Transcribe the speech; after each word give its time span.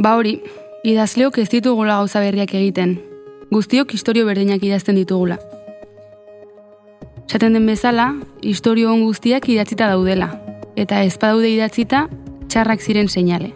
Ba 0.00 0.14
hori, 0.16 0.38
idazleok 0.82 1.36
ez 1.42 1.50
ditugula 1.52 1.98
gauza 1.98 2.22
berriak 2.24 2.54
egiten. 2.56 2.94
Guztiok 3.52 3.92
historio 3.92 4.24
berdinak 4.24 4.62
idazten 4.64 4.96
ditugula. 4.96 5.36
Esaten 7.28 7.52
den 7.52 7.66
bezala, 7.68 8.14
historio 8.40 8.94
on 8.94 9.04
guztiak 9.04 9.50
idatzita 9.52 9.90
daudela, 9.92 10.30
eta 10.74 11.02
ez 11.04 11.18
daude 11.20 11.50
idatzita, 11.52 12.06
txarrak 12.48 12.80
ziren 12.80 13.12
seinale. 13.12 13.52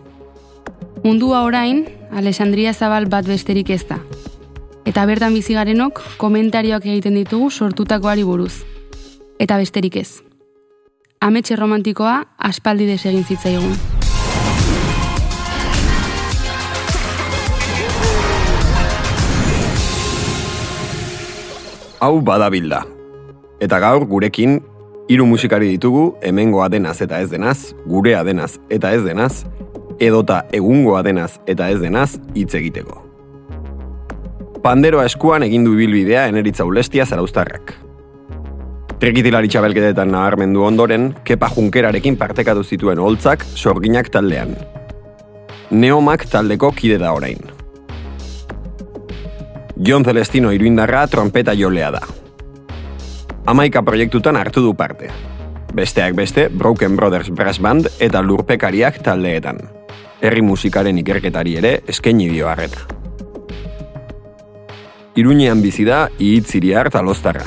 Mundua 1.02 1.40
orain, 1.48 1.86
Alexandria 2.12 2.74
Zabal 2.74 3.08
bat 3.08 3.24
besterik 3.24 3.72
ez 3.72 3.82
da. 3.88 4.02
Eta 4.84 5.06
bertan 5.08 5.32
bizigarenok 5.32 6.02
komentarioak 6.20 6.84
egiten 6.84 7.16
ditugu 7.22 7.48
sortutakoari 7.50 8.22
buruz. 8.22 8.66
Eta 9.40 9.56
besterik 9.56 9.96
ez. 9.96 10.20
Ametxe 11.24 11.56
romantikoa 11.56 12.20
aspaldi 12.36 12.92
desegin 12.92 13.24
zitzaigun. 13.24 13.93
Hau 22.04 22.18
badabilda. 22.20 22.82
Eta 23.64 23.78
gaur 23.80 24.02
gurekin 24.04 24.58
hiru 25.08 25.24
musikari 25.24 25.70
ditugu 25.72 26.02
hemengoa 26.20 26.66
denaz 26.68 26.98
eta 27.00 27.16
ez 27.24 27.30
denaz, 27.30 27.72
gurea 27.88 28.20
denaz 28.26 28.58
eta 28.76 28.90
ez 28.92 29.00
denaz, 29.06 29.46
edota 30.04 30.42
egungoa 30.52 31.00
denaz 31.06 31.38
eta 31.48 31.70
ez 31.72 31.78
denaz 31.80 32.18
hitz 32.34 32.50
egiteko. 32.60 32.98
Panderoa 34.66 35.06
eskuan 35.08 35.48
egin 35.48 35.64
du 35.64 35.72
ibilbidea 35.78 36.26
eneritza 36.28 36.68
ulestia 36.68 37.08
zaraustarrak. 37.08 37.72
Trikitilari 39.00 39.48
txabelketetan 39.48 40.12
naharmendu 40.12 40.68
ondoren, 40.68 41.14
kepa 41.24 41.48
junkerarekin 41.56 42.20
partekatu 42.20 42.68
zituen 42.68 43.00
holtzak 43.00 43.48
sorginak 43.54 44.12
taldean. 44.12 44.52
Neomak 45.72 46.28
taldeko 46.28 46.74
kide 46.76 47.00
da 47.00 47.16
orain. 47.16 47.53
Jon 49.76 50.04
Celestino 50.04 50.52
iruindarra 50.54 51.06
trompeta 51.10 51.52
jolea 51.58 51.90
da. 51.90 52.00
Amaika 53.46 53.82
proiektutan 53.82 54.36
hartu 54.38 54.62
du 54.62 54.74
parte. 54.74 55.08
Besteak 55.74 56.14
beste, 56.14 56.48
Broken 56.48 56.94
Brothers 56.96 57.30
Brass 57.30 57.58
Band 57.58 57.88
eta 57.98 58.22
lurpekariak 58.22 59.00
taldeetan. 59.02 59.58
Herri 60.22 60.42
musikaren 60.46 60.98
ikerketari 61.02 61.56
ere 61.58 61.72
eskaini 61.90 62.28
dio 62.30 62.46
harreta. 62.48 62.86
Iruñean 65.18 65.60
bizi 65.62 65.84
da 65.84 66.08
ihitziri 66.18 66.72
hart 66.74 66.94
alostarra. 66.94 67.44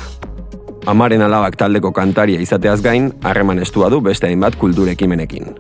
Amaren 0.86 1.24
alabak 1.24 1.56
taldeko 1.56 1.94
kantaria 1.96 2.44
izateaz 2.44 2.82
gain, 2.84 3.14
harreman 3.24 3.60
estua 3.60 3.90
du 3.90 4.02
beste 4.02 4.28
hainbat 4.28 4.56
kulturekimenekin. 4.60 5.56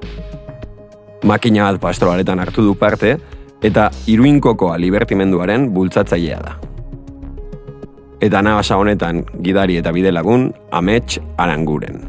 Makina 1.23 1.71
bat 1.71 1.81
pastoraletan 1.81 2.39
hartu 2.39 2.63
du 2.63 2.75
parte, 2.75 3.17
eta 3.61 3.89
iruinkokoa 4.07 4.77
libertimenduaren 4.81 5.71
bultzatzailea 5.73 6.39
da. 6.43 6.57
Eta 8.21 8.41
nabasa 8.41 8.77
honetan 8.77 9.23
gidari 9.45 9.77
eta 9.77 9.91
bide 9.93 10.11
lagun, 10.11 10.49
amets 10.71 11.19
aranguren. 11.37 12.01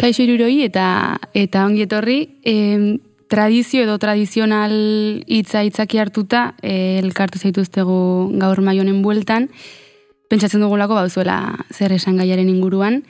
Kaixo 0.00 0.24
iruroi 0.24 0.64
eta 0.66 1.16
eta 1.32 1.64
ongi 1.64 1.86
etorri, 1.86 2.18
em, 2.44 2.98
tradizio 3.28 3.82
edo 3.82 3.96
tradizional 3.98 4.74
hitza 5.26 5.64
hitzaki 5.64 5.98
hartuta 5.98 6.54
eh, 6.62 7.00
elkartu 7.00 7.40
zaituztegu 7.40 7.96
gaur 8.38 8.60
maionen 8.60 9.00
bueltan, 9.02 9.48
pentsatzen 10.28 10.60
dugulako 10.60 10.98
bauzuela 10.98 11.38
zer 11.72 11.92
esan 11.96 12.20
gaiaren 12.20 12.50
inguruan. 12.52 13.02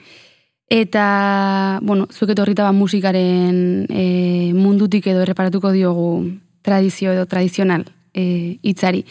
Eta, 0.69 1.79
bueno, 1.83 2.07
zuek 2.11 2.31
etorrita 2.33 2.63
ba 2.63 2.71
musikaren 2.73 3.85
e, 3.89 4.51
mundutik 4.57 5.05
edo 5.07 5.21
erreparatuko 5.21 5.71
diogu 5.71 6.25
tradizio 6.65 7.13
edo 7.13 7.27
tradizional 7.29 7.85
e, 8.13 8.57
hitzari. 8.63 9.05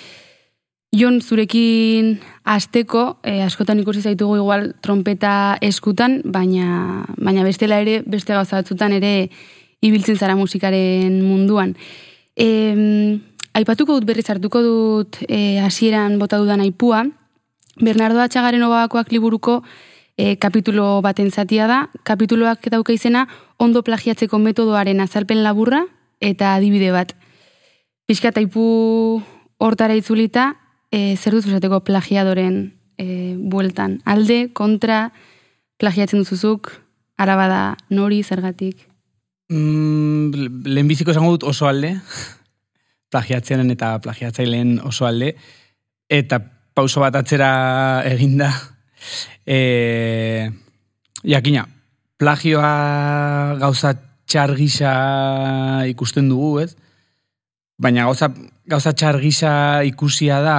Jon, 0.95 1.21
zurekin 1.23 2.19
asteko, 2.45 3.19
e, 3.23 3.41
askotan 3.43 3.79
ikusi 3.83 4.03
zaitugu 4.03 4.37
igual 4.39 4.75
trompeta 4.83 5.57
eskutan, 5.63 6.21
baina, 6.25 7.05
baina 7.19 7.47
bestela 7.47 7.79
ere, 7.83 8.01
beste 8.07 8.35
gauza 8.35 8.59
batzutan 8.59 8.95
ere 8.99 9.31
ibiltzen 9.83 10.19
zara 10.19 10.35
musikaren 10.35 11.23
munduan. 11.23 11.77
E, 12.35 12.47
aipatuko 13.55 13.99
dut 13.99 14.07
berriz 14.11 14.27
hartuko 14.31 14.63
dut 14.63 15.23
e, 15.29 15.61
hasieran 15.63 16.19
bota 16.19 16.39
dudan 16.43 16.63
aipua, 16.67 17.07
Bernardo 17.79 18.23
Atxagaren 18.23 18.63
obakoak 18.63 19.11
liburuko 19.11 19.63
e, 20.17 20.37
kapitulo 20.39 21.03
baten 21.03 21.31
zatia 21.31 21.67
da, 21.67 21.89
kapituloak 22.03 22.69
dauka 22.71 22.95
izena 22.95 23.27
ondo 23.59 23.83
plagiatzeko 23.83 24.39
metodoaren 24.39 25.01
azalpen 25.01 25.43
laburra 25.43 25.85
eta 26.21 26.55
adibide 26.55 26.93
bat. 26.95 27.15
Piskat 28.07 28.37
taipu 28.37 29.23
hortara 29.59 29.97
itzulita, 29.97 30.55
e, 30.93 31.17
zer 31.17 31.35
dut 31.37 31.49
esateko 31.49 31.81
plagiadoren 31.87 32.75
e, 32.99 33.35
bueltan. 33.39 34.01
Alde, 34.05 34.49
kontra, 34.53 35.09
plagiatzen 35.81 36.23
duzuzuk, 36.23 36.71
arabada 37.19 37.77
nori, 37.91 38.23
zergatik? 38.23 38.87
Mm, 39.53 40.49
lehenbiziko 40.67 41.13
esango 41.13 41.35
dut 41.37 41.49
oso 41.51 41.69
alde, 41.69 41.95
plagiatzenen 43.13 43.71
eta 43.75 43.97
plagiatzaileen 44.05 44.79
oso 44.85 45.07
alde, 45.09 45.35
eta 46.11 46.41
pauso 46.75 47.03
bat 47.03 47.17
atzera 47.17 48.03
eginda. 48.11 48.51
E, 49.47 50.51
jakina, 51.25 51.67
plagioa 52.19 53.57
gauza 53.61 53.95
txargisa 54.27 54.95
ikusten 55.91 56.29
dugu, 56.33 56.59
ez? 56.65 56.75
Baina 57.81 58.07
gauza, 58.09 58.31
gauza 58.71 58.95
txargisa 58.95 59.83
ikusia 59.89 60.41
da 60.45 60.59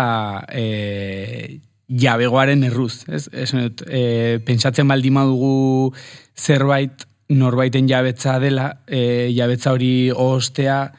e, 0.52 1.62
jabegoaren 1.88 2.64
erruz, 2.68 3.06
ez? 3.08 3.28
ez 3.32 3.52
e, 3.88 4.40
pentsatzen 4.46 4.88
baldin 4.88 5.18
dugu 5.22 5.94
zerbait 6.36 7.06
norbaiten 7.30 7.88
jabetza 7.90 8.40
dela, 8.40 8.82
e, 8.88 9.32
jabetza 9.34 9.72
hori 9.74 10.12
ostea 10.12 10.92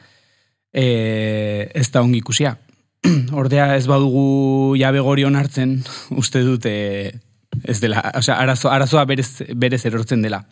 e, 0.73 1.69
ez 1.73 1.89
da 1.91 2.01
ongi 2.01 2.19
ikusia. 2.19 2.57
ordea 3.41 3.75
ez 3.77 3.85
badugu 3.87 4.75
jabe 4.79 4.99
gori 4.99 5.23
onartzen, 5.23 5.77
uste 6.21 6.43
dute 6.43 6.75
ez 7.63 7.79
dela, 7.79 8.03
osea, 8.15 8.37
arazo, 8.39 8.69
arazoa 8.71 9.05
berez, 9.05 9.43
berez 9.55 9.85
erortzen 9.85 10.21
dela. 10.21 10.43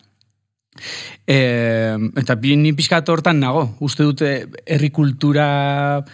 E, 1.26 1.96
eta 2.20 2.36
ni 2.36 2.72
pixkat 2.76 3.08
hortan 3.08 3.40
nago, 3.40 3.76
uste 3.80 4.02
dute 4.02 4.46
herrikultura 4.66 6.04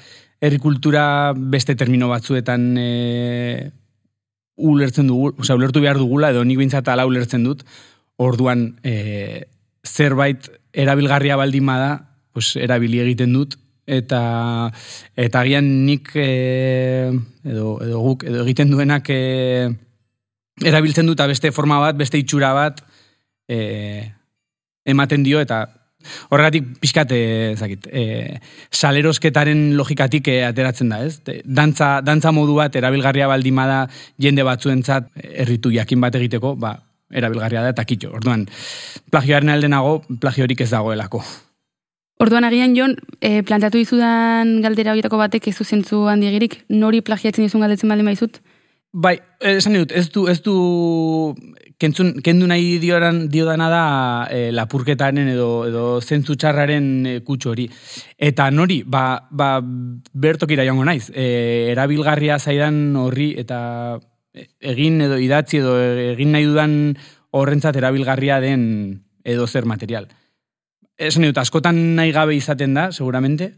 herrikultura 0.42 1.32
beste 1.36 1.74
termino 1.78 2.08
batzuetan 2.10 2.76
e, 2.78 3.70
ulertzen 4.56 5.06
dugu, 5.06 5.32
osea, 5.38 5.56
ulertu 5.56 5.80
behar 5.80 5.98
dugula, 5.98 6.30
edo 6.30 6.42
nik 6.44 6.58
bintzat 6.58 6.88
ala 6.90 7.06
ulertzen 7.06 7.44
dut, 7.46 7.62
orduan 8.18 8.72
e, 8.82 9.46
zerbait 9.86 10.50
erabilgarria 10.72 11.38
baldin 11.38 11.66
bada, 11.66 11.92
pues, 12.34 12.56
erabili 12.56 13.00
egiten 13.04 13.32
dut, 13.36 13.56
eta 13.86 14.70
eta 15.18 15.40
agian 15.42 15.66
nik 15.86 16.12
e, 16.14 17.10
edo, 17.44 17.78
edo 17.82 18.02
guk 18.02 18.26
edo 18.28 18.44
egiten 18.44 18.70
duenak 18.70 19.10
e, 19.10 19.70
erabiltzen 20.60 21.06
duta 21.06 21.26
beste 21.26 21.52
forma 21.52 21.78
bat, 21.80 21.96
beste 21.96 22.18
itxura 22.20 22.52
bat 22.56 22.82
e, 23.48 24.10
ematen 24.84 25.22
dio 25.24 25.40
eta 25.40 25.64
horregatik 26.34 26.66
pixkat 26.82 27.12
ezakit, 27.14 27.86
e, 27.86 28.38
salerosketaren 28.74 29.76
logikatik 29.78 30.28
e, 30.28 30.40
ateratzen 30.44 30.90
da, 30.92 31.02
ez? 31.06 31.20
Dantza, 31.44 32.00
dantza 32.04 32.32
modu 32.34 32.56
bat 32.58 32.76
erabilgarria 32.76 33.28
baldimada 33.30 33.84
jende 34.20 34.42
batzuentzat 34.46 35.12
herritu 35.22 35.72
jakin 35.74 36.02
bat 36.02 36.18
egiteko, 36.18 36.56
ba, 36.58 36.74
erabilgarria 37.12 37.62
da 37.62 37.72
eta 37.74 37.86
kitxo. 37.86 38.10
Orduan, 38.18 38.46
plagioaren 39.12 39.52
aldenago, 39.52 40.00
plagiorik 40.20 40.64
ez 40.64 40.70
dagoelako. 40.72 41.22
Orduan 42.22 42.46
agian 42.46 42.74
Jon, 42.76 42.96
e, 43.20 43.42
planteatu 43.42 43.80
dizudan 43.80 44.60
galdera 44.62 44.92
horietako 44.94 45.18
batek 45.18 45.48
ez 45.50 45.56
zuzentzu 45.58 46.04
handiegirik, 46.10 46.60
nori 46.70 47.00
plagiatzen 47.02 47.46
dizun 47.46 47.64
galdetzen 47.64 47.90
baldin 47.90 48.06
maizut? 48.06 48.38
Bai, 48.92 49.16
esan 49.40 49.72
dut, 49.72 49.92
ez 49.96 50.10
du, 50.12 50.26
ez 50.28 50.42
du 50.44 50.52
kentzun, 51.80 52.10
kendu 52.20 52.44
nahi 52.50 52.74
dioran, 52.76 53.22
diodana 53.32 53.70
da 53.72 53.84
e, 54.28 54.50
lapurketaren 54.52 55.30
edo, 55.32 55.64
edo 55.64 55.84
zentzu 56.04 56.36
txarraren 56.36 56.90
e, 57.08 57.14
kutsu 57.24 57.54
hori. 57.54 57.64
Eta 58.20 58.50
nori, 58.52 58.82
ba, 58.84 59.30
ba 59.30 59.54
bertokira 59.64 60.66
joango 60.68 60.84
naiz, 60.84 61.06
e, 61.08 61.72
erabilgarria 61.72 62.36
zaidan 62.36 62.92
horri 63.00 63.30
eta 63.40 63.62
egin 64.60 65.00
edo 65.08 65.16
idatzi 65.16 65.62
edo 65.62 65.78
egin 66.12 66.36
nahi 66.36 66.50
dudan 66.50 66.76
horrentzat 67.32 67.80
erabilgarria 67.80 68.42
den 68.44 68.66
edo 69.24 69.48
zer 69.48 69.64
material. 69.64 70.10
Esan 71.00 71.24
dut, 71.24 71.40
askotan 71.40 71.80
nahi 71.96 72.12
gabe 72.12 72.36
izaten 72.36 72.76
da, 72.76 72.90
seguramente, 72.92 73.54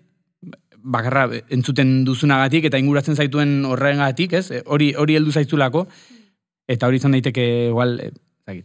bakarra 0.84 1.28
entzuten 1.48 2.04
duzunagatik 2.04 2.68
eta 2.68 2.78
inguratzen 2.78 3.16
zaituen 3.16 3.64
horrengatik, 3.64 4.36
ez? 4.36 4.50
Hori 4.66 4.92
hori 5.00 5.16
heldu 5.16 5.32
zaizulako 5.32 5.86
eta 6.68 6.88
hori 6.88 7.00
izan 7.00 7.16
daiteke 7.16 7.44
igual, 7.70 7.98
e, 8.00 8.60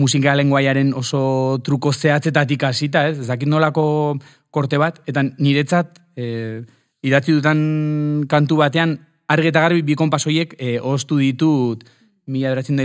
musika 0.00 0.34
lenguaiaren 0.34 0.92
oso 0.96 1.60
truko 1.64 1.92
zehatzetatik 1.92 2.64
hasita, 2.64 3.06
ez? 3.08 3.20
Ez 3.20 3.28
dakit 3.28 3.48
nolako 3.48 4.18
korte 4.50 4.78
bat, 4.82 5.00
eta 5.06 5.22
niretzat 5.38 6.00
e, 6.16 6.62
idatzi 7.06 7.36
dutan 7.36 8.26
kantu 8.28 8.60
batean, 8.60 8.98
argi 9.30 9.52
eta 9.52 9.62
garbi 9.62 9.82
bi 9.86 9.96
konpasoiek 9.98 10.56
e, 10.58 10.78
ostu 10.80 11.20
ditut 11.22 11.86
mila 12.30 12.50
beratzen 12.52 12.78
da 12.78 12.84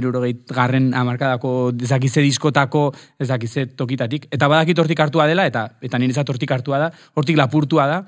garren 0.53 0.93
amarkadako 0.93 1.71
ezakize 1.83 2.21
diskotako 2.21 2.93
ezakize 3.19 3.65
tokitatik. 3.77 4.27
Eta 4.31 4.47
badakit 4.47 4.79
hortik 4.79 4.99
hartua 4.99 5.27
dela, 5.27 5.45
eta 5.45 5.77
eta 5.81 5.99
niretzat 6.01 6.29
hortik 6.29 6.51
hartua 6.51 6.79
da, 6.79 6.91
hortik 7.13 7.37
lapurtua 7.37 7.87
da, 7.87 7.99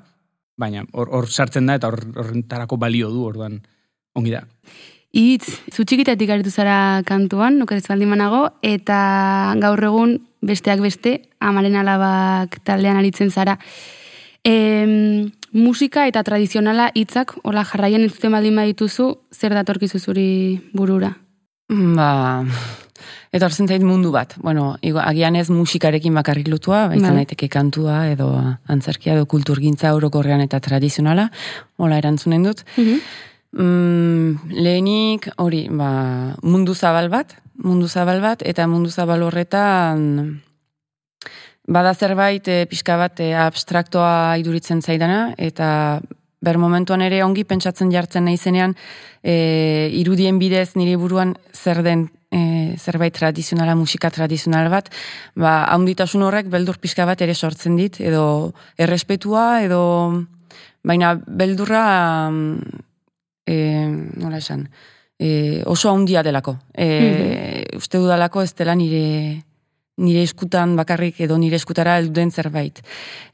baina 0.58 0.84
hor 0.92 1.28
sartzen 1.28 1.66
da 1.66 1.78
eta 1.78 1.88
horrentarako 1.88 2.76
balio 2.76 3.10
du, 3.14 3.24
orduan 3.30 3.60
ongi 4.18 4.34
da. 4.34 4.44
Itz, 5.16 5.46
zu 5.72 5.86
txikitatik 5.88 6.28
aritu 6.30 6.50
zara 6.52 7.02
kantuan, 7.08 7.56
nukerez 7.58 7.86
baldin 7.88 8.10
manago, 8.12 8.42
eta 8.60 9.54
gaur 9.62 9.80
egun 9.88 10.18
besteak 10.44 10.82
beste, 10.84 11.14
amaren 11.40 11.78
alabak 11.80 12.58
taldean 12.68 13.00
aritzen 13.00 13.32
zara. 13.32 13.56
E, 14.44 14.52
musika 15.52 16.04
eta 16.06 16.22
tradizionala 16.26 16.90
hitzak 16.94 17.38
hola 17.42 17.64
jarraian 17.64 18.04
entzuten 18.04 18.36
baldin 18.36 18.60
badituzu, 18.60 19.08
zer 19.32 19.56
datorkizu 19.56 19.98
zuri 19.98 20.28
burura? 20.76 21.14
Ba, 21.68 22.44
eta 23.38 23.48
horzen 23.48 23.68
zait 23.70 23.84
mundu 23.84 24.10
bat. 24.14 24.34
Bueno, 24.42 24.72
agian 25.02 25.38
ez 25.38 25.48
musikarekin 25.50 26.14
bakarrik 26.18 26.50
lutua, 26.50 26.86
baizan 26.92 27.14
bai. 27.14 27.22
daiteke 27.24 27.48
kantua 27.52 28.08
edo 28.10 28.28
antzerkia 28.68 29.14
edo 29.14 29.26
kulturgintza 29.30 29.94
orokorrean 29.96 30.42
eta 30.44 30.60
tradizionala, 30.60 31.28
hola 31.78 32.02
erantzunen 32.02 32.46
dut. 32.50 32.64
Mhm. 32.76 33.00
Mm 33.48 34.52
lehenik 34.52 35.30
hori, 35.40 35.62
ba, 35.72 36.34
mundu 36.42 36.74
zabal 36.74 37.08
bat, 37.08 37.32
mundu 37.64 37.88
zabal 37.88 38.20
bat, 38.20 38.42
eta 38.44 38.66
mundu 38.68 38.90
zabal 38.90 39.22
horretan 39.24 40.42
bada 41.68 41.94
zerbait 41.94 42.48
e, 42.48 42.64
pixka 42.68 42.96
bat 43.00 43.20
e, 43.20 43.32
abstraktoa 43.36 44.36
iduritzen 44.40 44.80
zaidana, 44.82 45.34
eta 45.36 46.00
ber 46.40 46.58
momentuan 46.58 47.02
ere 47.02 47.22
ongi 47.24 47.44
pentsatzen 47.44 47.90
jartzen 47.90 48.24
naizenean 48.28 48.76
e, 49.22 49.90
irudien 49.98 50.38
bidez 50.38 50.76
nire 50.76 50.96
buruan 50.96 51.34
zer 51.52 51.82
den 51.82 52.08
e, 52.30 52.76
zerbait 52.78 53.14
tradizionala, 53.14 53.74
musika 53.74 54.10
tradizional 54.10 54.68
bat, 54.70 54.90
ba, 55.34 55.64
haunditasun 55.72 56.22
horrek 56.26 56.50
beldur 56.52 56.78
pixka 56.78 57.06
bat 57.08 57.20
ere 57.24 57.34
sortzen 57.34 57.76
dit, 57.76 58.00
edo 58.00 58.52
errespetua, 58.78 59.62
edo 59.64 59.80
baina 60.84 61.14
beldurra 61.18 61.84
e, 63.48 63.56
nola 63.88 64.38
esan, 64.38 64.68
e, 65.18 65.62
oso 65.66 65.90
haundia 65.90 66.22
delako. 66.22 66.58
E, 66.74 66.88
mm 66.88 67.46
Uste 67.78 68.00
dudalako 68.00 68.40
ez 68.42 68.56
dela 68.58 68.72
nire 68.74 69.44
nire 69.98 70.22
eskutan 70.22 70.74
bakarrik 70.78 71.20
edo 71.24 71.36
nire 71.38 71.58
eskutara 71.58 71.96
elduden 71.98 72.30
zerbait. 72.30 72.80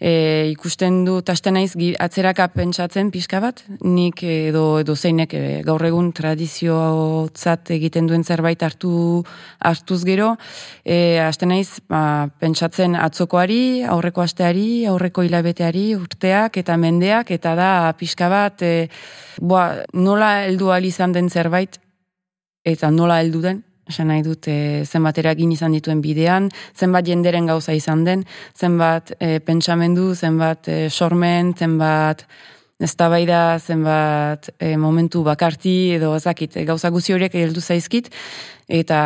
E, 0.00 0.50
ikusten 0.50 1.02
du 1.06 1.18
tasten 1.26 1.58
naiz 1.58 1.74
atzeraka 2.00 2.48
pentsatzen 2.54 3.10
pixka 3.14 3.40
bat, 3.44 3.62
nik 3.84 4.22
edo 4.24 4.80
edo 4.80 4.96
zeinek 4.96 5.34
e, 5.36 5.42
gaur 5.66 5.84
egun 5.84 6.12
tradiziotzat 6.16 7.74
egiten 7.76 8.08
duen 8.08 8.24
zerbait 8.24 8.62
hartu 8.62 9.22
hartuz 9.60 10.02
gero, 10.08 10.34
e, 10.84 11.20
asten 11.20 11.52
naiz 11.52 11.80
ba, 11.88 12.30
pentsatzen 12.40 12.96
atzokoari, 12.96 13.84
aurreko 13.84 14.24
asteari, 14.24 14.86
aurreko 14.88 15.26
hilabeteari, 15.26 15.90
urteak 15.98 16.58
eta 16.64 16.78
mendeak, 16.80 17.30
eta 17.36 17.54
da 17.58 17.70
pixka 17.98 18.30
bat, 18.32 18.64
e, 18.64 18.88
boa, 19.40 19.84
nola 19.92 20.46
heldu 20.48 20.72
izan 20.84 21.12
den 21.12 21.28
zerbait, 21.28 21.78
eta 22.64 22.90
nola 22.90 23.20
heldu 23.20 23.40
den, 23.44 23.62
esan 23.88 24.08
nahi 24.08 24.22
dut 24.24 24.48
e, 24.48 24.84
zenbat 24.84 25.18
eragin 25.20 25.52
izan 25.52 25.74
dituen 25.76 26.00
bidean, 26.04 26.48
zenbat 26.76 27.06
jenderen 27.08 27.46
gauza 27.50 27.74
izan 27.76 28.04
den, 28.04 28.24
zenbat 28.56 29.14
e, 29.20 29.38
pentsamendu, 29.44 30.14
zenbat 30.14 30.68
e, 30.68 30.78
sormen, 30.90 31.52
zenbat 31.58 32.24
eztabaida, 32.84 33.58
zenbat 33.58 34.50
e, 34.58 34.74
momentu 34.80 35.22
bakarti 35.24 35.94
edo 35.98 36.14
ezakit, 36.16 36.56
e, 36.56 36.64
gauza 36.68 36.90
guzi 36.90 37.14
horiek 37.14 37.36
heldu 37.38 37.60
zaizkit, 37.60 38.10
eta 38.68 38.98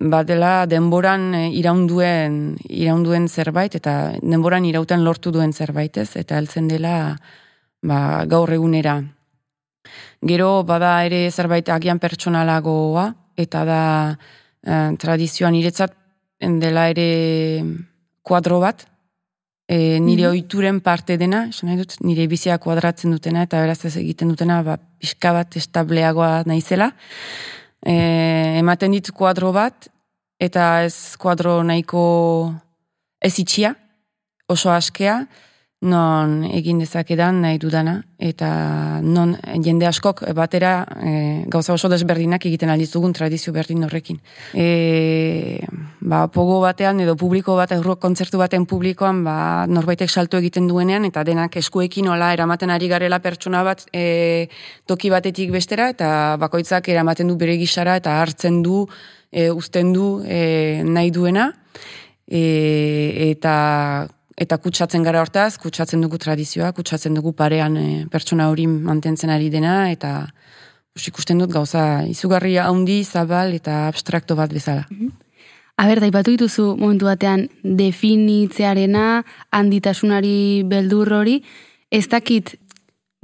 badela 0.00 0.64
denboran 0.66 1.34
iraunduen, 1.52 2.56
iraunduen 2.68 3.28
zerbait, 3.28 3.76
eta 3.76 4.16
denboran 4.22 4.64
irauten 4.64 5.04
lortu 5.04 5.32
duen 5.32 5.52
zerbait 5.52 6.00
ez, 6.00 6.10
eta 6.16 6.40
heltzen 6.40 6.68
dela 6.68 7.16
ba, 7.82 8.24
gaur 8.28 8.52
egunera. 8.52 9.00
Gero 10.20 10.62
bada 10.68 10.98
ere 11.06 11.30
zerbait 11.30 11.68
agian 11.72 12.00
pertsonalagoa, 12.00 13.06
eta 13.40 13.64
da 13.68 13.82
e, 14.62 14.76
tradizioan 15.00 15.56
iretzat 15.58 15.96
dela 16.40 16.88
ere 16.92 17.64
kuadro 18.22 18.60
bat, 18.62 18.86
e, 19.70 19.98
nire 20.00 20.26
mm 20.26 20.30
oituren 20.30 20.80
parte 20.80 21.16
dena, 21.20 21.44
esan 21.50 21.70
nahi 21.70 21.78
dut, 21.80 21.96
nire 22.06 22.26
bizia 22.30 22.58
kuadratzen 22.58 23.12
dutena, 23.14 23.44
eta 23.46 23.60
beraz 23.62 23.84
ez 23.84 23.96
egiten 24.00 24.32
dutena, 24.32 24.60
ba, 24.66 24.76
pixka 25.00 25.32
bat 25.36 25.56
estableagoa 25.56 26.42
naizela. 26.50 26.90
E, 27.86 27.94
ematen 28.60 28.96
dit 28.96 29.12
kuadro 29.14 29.52
bat, 29.56 29.88
eta 30.40 30.82
ez 30.88 31.16
kuadro 31.20 31.60
nahiko 31.62 32.02
ez 33.20 33.36
itxia, 33.38 33.74
oso 34.50 34.72
askea, 34.74 35.20
non 35.80 36.42
egin 36.44 36.80
dezakedan 36.82 37.38
nahi 37.40 37.56
dudana, 37.58 37.94
eta 38.20 39.00
non 39.00 39.32
jende 39.64 39.86
askok 39.88 40.26
batera 40.36 40.84
e, 41.00 41.12
gauza 41.48 41.72
oso 41.72 41.88
desberdinak 41.88 42.44
egiten 42.44 42.68
aldizugun 42.68 43.14
tradizio 43.16 43.52
berdin 43.56 43.86
horrekin. 43.86 44.18
E, 44.52 45.64
ba, 46.04 46.26
pogo 46.28 46.58
batean 46.60 47.00
edo 47.00 47.16
publiko 47.16 47.56
bat, 47.56 47.72
euro 47.72 47.96
kontzertu 47.96 48.42
baten 48.42 48.68
publikoan, 48.68 49.24
ba, 49.24 49.64
norbaitek 49.72 50.12
salto 50.12 50.36
egiten 50.36 50.68
duenean, 50.68 51.08
eta 51.08 51.24
denak 51.24 51.56
eskuekin 51.56 52.12
hola 52.12 52.34
eramaten 52.36 52.76
ari 52.76 52.92
garela 52.92 53.22
pertsona 53.24 53.64
bat 53.64 53.86
e, 53.96 54.50
toki 54.84 55.08
batetik 55.08 55.48
bestera, 55.50 55.88
eta 55.96 56.36
bakoitzak 56.36 56.92
eramaten 56.92 57.32
du 57.32 57.40
bere 57.40 57.56
gisara, 57.56 57.96
eta 57.96 58.20
hartzen 58.20 58.60
du, 58.60 58.84
e, 59.32 59.48
uzten 59.48 59.94
du 59.96 60.18
e, 60.28 60.84
nahi 60.84 61.08
duena, 61.10 61.54
e, 62.28 63.30
eta 63.32 63.56
eta 64.40 64.56
kutsatzen 64.58 65.04
gara 65.04 65.20
hortaz, 65.20 65.58
kutsatzen 65.60 66.00
dugu 66.00 66.18
tradizioa, 66.18 66.72
kutsatzen 66.72 67.14
dugu 67.14 67.34
parean 67.36 67.76
e, 67.76 67.88
pertsona 68.10 68.48
hori 68.48 68.66
mantentzen 68.70 69.32
ari 69.32 69.50
dena, 69.52 69.90
eta 69.92 70.30
ikusten 71.00 71.38
dut 71.40 71.52
gauza 71.52 72.04
izugarria 72.08 72.66
handi, 72.68 73.02
zabal 73.04 73.54
eta 73.56 73.86
abstrakto 73.88 74.36
bat 74.36 74.52
bezala. 74.52 74.86
Mm 74.90 75.28
Aber, 75.80 75.96
daipatu 75.96 76.34
dituzu 76.34 76.74
momentu 76.76 77.06
batean 77.08 77.46
definitzearena, 77.64 79.22
handitasunari 79.56 80.60
beldur 80.68 81.08
hori, 81.16 81.38
ez 81.88 82.04
dakit 82.12 82.52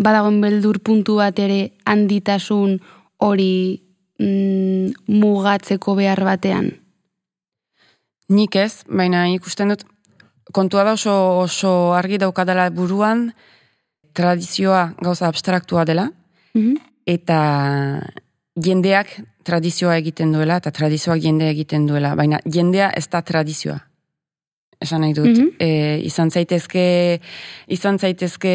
badagoen 0.01 0.39
beldur 0.41 0.79
puntu 0.81 1.19
bat 1.21 1.37
ere 1.37 1.59
handitasun 1.85 2.79
hori 3.21 3.83
mm, 4.17 5.11
mugatzeko 5.21 5.99
behar 6.01 6.25
batean? 6.25 6.71
Nik 8.33 8.57
ez, 8.57 8.87
baina 8.89 9.27
ikusten 9.35 9.75
dut 9.75 9.85
kontua 10.53 10.85
da 10.85 10.93
oso, 10.93 11.15
oso 11.43 11.93
argi 11.95 12.19
daukadala 12.19 12.69
buruan, 12.71 13.31
tradizioa 14.17 14.95
gauza 15.03 15.29
abstraktua 15.29 15.85
dela, 15.85 16.11
mhm. 16.55 16.77
eta 17.07 17.41
jendeak 18.57 19.13
tradizioa 19.47 19.99
egiten 20.01 20.33
duela, 20.33 20.57
eta 20.63 20.73
tradizioak 20.75 21.21
jendea 21.23 21.53
egiten 21.55 21.87
duela, 21.87 22.15
baina 22.19 22.41
jendea 22.47 22.91
ez 22.97 23.07
da 23.13 23.23
tradizioa. 23.23 23.79
Esan 24.83 25.01
nahi 25.05 25.15
dut. 25.17 25.33
Mm 25.33 25.45
izan 26.07 26.31
zaitezke, 26.31 26.83
izan 27.73 27.97
zaitezke, 27.99 28.53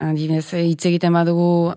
adibidez, 0.00 0.46
hitz 0.56 0.86
egiten 0.88 1.12
badugu, 1.14 1.74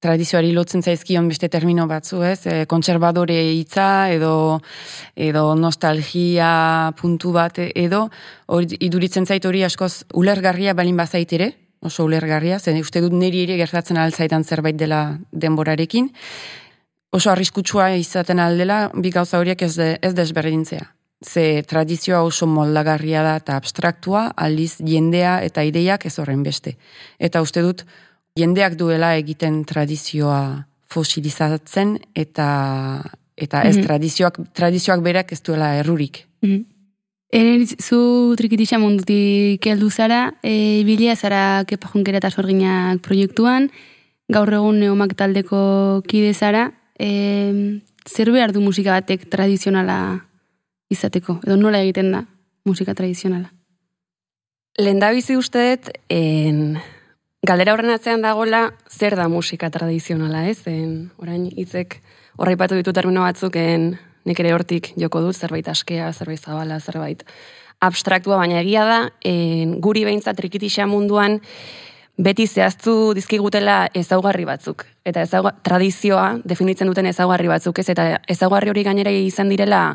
tradizioari 0.00 0.52
lotzen 0.56 0.82
zaizkion 0.82 1.28
beste 1.28 1.48
termino 1.52 1.86
batzu, 1.88 2.22
ez? 2.24 2.40
E, 2.46 2.64
kontserbadore 2.66 3.36
hitza 3.58 4.08
edo 4.12 4.60
edo 5.14 5.54
nostalgia 5.54 6.92
puntu 7.00 7.32
bat 7.36 7.60
edo 7.60 8.06
hori 8.48 8.80
iduritzen 8.80 9.26
zait 9.26 9.44
hori 9.44 9.64
askoz 9.64 10.06
ulergarria 10.14 10.74
balin 10.74 10.96
bazait 10.96 11.32
ere, 11.36 11.52
oso 11.80 12.04
ulergarria, 12.04 12.58
zen 12.58 12.80
uste 12.80 13.00
dut 13.04 13.12
niri 13.16 13.44
ere 13.46 13.58
gertatzen 13.60 14.00
altzaitan 14.00 14.44
zerbait 14.44 14.76
dela 14.76 15.18
denborarekin. 15.32 16.10
Oso 17.12 17.32
arriskutsua 17.32 17.90
izaten 17.98 18.38
aldela, 18.38 18.90
bi 18.94 19.10
gauza 19.10 19.40
horiek 19.40 19.62
ez, 19.66 19.74
de, 19.76 19.94
ez 20.00 20.12
desberdintzea. 20.14 20.84
Ze 21.20 21.62
tradizioa 21.68 22.22
oso 22.24 22.46
moldagarria 22.48 23.22
da 23.26 23.34
eta 23.40 23.56
abstraktua, 23.58 24.30
aldiz 24.36 24.78
jendea 24.78 25.40
eta 25.44 25.64
ideiak 25.66 26.06
ez 26.06 26.14
horren 26.18 26.44
beste. 26.46 26.76
Eta 27.18 27.42
uste 27.44 27.64
dut, 27.66 27.84
jendeak 28.40 28.76
duela 28.80 29.14
egiten 29.20 29.62
tradizioa 29.68 30.66
fosilizatzen 30.90 31.98
eta 32.14 32.48
eta 33.40 33.62
ez 33.64 33.76
mm 33.78 33.86
tradizioak 33.86 34.36
tradizioak 34.52 35.00
berak 35.02 35.32
ez 35.32 35.42
duela 35.42 35.74
errurik. 35.80 36.26
Mm 36.42 36.50
-hmm. 36.50 36.64
Eren 37.30 37.62
zu 37.66 38.34
trikitisa 38.36 38.78
mundutik 38.78 39.66
heldu 39.66 39.90
zara, 39.90 40.34
e, 40.42 40.82
bilia 40.82 41.14
zara 41.14 41.64
kepa 41.64 41.88
jonkera 41.92 42.18
eta 42.18 42.30
sorginak 42.30 43.00
proiektuan, 43.00 43.70
gaur 44.28 44.52
egun 44.52 44.80
neomak 44.80 45.14
taldeko 45.14 46.02
kide 46.10 46.34
zara, 46.34 46.72
e, 46.98 47.80
zer 48.04 48.32
behar 48.32 48.52
du 48.52 48.60
musika 48.60 48.90
batek 48.98 49.28
tradizionala 49.30 50.26
izateko? 50.90 51.38
Edo 51.46 51.56
nola 51.56 51.78
egiten 51.84 52.10
da 52.10 52.24
musika 52.66 52.94
tradizionala? 52.98 53.52
Lendabizi 54.78 55.36
usteet, 55.36 55.90
en, 56.08 56.80
galdera 57.46 57.72
horren 57.72 57.92
atzean 57.94 58.22
dagola, 58.22 58.70
zer 58.90 59.16
da 59.16 59.26
musika 59.28 59.70
tradizionala, 59.72 60.44
ez? 60.50 60.60
En, 60.68 61.10
orain, 61.22 61.46
hitzek 61.56 62.00
horraipatu 62.36 62.76
ditu 62.76 62.92
termino 62.96 63.24
batzuk, 63.24 63.56
en, 63.56 63.94
nik 64.28 64.40
ere 64.42 64.52
hortik 64.52 64.92
joko 65.00 65.22
dut, 65.24 65.36
zerbait 65.36 65.68
askea, 65.72 66.10
zerbait 66.12 66.40
zabala, 66.40 66.80
zerbait 66.80 67.24
abstraktua, 67.80 68.36
baina 68.36 68.60
egia 68.60 68.84
da, 68.84 68.98
en, 69.24 69.78
guri 69.80 70.04
behintzat 70.04 70.36
trikitisa 70.36 70.84
munduan, 70.86 71.40
beti 72.20 72.44
zehaztu 72.44 73.14
dizkigutela 73.16 73.86
ezaugarri 73.96 74.44
batzuk. 74.44 74.84
Eta 75.08 75.24
ezauga, 75.24 75.54
tradizioa 75.64 76.34
definitzen 76.44 76.90
duten 76.92 77.08
ezaugarri 77.08 77.48
batzuk, 77.48 77.80
ez? 77.80 77.88
Eta 77.94 78.10
ezaugarri 78.28 78.68
hori 78.68 78.84
gainera 78.84 79.14
izan 79.16 79.48
direla, 79.48 79.94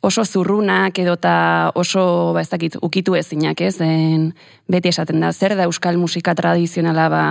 oso 0.00 0.24
zurrunak 0.24 0.98
edota 0.98 1.72
oso, 1.76 2.32
ba 2.32 2.40
ez 2.40 2.48
dakit, 2.48 2.76
ukitu 2.80 3.14
ezinak, 3.18 3.60
ez? 3.60 3.76
En, 3.84 4.30
beti 4.70 4.88
esaten 4.88 5.20
da, 5.20 5.32
zer 5.32 5.54
da 5.58 5.66
euskal 5.68 5.98
musika 6.00 6.34
tradizionala, 6.34 7.08
ba, 7.12 7.24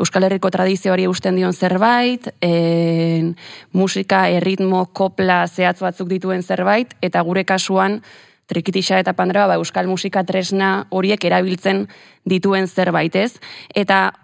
euskal 0.00 0.24
herriko 0.24 0.50
tradizio 0.50 0.94
hori 0.94 1.06
usten 1.10 1.36
dion 1.36 1.52
zerbait, 1.52 2.30
en, 2.40 3.34
musika, 3.76 4.24
erritmo, 4.32 4.86
kopla, 4.96 5.44
zehatz 5.46 5.80
batzuk 5.84 6.08
dituen 6.08 6.42
zerbait, 6.42 6.96
eta 7.04 7.20
gure 7.28 7.44
kasuan, 7.44 8.00
trikitisa 8.48 8.98
eta 9.00 9.12
pandroa, 9.16 9.46
ba, 9.52 9.58
euskal 9.60 9.88
musika 9.88 10.24
tresna 10.24 10.86
horiek 10.90 11.24
erabiltzen 11.28 11.84
dituen 12.24 12.68
zerbait, 12.68 13.16
ez? 13.16 13.36
Eta 13.74 14.14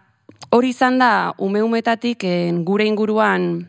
hori 0.50 0.72
izan 0.72 0.96
da, 0.98 1.34
ume-umetatik 1.36 2.24
gure 2.64 2.88
inguruan, 2.88 3.68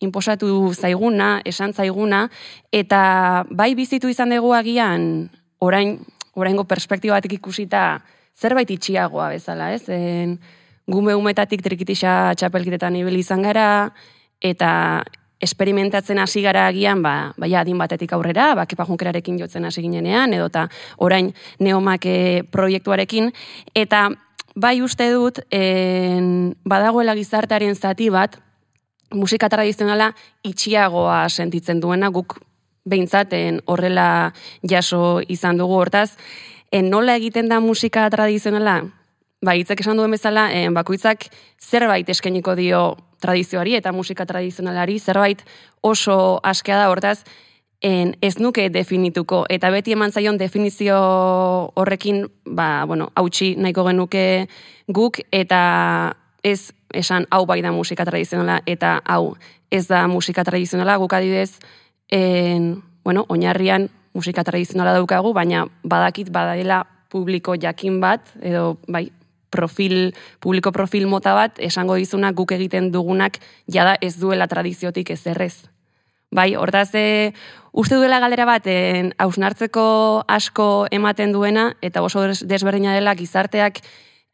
inposatu 0.00 0.72
zaiguna, 0.74 1.40
esan 1.44 1.74
zaiguna, 1.74 2.28
eta 2.72 3.44
bai 3.50 3.74
bizitu 3.74 4.08
izan 4.08 4.30
dugu 4.34 4.52
agian, 4.54 5.28
orain, 5.58 5.98
oraingo 6.38 6.64
perspektibatik 6.70 7.34
ikusita, 7.40 8.00
zerbait 8.38 8.70
itxiagoa 8.70 9.32
bezala, 9.34 9.72
ez? 9.74 9.88
En, 9.90 10.38
gume 10.88 11.14
umetatik 11.18 11.62
trikitisa 11.64 12.32
txapelkitetan 12.38 12.96
ibili 12.96 13.20
izan 13.24 13.42
gara, 13.44 13.90
eta 14.40 14.70
esperimentatzen 15.42 16.18
hasi 16.18 16.42
gara 16.42 16.66
agian, 16.70 17.02
ba, 17.02 17.32
bai 17.38 17.52
adin 17.58 17.78
batetik 17.78 18.14
aurrera, 18.14 18.52
ba, 18.58 18.66
kepajunkerarekin 18.70 19.38
jotzen 19.42 19.66
hasi 19.66 19.82
ginenean, 19.84 20.34
edo 20.34 20.48
eta 20.50 20.66
orain 21.04 21.32
neomake 21.62 22.44
proiektuarekin, 22.54 23.30
eta 23.74 24.08
bai 24.58 24.78
uste 24.82 25.10
dut, 25.14 25.42
en, 25.54 26.54
badagoela 26.66 27.14
gizartearen 27.18 27.74
zati 27.78 28.10
bat, 28.14 28.38
musika 29.14 29.48
tradizionala 29.48 30.12
itxiagoa 30.44 31.28
sentitzen 31.28 31.80
duena 31.80 32.10
guk 32.10 32.38
behintzaten 32.88 33.62
horrela 33.66 34.32
jaso 34.68 35.20
izan 35.28 35.58
dugu 35.58 35.76
hortaz. 35.80 36.16
En 36.72 36.90
nola 36.90 37.16
egiten 37.16 37.48
da 37.48 37.60
musika 37.60 38.08
tradizionala? 38.10 38.82
Ba, 39.44 39.54
hitzek 39.54 39.80
esan 39.84 39.96
duen 39.96 40.10
bezala, 40.10 40.48
en, 40.52 40.74
bakoitzak 40.74 41.28
zerbait 41.62 42.08
eskeniko 42.10 42.56
dio 42.58 42.96
tradizioari 43.22 43.76
eta 43.78 43.92
musika 43.94 44.26
tradizionalari, 44.26 44.98
zerbait 44.98 45.44
oso 45.80 46.40
askea 46.42 46.78
da 46.80 46.88
hortaz, 46.90 47.22
en, 47.80 48.16
ez 48.20 48.38
nuke 48.42 48.66
definituko, 48.74 49.44
eta 49.48 49.70
beti 49.70 49.94
eman 49.94 50.10
zaion 50.10 50.38
definizio 50.38 50.98
horrekin, 51.78 52.24
ba, 52.44 52.84
bueno, 52.86 53.12
hautsi 53.14 53.54
nahiko 53.56 53.86
genuke 53.86 54.24
guk, 54.90 55.22
eta 55.30 55.60
ez 56.50 56.72
esan 56.94 57.26
hau 57.30 57.44
bai 57.46 57.60
da 57.62 57.72
musika 57.72 58.04
tradizionala 58.04 58.62
eta 58.66 58.98
hau 59.04 59.36
ez 59.70 59.86
da 59.88 60.06
musika 60.08 60.44
tradizionala 60.44 60.96
guk 60.96 61.12
adibidez 61.12 61.58
en, 62.08 62.82
bueno, 63.04 63.26
oinarrian 63.28 63.88
musika 64.14 64.44
tradizionala 64.44 64.94
daukagu, 64.96 65.32
baina 65.32 65.66
badakit 65.84 66.32
badaela 66.32 66.86
publiko 67.12 67.54
jakin 67.60 68.00
bat 68.00 68.32
edo 68.40 68.78
bai 68.88 69.08
profil, 69.50 70.14
publiko 70.40 70.72
profil 70.72 71.06
mota 71.08 71.34
bat, 71.34 71.58
esango 71.58 71.96
dizunak 71.96 72.36
guk 72.36 72.52
egiten 72.52 72.90
dugunak 72.92 73.38
jada 73.66 73.96
ez 74.00 74.16
duela 74.20 74.48
tradiziotik 74.48 75.10
ez 75.10 75.22
errez. 75.26 75.54
Bai, 76.30 76.52
hortaz, 76.60 76.90
e, 76.92 77.32
uste 77.72 77.96
duela 77.96 78.20
galdera 78.20 78.44
bat, 78.44 78.66
hausnartzeko 79.16 80.24
asko 80.28 80.86
ematen 80.92 81.32
duena, 81.32 81.70
eta 81.80 82.02
oso 82.04 82.26
desberdina 82.44 82.92
dela 82.92 83.14
gizarteak 83.16 83.80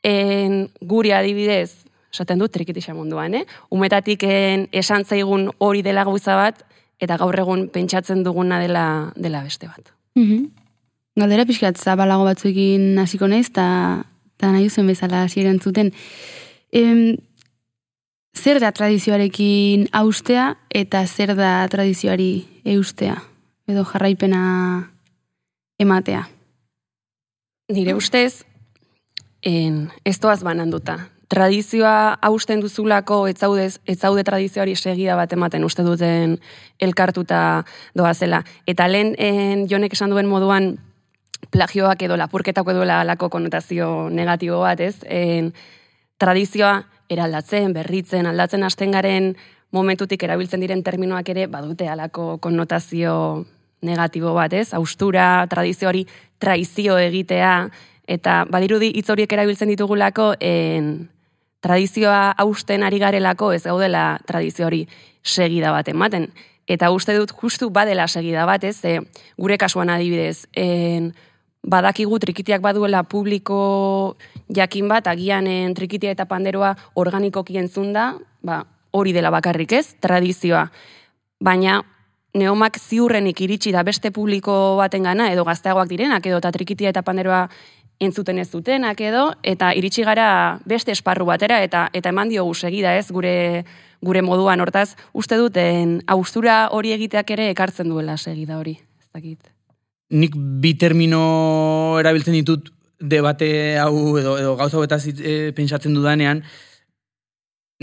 en, 0.03 0.73
guri 0.83 1.15
adibidez, 1.15 1.84
esaten 2.15 2.39
dut 2.39 2.53
trikitisa 2.55 2.95
munduan, 2.95 3.35
eh? 3.35 3.45
Umetatik 3.75 4.23
esan 4.25 5.05
zaigun 5.05 5.49
hori 5.59 5.83
dela 5.83 6.07
gauza 6.07 6.39
bat, 6.39 6.63
eta 7.03 7.19
gaur 7.19 7.37
egun 7.43 7.67
pentsatzen 7.75 8.23
duguna 8.23 8.61
dela, 8.63 9.13
dela 9.17 9.43
beste 9.43 9.67
bat. 9.67 9.91
Mm 10.15 10.25
-hmm. 10.29 10.51
Galdera 11.17 11.47
pixkat 11.47 11.79
zabalago 11.79 12.25
batzuekin 12.25 12.99
hasiko 12.99 13.27
naiz, 13.27 13.49
eta 13.51 14.51
nahi 14.53 14.71
zuen 14.71 14.87
bezala 14.87 15.23
hasi 15.23 15.43
zuten. 15.63 15.93
Em, 16.73 17.17
zer 18.37 18.61
da 18.61 18.73
tradizioarekin 18.73 19.89
austea, 19.93 20.57
eta 20.71 21.07
zer 21.07 21.35
da 21.37 21.69
tradizioari 21.69 22.47
eustea? 22.65 23.23
Edo 23.67 23.85
jarraipena 23.85 24.91
ematea? 25.79 26.29
Nire 27.69 27.95
ustez, 27.95 28.45
en, 29.43 29.91
ez 30.05 30.19
doaz 30.21 30.43
bananduta 30.43 31.14
tradizioa 31.35 32.19
hausten 32.23 32.61
duzulako 32.63 33.25
ez 33.27 33.37
zaude, 33.43 33.67
ez 33.67 33.99
zaude 33.99 34.23
tradizioari 34.25 34.77
segida 34.79 35.17
bat 35.19 35.33
ematen 35.35 35.65
uste 35.67 35.83
duten 35.83 36.37
elkartuta 36.79 37.65
doa 37.99 38.13
zela. 38.15 38.45
Eta 38.71 38.87
lehen 38.87 39.15
en, 39.19 39.65
jonek 39.71 39.97
esan 39.97 40.15
duen 40.15 40.31
moduan 40.31 40.77
plagioak 41.51 42.05
edo 42.07 42.17
lapurketako 42.17 42.71
edo 42.71 42.85
alako 42.87 43.29
konotazio 43.31 44.09
negatibo 44.11 44.61
bat, 44.63 44.81
ez? 44.81 44.97
En, 45.05 45.51
tradizioa 46.19 46.85
eraldatzen, 47.11 47.73
berritzen, 47.75 48.27
aldatzen 48.31 48.63
hasten 48.63 48.95
garen 48.95 49.35
momentutik 49.75 50.23
erabiltzen 50.23 50.63
diren 50.63 50.85
terminoak 50.87 51.29
ere 51.35 51.49
badute 51.51 51.89
alako 51.91 52.39
konotazio 52.39 53.17
negatibo 53.83 54.37
bat, 54.39 54.53
ez? 54.53 54.71
Austura, 54.73 55.49
tradizioari 55.51 56.07
traizio 56.39 56.97
egitea, 56.99 57.57
eta 58.07 58.45
badirudi 58.51 58.93
hitz 58.95 59.09
horiek 59.11 59.33
erabiltzen 59.33 59.69
ditugulako 59.73 60.35
en, 60.41 61.09
tradizioa 61.65 62.35
hausten 62.37 62.85
ari 62.85 63.01
garelako 63.01 63.53
ez 63.57 63.63
gaudela 63.65 64.19
tradizio 64.29 64.69
hori 64.69 64.85
segida 65.25 65.73
bat 65.73 65.89
ematen. 65.89 66.29
Eta 66.69 66.91
uste 66.93 67.17
dut 67.17 67.33
justu 67.41 67.71
badela 67.73 68.07
segida 68.09 68.45
bat, 68.49 68.65
ez, 68.65 68.79
e, 68.85 69.01
gure 69.41 69.57
kasuan 69.61 69.93
adibidez, 69.93 70.47
en, 70.57 71.13
badakigu 71.65 72.19
trikitiak 72.21 72.61
baduela 72.65 73.03
publiko 73.09 74.17
jakin 74.53 74.89
bat, 74.89 75.09
agian 75.09 75.49
en, 75.49 75.75
trikitia 75.77 76.13
eta 76.13 76.29
panderoa 76.29 76.75
organikoki 77.01 77.59
entzun 77.61 77.93
da, 77.97 78.13
ba, 78.45 78.63
hori 78.93 79.13
dela 79.17 79.33
bakarrik 79.33 79.73
ez, 79.77 79.87
tradizioa. 80.01 80.69
Baina 81.45 81.83
neomak 82.35 82.79
ziurrenik 82.81 83.41
iritsi 83.45 83.73
da 83.73 83.85
beste 83.87 84.11
publiko 84.11 84.77
baten 84.81 85.05
gana, 85.07 85.31
edo 85.33 85.45
gazteagoak 85.47 85.89
direnak, 85.89 86.27
edo 86.27 86.41
eta 86.43 86.53
trikitia 86.53 86.93
eta 86.93 87.05
panderoa 87.07 87.47
entzuten 88.01 88.39
ez 88.39 88.51
dutenak 88.51 89.01
edo, 89.01 89.31
eta 89.43 89.73
iritsi 89.75 90.05
gara 90.05 90.59
beste 90.67 90.93
esparru 90.93 91.27
batera, 91.29 91.63
eta 91.63 91.89
eta 91.93 92.11
eman 92.11 92.29
diogu 92.33 92.55
segida 92.55 92.97
ez, 92.99 93.11
gure 93.13 93.65
gure 94.05 94.23
moduan 94.23 94.61
hortaz, 94.61 94.95
uste 95.17 95.39
duten 95.41 95.99
austura 96.07 96.69
hori 96.77 96.93
egiteak 96.93 97.31
ere 97.37 97.49
ekartzen 97.55 97.89
duela 97.89 98.19
segida 98.19 98.59
hori, 98.61 98.77
ez 99.01 99.09
dakit. 99.15 99.51
Nik 100.15 100.37
bi 100.37 100.75
termino 100.79 101.99
erabiltzen 102.03 102.37
ditut 102.37 102.71
debate 103.01 103.49
hau 103.81 104.19
edo, 104.21 104.37
edo 104.39 104.55
gauza 104.61 104.83
eta 104.85 104.99
e, 105.09 105.53
pentsatzen 105.57 105.97
dudanean, 105.97 106.45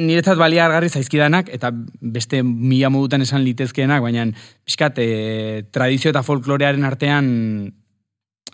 niretzat 0.01 0.37
balia 0.39 0.65
argarri 0.65 0.89
zaizkidanak, 0.89 1.49
eta 1.53 1.71
beste 1.73 2.41
mila 2.43 2.89
modutan 2.93 3.25
esan 3.25 3.43
litezkeenak, 3.43 4.01
baina 4.05 4.27
pixkat, 4.65 5.01
e, 5.01 5.65
tradizio 5.73 6.13
eta 6.13 6.23
folklorearen 6.25 6.85
artean 6.87 7.27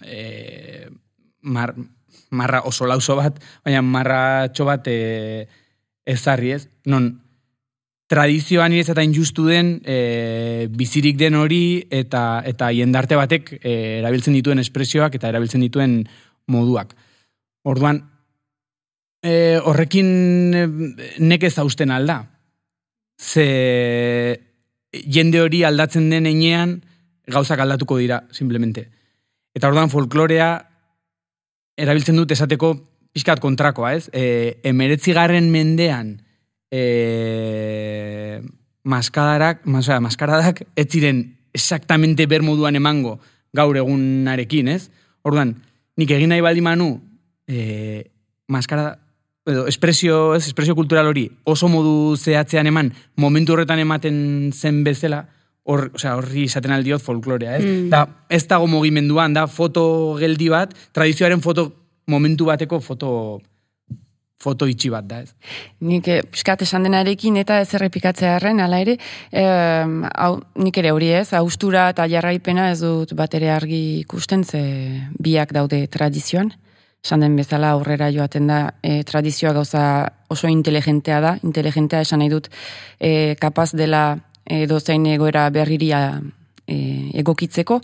e, 0.03 0.89
mar, 1.47 1.73
marra 2.29 2.61
oso 2.67 2.87
lauso 2.87 3.15
bat, 3.17 3.39
baina 3.65 3.81
marra 3.81 4.49
txo 4.51 4.67
bat 4.67 4.87
e, 4.91 5.47
ezarri 6.07 6.53
ez. 6.55 6.67
Non, 6.91 7.09
tradizioan 8.07 8.75
irez 8.75 8.87
eta 8.91 9.03
injustu 9.03 9.47
den 9.49 9.77
e, 9.83 10.67
bizirik 10.71 11.17
den 11.19 11.35
hori 11.35 11.83
eta 11.91 12.41
eta 12.47 12.71
jendarte 12.75 13.19
batek 13.19 13.51
e, 13.59 13.73
erabiltzen 13.99 14.37
dituen 14.37 14.63
espresioak 14.63 15.17
eta 15.19 15.31
erabiltzen 15.31 15.63
dituen 15.65 15.99
moduak. 16.47 16.93
Orduan, 17.67 18.01
e, 19.23 19.59
horrekin 19.59 20.09
nekez 21.19 21.57
hausten 21.59 21.91
alda. 21.91 22.21
Ze 23.17 23.47
jende 24.93 25.41
hori 25.41 25.63
aldatzen 25.67 26.09
den 26.09 26.29
enean 26.29 26.77
gauzak 27.27 27.59
aldatuko 27.59 27.97
dira, 27.99 28.21
simplemente. 28.31 28.87
Eta 29.57 29.67
orduan 29.67 29.91
folklorea 29.91 30.66
erabiltzen 31.77 32.17
dut 32.17 32.31
esateko 32.33 32.73
pixkat 33.15 33.41
kontrakoa, 33.41 33.93
ez? 33.97 34.09
E, 34.13 34.57
emeretzi 34.67 35.13
garren 35.15 35.49
mendean 35.53 36.17
e, 36.71 38.41
maskadarak, 38.87 39.63
masora, 39.65 39.99
maskaradak 40.03 40.63
ez 40.75 40.87
ziren 40.87 41.23
exactamente 41.53 42.27
bermoduan 42.29 42.77
emango 42.77 43.17
gaur 43.55 43.77
egunarekin, 43.79 44.69
ez? 44.73 44.89
Orduan, 45.25 45.55
nik 45.97 46.11
egin 46.13 46.31
nahi 46.33 46.43
baldi 46.45 46.63
manu, 46.63 46.91
e, 47.47 48.05
maskara, 48.47 48.97
edo, 49.47 49.65
espresio, 49.67 50.35
ez, 50.35 50.45
espresio 50.45 50.75
kultural 50.75 51.09
hori 51.09 51.27
oso 51.47 51.69
modu 51.71 52.15
zehatzean 52.17 52.69
eman, 52.69 52.93
momentu 53.15 53.55
horretan 53.55 53.81
ematen 53.83 54.51
zen 54.53 54.83
bezala, 54.85 55.25
hor, 55.67 55.89
osea, 55.93 56.15
horri 56.19 56.45
izaten 56.47 56.73
aldiot 56.73 57.03
folklorea, 57.03 57.57
ez? 57.59 57.65
Mm. 57.65 57.89
Da, 57.93 58.05
ez 58.29 58.45
dago 58.47 58.69
mugimenduan, 58.71 59.35
da 59.35 59.47
foto 59.51 59.83
geldi 60.19 60.49
bat, 60.53 60.73
tradizioaren 60.95 61.43
foto, 61.43 61.69
momentu 62.07 62.47
bateko 62.47 62.79
foto 62.79 63.11
foto 64.37 64.67
itxi 64.69 64.91
bat 64.93 65.05
da, 65.09 65.21
ez? 65.25 65.33
Nik 65.81 66.07
eh, 66.13 66.19
pixkat 66.29 66.61
esan 66.61 66.85
denarekin 66.85 67.39
eta 67.41 67.57
ez 67.63 67.71
errepikatzea 67.73 68.35
erren, 68.37 68.61
ala 68.61 68.79
ere, 68.83 68.97
em, 69.31 70.03
hau, 70.13 70.37
nik 70.61 70.77
ere 70.77 70.93
hori 70.93 71.09
ez, 71.17 71.31
austura 71.37 71.87
eta 71.93 72.05
jarraipena 72.11 72.69
ez 72.71 72.79
dut 72.83 73.15
bat 73.17 73.33
ere 73.33 73.49
argi 73.53 73.81
ikusten, 74.03 74.45
ze 74.45 74.61
biak 75.17 75.55
daude 75.57 75.81
tradizioan. 75.89 76.53
Esan 77.03 77.25
den 77.25 77.35
bezala 77.37 77.71
aurrera 77.73 78.11
joaten 78.13 78.47
da, 78.49 78.61
e, 78.83 79.01
tradizioa 79.07 79.53
gauza 79.57 79.83
oso 80.33 80.49
inteligentea 80.51 81.19
da, 81.23 81.35
inteligentea 81.41 82.01
esan 82.05 82.21
nahi 82.21 82.29
dut, 82.29 82.49
e, 82.99 83.35
kapaz 83.41 83.71
dela 83.73 84.19
edo 84.47 84.79
zein 84.79 85.05
egoera 85.11 85.49
berriria 85.53 86.21
e, 86.67 86.77
egokitzeko, 87.19 87.81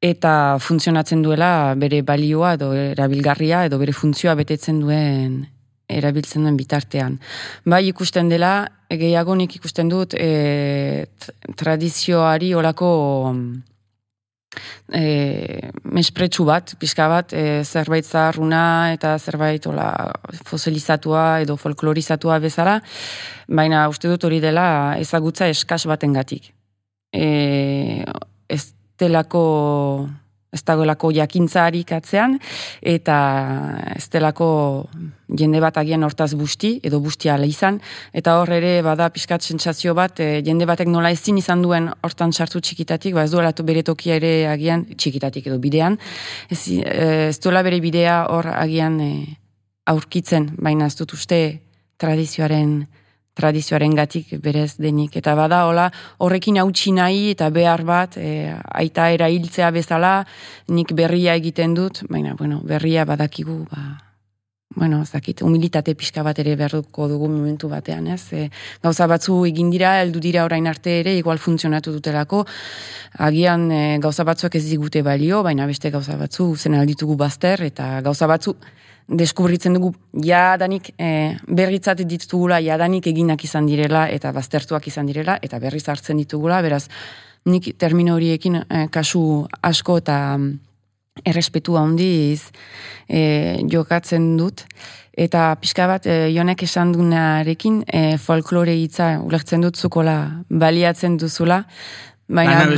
eta 0.00 0.56
funtzionatzen 0.58 1.22
duela 1.22 1.74
bere 1.76 2.02
balioa 2.02 2.54
edo 2.56 2.72
erabilgarria 2.72 3.66
edo 3.68 3.78
bere 3.78 3.92
funtzioa 3.92 4.34
betetzen 4.38 4.80
duen 4.80 5.42
erabiltzen 5.90 6.46
duen 6.46 6.56
bitartean. 6.56 7.18
Bai 7.66 7.82
ikusten 7.88 8.30
dela, 8.30 8.70
gehiago 8.90 9.34
nik 9.34 9.56
ikusten 9.58 9.90
dut 9.90 10.14
e, 10.14 11.06
tradizioari 11.58 12.54
olako 12.54 12.90
e, 14.92 15.70
mespretsu 15.84 16.44
bat, 16.48 16.74
pixka 16.80 17.08
bat, 17.10 17.32
e, 17.32 17.62
zerbait 17.64 18.06
zaharruna 18.06 18.92
eta 18.94 19.16
zerbait 19.18 19.66
ola, 19.70 19.90
fosilizatua 20.46 21.40
edo 21.44 21.56
folklorizatua 21.60 22.38
bezala, 22.42 22.80
baina 23.48 23.86
uste 23.92 24.10
dut 24.10 24.24
hori 24.24 24.40
dela 24.42 24.96
ezagutza 24.98 25.48
eskas 25.50 25.86
batengatik. 25.90 26.52
E, 27.12 28.04
ez 28.48 28.64
delako 29.00 29.44
ez 30.50 30.62
dagoelako 30.66 31.12
jakintzarik 31.14 31.92
atzean, 31.94 32.36
eta 32.82 33.16
ez 33.94 34.08
delako 34.10 34.50
jende 35.38 35.60
bat 35.62 35.76
agian 35.78 36.02
hortaz 36.02 36.32
busti, 36.34 36.72
edo 36.82 36.98
busti 37.00 37.30
ala 37.30 37.46
izan, 37.46 37.78
eta 38.12 38.34
hor 38.40 38.50
ere 38.56 38.80
bada 38.82 39.08
pixkat 39.14 39.46
sentsazio 39.46 39.94
bat, 39.94 40.18
e, 40.20 40.40
jende 40.46 40.66
batek 40.66 40.90
nola 40.90 41.12
ezin 41.14 41.38
izan 41.38 41.62
duen 41.62 41.86
hortan 42.02 42.32
sartu 42.32 42.60
txikitatik, 42.60 43.14
ba 43.14 43.24
ez 43.24 43.30
duela 43.30 43.52
bere 43.62 43.84
tokia 43.86 44.18
ere 44.18 44.48
agian 44.50 44.86
txikitatik 44.96 45.46
edo 45.46 45.58
bidean, 45.62 45.98
ez, 46.50 46.64
e, 46.66 47.28
ez 47.28 47.38
duela 47.38 47.62
bere 47.62 47.80
bidea 47.80 48.24
hor 48.34 48.50
agian 48.50 48.98
e, 49.00 49.12
aurkitzen, 49.86 50.50
baina 50.58 50.90
ez 50.90 50.96
dut 50.98 51.14
uste 51.14 51.60
tradizioaren 52.00 52.80
tradizioaren 53.40 53.96
gatik 53.96 54.36
berez 54.44 54.74
denik. 54.78 55.16
Eta 55.20 55.34
bada, 55.38 55.64
hola, 55.70 55.88
horrekin 56.20 56.60
hautsi 56.60 56.92
nahi 56.96 57.30
eta 57.32 57.50
behar 57.54 57.84
bat, 57.88 58.20
e, 58.20 58.52
aita 58.84 59.10
erailtzea 59.16 59.72
bezala, 59.74 60.20
nik 60.68 60.94
berria 60.96 61.34
egiten 61.40 61.74
dut, 61.74 62.04
baina, 62.12 62.36
bueno, 62.38 62.60
berria 62.66 63.08
badakigu, 63.08 63.64
ba, 63.72 64.09
bueno, 64.76 65.02
ez 65.02 65.10
dakit, 65.10 65.42
humilitate 65.42 65.94
pixka 65.98 66.22
bat 66.22 66.38
ere 66.38 66.54
beharko 66.56 67.08
dugu 67.10 67.28
momentu 67.28 67.68
batean, 67.68 68.06
ez? 68.06 68.32
E, 68.32 68.44
gauza 68.82 69.08
batzu 69.10 69.40
egin 69.48 69.70
dira, 69.70 69.96
heldu 70.00 70.22
dira 70.22 70.44
orain 70.46 70.66
arte 70.70 71.00
ere, 71.00 71.16
igual 71.18 71.38
funtzionatu 71.42 71.92
dutelako, 71.96 72.44
agian 73.18 73.66
e, 73.74 73.80
gauza 73.98 74.24
batzuak 74.24 74.54
ez 74.54 74.64
digute 74.68 75.02
balio, 75.02 75.42
baina 75.42 75.66
beste 75.66 75.90
gauza 75.90 76.16
batzu 76.16 76.54
zen 76.56 76.78
alditugu 76.78 77.16
bazter, 77.18 77.64
eta 77.66 78.00
gauza 78.06 78.30
batzu 78.30 78.54
deskubritzen 79.10 79.74
dugu 79.74 79.90
jadanik 80.14 80.92
e, 80.94 81.34
berritzat 81.48 82.04
ditugula, 82.06 82.60
jadanik 82.62 83.10
eginak 83.10 83.42
izan 83.44 83.66
direla, 83.66 84.06
eta 84.08 84.30
baztertuak 84.32 84.86
izan 84.86 85.10
direla, 85.10 85.40
eta 85.42 85.58
berriz 85.58 85.88
hartzen 85.88 86.22
ditugula, 86.22 86.62
beraz, 86.62 86.86
nik 87.44 87.72
termino 87.76 88.14
horiekin 88.14 88.62
e, 88.62 88.86
kasu 88.94 89.48
asko 89.66 89.98
eta 89.98 90.38
errespetua 91.24 91.82
handiz 91.84 92.50
e, 93.08 93.60
jokatzen 93.70 94.36
dut. 94.38 94.64
Eta 95.20 95.50
pixka 95.60 95.86
bat, 95.90 96.06
e, 96.06 96.30
jonek 96.32 96.62
esan 96.64 96.92
dunarekin, 96.94 97.82
e, 97.86 98.16
folklore 98.18 98.76
hitza 98.78 99.18
ulertzen 99.24 99.60
dut 99.66 99.76
zukola 99.76 100.20
baliatzen 100.48 101.18
duzula, 101.20 101.64
Baina, 102.30 102.60
esan 102.62 102.70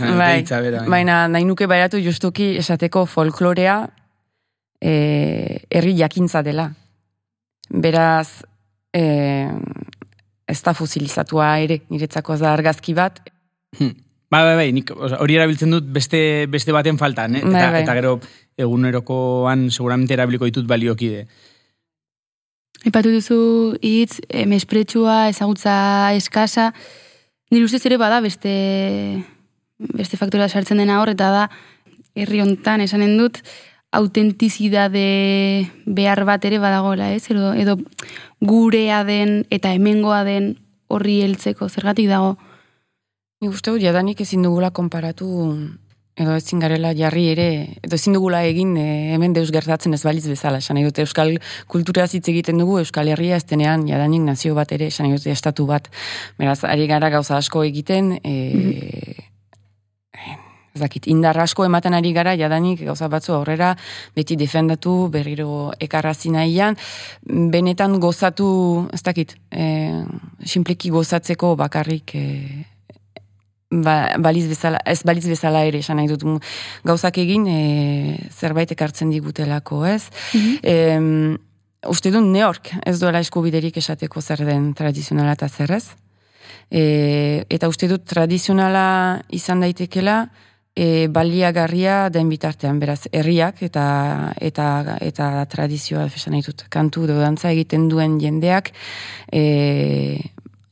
dute 0.00 0.16
bai, 0.16 0.44
bera, 0.64 0.84
baina. 0.88 1.16
nahi 1.28 1.44
nuke 1.44 1.66
bairatu 1.68 1.98
justuki 2.00 2.54
esateko 2.56 3.04
folklorea 3.04 3.82
e, 4.80 4.94
herri 5.68 5.92
jakintza 5.98 6.40
dela. 6.46 6.70
Beraz, 7.68 8.40
e, 8.96 9.04
ez 10.48 10.60
da 10.64 10.74
fosilizatua 10.76 11.50
ere, 11.66 11.82
niretzako 11.92 12.36
ez 12.36 12.40
da 12.40 12.52
argazki 12.56 12.96
bat, 12.96 13.20
Bai, 14.32 14.42
bai, 14.42 14.54
bai, 14.56 14.68
nik 14.74 14.90
oza, 14.94 15.18
hori 15.22 15.36
erabiltzen 15.36 15.74
dut 15.74 15.90
beste, 15.94 16.20
beste 16.50 16.72
baten 16.74 16.98
faltan, 16.98 17.36
eh? 17.38 17.42
Bai, 17.44 17.52
eta, 17.52 17.70
bai. 17.74 17.82
eta 17.84 17.96
gero 18.00 18.14
egunerokoan 18.58 19.68
seguramente 19.70 20.14
erabiliko 20.16 20.48
ditut 20.48 20.66
baliokide. 20.70 21.26
Ipatu 22.84 23.12
duzu 23.14 23.38
hitz, 23.80 24.20
e, 24.28 24.44
mespretsua, 24.46 25.28
ezagutza 25.32 25.76
eskasa, 26.16 26.72
nire 27.52 27.64
ustez 27.64 27.84
ere 27.88 27.96
bada 28.00 28.20
beste, 28.24 28.54
beste 29.78 30.18
faktora 30.20 30.48
sartzen 30.48 30.82
dena 30.82 30.98
hor, 31.00 31.12
eta 31.14 31.30
da, 31.32 31.46
herri 32.14 32.42
hontan 32.44 32.84
esanen 32.84 33.16
dut, 33.18 33.40
autentizidade 33.94 35.06
behar 35.86 36.24
bat 36.26 36.44
ere 36.44 36.58
badagoela, 36.58 37.12
ez? 37.14 37.28
Edo, 37.30 37.52
edo 37.54 37.78
gurea 38.42 39.04
den 39.06 39.44
eta 39.54 39.72
hemengoa 39.72 40.24
den 40.26 40.56
horri 40.90 41.20
heltzeko, 41.24 41.70
zergatik 41.70 42.10
dago? 42.10 42.34
Nik 43.44 43.52
uste 43.52 43.74
dut, 43.74 43.82
jadanik 43.84 44.22
ezin 44.24 44.40
dugula 44.40 44.70
konparatu, 44.72 45.26
edo 46.16 46.32
ezin 46.38 46.62
garela 46.62 46.94
jarri 46.96 47.26
ere, 47.28 47.48
edo 47.84 47.98
ezin 47.98 48.16
dugula 48.16 48.38
egin 48.48 48.70
e, 48.80 48.86
hemen 49.12 49.34
deus 49.36 49.50
gertatzen 49.52 49.92
ez 49.92 50.00
baliz 50.00 50.22
bezala. 50.24 50.62
Esan 50.64 50.80
dut, 50.80 51.02
Euskal 51.04 51.34
kultura 51.68 52.06
hitz 52.08 52.22
egiten 52.32 52.62
dugu, 52.62 52.78
Euskal 52.80 53.12
Herria 53.12 53.36
ez 53.36 53.44
denean 53.44 53.84
jadanik 53.84 54.24
nazio 54.24 54.56
bat 54.56 54.72
ere, 54.72 54.88
esan 54.88 55.12
dut, 55.12 55.28
estatu 55.28 55.68
bat. 55.68 55.92
Beraz, 56.40 56.62
ari 56.64 56.88
gara 56.88 57.12
gauza 57.12 57.36
asko 57.36 57.66
egiten, 57.68 58.14
e, 58.24 59.28
ez 60.16 60.80
dakit, 60.80 61.12
indar 61.12 61.36
asko 61.44 61.68
ematen 61.68 61.92
ari 61.92 62.16
gara, 62.16 62.32
jadanik 62.40 62.80
gauza 62.88 63.12
batzu 63.12 63.36
aurrera, 63.36 63.74
beti 64.16 64.40
defendatu, 64.40 65.10
berriro 65.12 65.74
ekarrazi 65.84 66.32
nahian, 66.32 66.80
benetan 67.28 68.00
gozatu, 68.00 68.88
ez 68.88 69.04
dakit, 69.04 69.36
e, 69.52 69.66
simpleki 70.48 70.96
gozatzeko 70.96 71.58
bakarrik 71.60 72.16
e, 72.16 72.30
ba, 73.82 73.96
baliz 74.18 74.46
bezala, 74.50 74.78
ez 74.86 75.02
baliz 75.06 75.24
bezala 75.28 75.64
ere, 75.66 75.80
esan 75.84 75.98
nahi 75.98 76.10
dut, 76.10 76.24
mm, 76.24 76.38
gauzak 76.84 77.18
egin 77.18 77.46
e, 77.48 77.58
zerbait 78.30 78.70
ekartzen 78.70 79.10
digutelako, 79.10 79.84
ez? 79.88 80.04
Em, 80.62 81.36
uste 81.88 82.10
dut 82.14 82.24
neork 82.24 82.72
ez 82.86 82.98
duela 83.00 83.20
eskubiderik 83.24 83.76
esateko 83.76 84.20
zer 84.20 84.44
den 84.46 84.72
tradizionala 84.74 85.34
eta 85.36 85.48
zer 85.48 85.74
ez. 85.76 85.84
E, 86.70 87.44
eta 87.52 87.68
uste 87.68 87.88
dut 87.90 88.06
tradizionala 88.08 89.20
izan 89.36 89.60
daitekela 89.60 90.24
e, 90.74 91.08
baliagarria 91.08 92.08
den 92.10 92.28
bitartean, 92.28 92.80
beraz, 92.82 93.04
herriak 93.12 93.62
eta 93.66 93.86
eta 94.40 94.98
eta 95.04 95.28
tradizioa 95.50 96.06
esan 96.08 96.34
nahi 96.34 96.46
dut, 96.46 96.66
kantu 96.70 97.04
edo 97.08 97.20
dantza 97.20 97.52
egiten 97.52 97.88
duen 97.88 98.18
jendeak 98.22 98.72
e, 99.32 99.44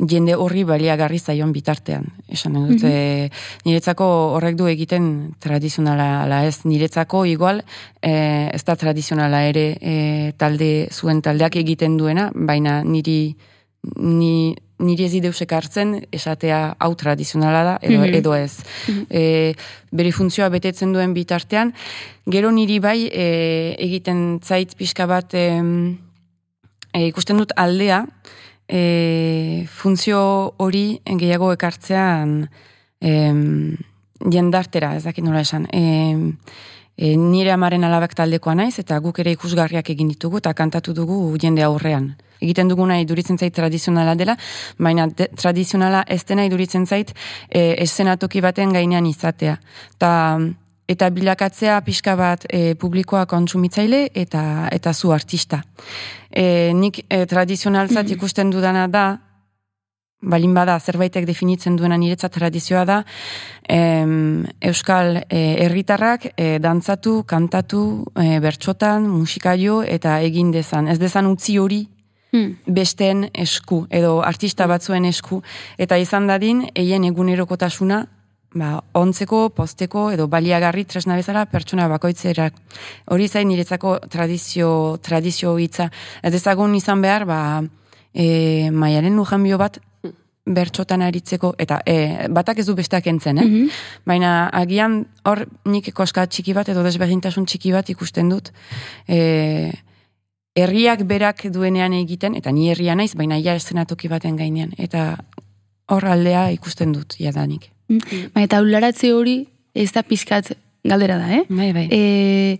jende 0.01 0.35
horri 0.35 0.65
baliagarri 0.65 1.19
zaion 1.19 1.53
bitartean. 1.53 2.07
Esan 2.29 2.55
dut, 2.55 2.83
e, 2.85 3.29
niretzako 3.65 4.07
horrek 4.35 4.57
du 4.59 4.67
egiten 4.67 5.35
tradizionala 5.39 6.23
ala 6.25 6.45
ez, 6.49 6.65
niretzako 6.65 7.25
igual 7.27 7.63
e, 8.03 8.51
ez 8.53 8.65
da 8.65 8.75
tradizionala 8.77 9.45
ere 9.47 9.77
e, 9.81 10.33
talde 10.37 10.89
zuen 10.91 11.23
taldeak 11.23 11.57
egiten 11.57 11.97
duena, 11.97 12.31
baina 12.35 12.83
niri 12.83 13.37
ni, 13.97 14.55
niri 14.83 15.05
ez 15.07 15.15
ideusek 15.15 15.53
hartzen 15.55 15.95
esatea 16.15 16.75
hau 16.79 16.95
tradizionala 16.99 17.63
da 17.65 17.79
edo, 17.83 18.01
Mhm. 18.03 18.15
edo 18.15 18.35
ez. 18.35 18.59
E, 19.11 19.55
bere 19.93 20.11
funtzioa 20.13 20.49
betetzen 20.49 20.93
duen 20.93 21.15
bitartean, 21.15 21.73
gero 22.27 22.51
niri 22.51 22.79
bai 22.81 23.09
e, 23.13 23.77
egiten 23.79 24.41
zait 24.43 24.75
pixka 24.75 25.07
bat 25.07 25.35
em, 25.35 25.99
e, 26.93 27.07
ikusten 27.07 27.39
dut 27.39 27.53
aldea, 27.57 28.07
e, 28.73 29.67
funtzio 29.69 30.55
hori 30.57 31.01
gehiago 31.05 31.53
ekartzean 31.53 32.39
em, 33.05 33.77
jendartera, 34.33 34.95
ez 34.97 35.05
dakit 35.05 35.25
nola 35.25 35.43
esan. 35.45 35.67
Em, 35.77 36.31
e, 36.97 37.15
nire 37.17 37.53
amaren 37.53 37.85
alabak 37.85 38.17
taldekoa 38.17 38.57
naiz, 38.57 38.79
eta 38.81 38.99
guk 39.05 39.21
ere 39.21 39.35
ikusgarriak 39.37 39.93
egin 39.93 40.13
ditugu, 40.15 40.41
eta 40.41 40.55
kantatu 40.57 40.95
dugu 40.97 41.21
jende 41.43 41.65
aurrean. 41.67 42.15
Egiten 42.43 42.73
duguna 42.73 42.97
iduritzen 42.99 43.39
zait 43.39 43.55
tradizionala 43.55 44.17
dela, 44.19 44.35
baina 44.79 45.07
de, 45.07 45.29
tradizionala 45.39 46.03
ez 46.09 46.23
dena 46.27 46.47
iduritzen 46.49 46.87
zait 46.87 47.13
e, 47.49 47.77
eszenatoki 47.85 48.41
baten 48.41 48.73
gainean 48.73 49.07
izatea. 49.07 49.59
Ta 49.99 50.15
eta 50.93 51.09
bilakatzea 51.11 51.81
pixka 51.87 52.15
bat 52.19 52.47
e, 52.49 52.75
publikoa 52.79 53.25
kontsumitzaile 53.27 54.07
eta 54.15 54.69
eta 54.73 54.93
zu 54.93 55.13
artista. 55.13 55.63
E, 56.31 56.73
nik 56.75 57.05
e, 57.09 57.25
tradizionalzat 57.27 58.07
Mhm. 58.07 58.15
ikusten 58.17 58.51
dudana 58.51 58.87
da, 58.89 59.07
balin 60.23 60.53
bada 60.55 60.77
zerbaitek 60.79 61.25
definitzen 61.27 61.77
duena 61.77 61.97
niretzat 61.99 62.33
tradizioa 62.33 62.85
da, 62.87 63.05
em, 63.69 64.45
euskal 64.61 65.17
e, 65.29 65.41
herritarrak 65.65 66.29
e, 66.37 66.59
dantzatu, 66.63 67.25
kantatu, 67.27 68.05
e, 68.15 68.39
bertxotan, 68.41 69.09
musikaio 69.11 69.83
eta 69.83 70.21
egin 70.21 70.53
dezan. 70.55 70.87
Ez 70.89 70.99
dezan 70.99 71.27
utzi 71.27 71.59
hori 71.59 71.89
Hmm. 72.33 72.55
besteen 72.67 73.27
esku, 73.35 73.87
edo 73.91 74.23
artista 74.25 74.67
batzuen 74.67 75.05
esku, 75.05 75.43
eta 75.77 75.99
izan 75.99 76.27
dadin, 76.27 76.63
eien 76.75 77.05
egunerokotasuna, 77.05 78.07
ba, 78.55 78.73
ontzeko, 78.99 79.47
posteko, 79.57 80.11
edo 80.13 80.27
baliagarri 80.29 80.85
tresna 80.85 81.17
bezala 81.17 81.45
pertsona 81.51 81.89
bakoitzerak. 81.93 82.59
Hori 83.15 83.29
zain 83.29 83.49
niretzako 83.49 83.99
tradizio, 84.13 84.99
tradizio 85.03 85.57
hitza. 85.59 85.91
Ez 86.23 86.33
dezagun 86.33 86.75
izan 86.75 87.03
behar, 87.05 87.25
ba, 87.29 87.41
e, 88.13 88.71
maialen 88.71 89.17
lujanbio 89.17 89.59
bat, 89.59 89.81
bertxotan 90.43 91.05
aritzeko, 91.07 91.53
eta 91.63 91.79
e, 91.87 92.27
batak 92.35 92.59
ez 92.59 92.67
du 92.67 92.75
besteak 92.75 93.07
entzen, 93.07 93.39
eh? 93.39 93.45
Mhm. 93.47 93.69
Baina 94.07 94.49
agian 94.49 95.05
hor 95.25 95.47
nik 95.65 95.93
koska 95.95 96.27
txiki 96.27 96.53
bat 96.53 96.69
edo 96.69 96.83
desberdintasun 96.83 97.47
txiki 97.47 97.73
bat 97.73 97.89
ikusten 97.89 98.29
dut. 98.29 98.51
E, 99.07 99.71
herriak 100.59 101.05
berak 101.09 101.47
duenean 101.53 101.95
egiten, 101.97 102.35
eta 102.35 102.51
ni 102.51 102.71
herria 102.71 102.97
naiz, 102.99 103.15
baina 103.15 103.39
ja 103.39 103.55
eszenatoki 103.55 104.09
baten 104.09 104.37
gainean. 104.37 104.75
Eta 104.79 105.17
hor 105.89 106.05
aldea 106.05 106.51
ikusten 106.51 106.93
dut, 106.93 107.17
jadanik. 107.21 107.71
Baina 108.35 108.45
eta 108.47 108.61
ularatze 108.63 109.13
hori 109.13 109.49
ez 109.75 109.91
da 109.93 110.03
pixkat 110.03 110.53
galdera 110.85 111.19
da, 111.19 111.29
eh? 111.37 111.45
Bai, 111.49 111.73
bai. 111.73 111.87
E, 111.91 112.59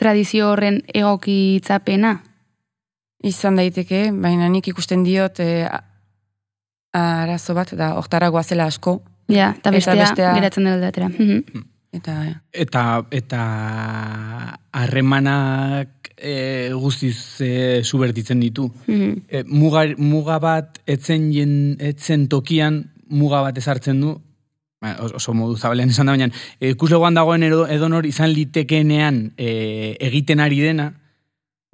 tradizio 0.00 0.50
horren 0.52 0.82
egokitzapena. 0.92 2.20
Izan 3.24 3.56
daiteke, 3.56 4.10
baina 4.12 4.48
nik 4.52 4.68
ikusten 4.68 5.04
diot 5.04 5.40
e, 5.40 5.66
arazo 6.92 7.54
bat, 7.54 7.72
da 7.74 7.94
hortara 7.98 8.28
goazela 8.28 8.66
asko, 8.66 9.00
Ja, 9.28 9.54
eta 9.56 9.70
Eta 9.70 9.70
bestea, 9.70 9.94
bestea- 9.94 10.34
geratzen 10.34 10.64
dela 10.64 10.74
aldatera. 10.76 11.08
Mhm. 11.08 11.64
eta 11.92 12.42
Eta 12.52 13.06
eta 13.10 14.58
harremanak 14.72 16.10
e, 16.16 16.70
guztiz 16.72 17.40
e, 17.40 17.82
subertitzen 17.84 18.40
ditu. 18.40 18.70
Mhm. 18.86 19.22
E, 19.28 19.44
muga, 19.46 19.84
muga 19.96 20.38
bat 20.38 20.80
etzen, 20.86 21.32
jen, 21.32 21.76
etzen 21.80 22.28
tokian 22.28 22.90
muga 23.08 23.40
bat 23.42 23.56
ezartzen 23.58 24.00
du, 24.00 24.20
ba, 24.84 24.96
os- 25.00 25.14
oso 25.16 25.32
modu 25.36 25.56
zabalean 25.56 25.88
esan 25.94 26.10
da, 26.10 26.12
baina 26.16 26.28
e, 26.60 26.74
ikuslegoan 26.74 27.16
dagoen 27.16 27.46
edo, 27.48 27.64
edonor 27.72 28.04
izan 28.06 28.34
litekeenean 28.36 29.22
e, 29.40 29.96
egiten 30.10 30.42
ari 30.44 30.60
dena, 30.60 30.90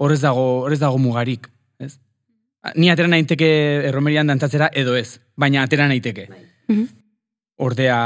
horrez 0.01 0.20
dago, 0.23 0.46
horrez 0.64 0.79
dago 0.81 1.01
mugarik. 1.03 1.51
Ez? 1.83 1.96
Ni 2.77 2.90
atera 2.92 3.11
naiteke 3.11 3.51
erromerian 3.90 4.31
dantzatzera 4.31 4.70
edo 4.73 4.94
ez, 4.96 5.18
baina 5.37 5.64
atera 5.66 5.88
naiteke. 5.90 6.29
Mhm. 6.68 6.87
Ordea, 7.61 7.99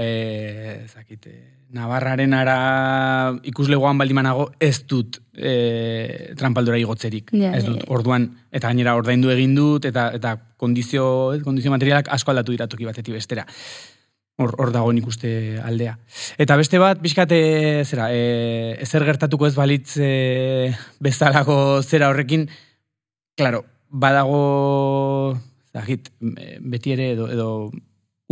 e, 0.00 0.86
zakite, 0.88 1.32
Navarraren 1.72 2.34
ara 2.36 3.32
ikuslegoan 3.48 3.96
baldimanago 3.96 4.50
ez 4.60 4.82
dut 4.88 5.16
e, 5.32 6.34
trampaldora 6.36 6.76
igotzerik. 6.76 7.30
Ja, 7.32 7.54
ez 7.56 7.62
dut, 7.64 7.78
ja. 7.80 7.86
orduan, 7.96 8.26
eta 8.52 8.68
gainera 8.68 8.92
ordaindu 8.98 9.32
egin 9.32 9.54
dut, 9.56 9.86
eta 9.88 10.10
eta 10.18 10.34
kondizio, 10.60 11.06
kondizio 11.44 11.72
materialak 11.72 12.10
asko 12.12 12.34
aldatu 12.34 12.52
dira 12.52 12.68
toki 12.68 12.84
batetik 12.84 13.16
bestera. 13.16 13.46
Hor, 14.40 14.54
hor 14.58 14.72
dago 14.72 14.92
nik 14.96 15.06
uste 15.06 15.60
aldea. 15.60 15.98
Eta 16.40 16.56
beste 16.56 16.80
bat, 16.80 17.00
pixkate, 17.02 17.38
zera, 17.84 18.08
e, 18.14 18.78
ezer 18.80 19.04
gertatuko 19.04 19.46
ez 19.46 19.54
balitz 19.54 19.98
e, 20.00 20.72
bezalako 21.04 21.56
zera 21.82 22.08
horrekin, 22.08 22.46
claro, 23.36 23.62
badago, 23.92 25.36
zagit, 25.76 26.08
e, 26.32 26.56
beti 26.64 26.96
ere 26.96 27.10
edo, 27.12 27.28
edo 27.28 27.48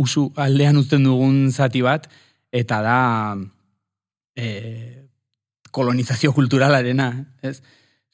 usu 0.01 0.31
aldean 0.41 0.81
uzten 0.81 1.05
dugun 1.05 1.51
zati 1.53 1.85
bat, 1.85 2.09
eta 2.51 2.81
da 2.81 2.97
e, 4.35 4.47
kolonizazio 5.71 6.33
kulturalarena, 6.33 7.11
ez? 7.45 7.59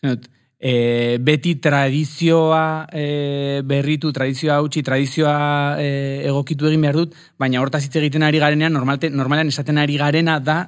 Zenot, 0.03 0.27
e, 0.59 1.17
beti 1.21 1.55
tradizioa 1.61 2.87
e, 2.91 3.61
berritu, 3.65 4.11
tradizioa 4.13 4.57
hautsi, 4.57 4.83
tradizioa 4.83 5.77
e, 5.81 5.89
egokitu 6.27 6.67
egin 6.69 6.81
behar 6.81 6.97
dut, 6.97 7.15
baina 7.37 7.61
hortaz 7.61 7.83
hitz 7.85 7.95
egiten 7.99 8.25
ari 8.25 8.41
garenean, 8.41 8.73
normalte, 8.73 9.09
normalean 9.09 9.53
esaten 9.53 9.77
ari 9.77 9.97
garena 9.97 10.39
da 10.39 10.63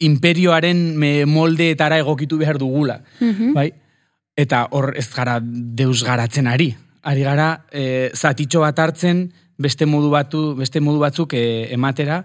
imperioaren 0.00 0.96
me, 0.96 1.12
moldeetara 1.28 2.00
egokitu 2.00 2.40
behar 2.40 2.58
dugula. 2.58 3.00
Mhm. 3.20 3.52
Bai? 3.56 3.70
Eta 4.36 4.66
hor 4.72 4.94
ez 4.96 5.10
gara 5.12 5.38
deus 5.42 6.02
garatzen 6.04 6.46
ari. 6.48 6.72
Ari 7.02 7.24
gara 7.24 7.66
e, 7.72 8.10
zatitxo 8.14 8.60
bat 8.64 8.78
hartzen 8.78 9.26
beste 9.60 9.84
modu 9.84 10.08
batu, 10.08 10.54
beste 10.56 10.80
modu 10.80 11.00
batzuk 11.02 11.34
e, 11.36 11.68
ematera 11.74 12.22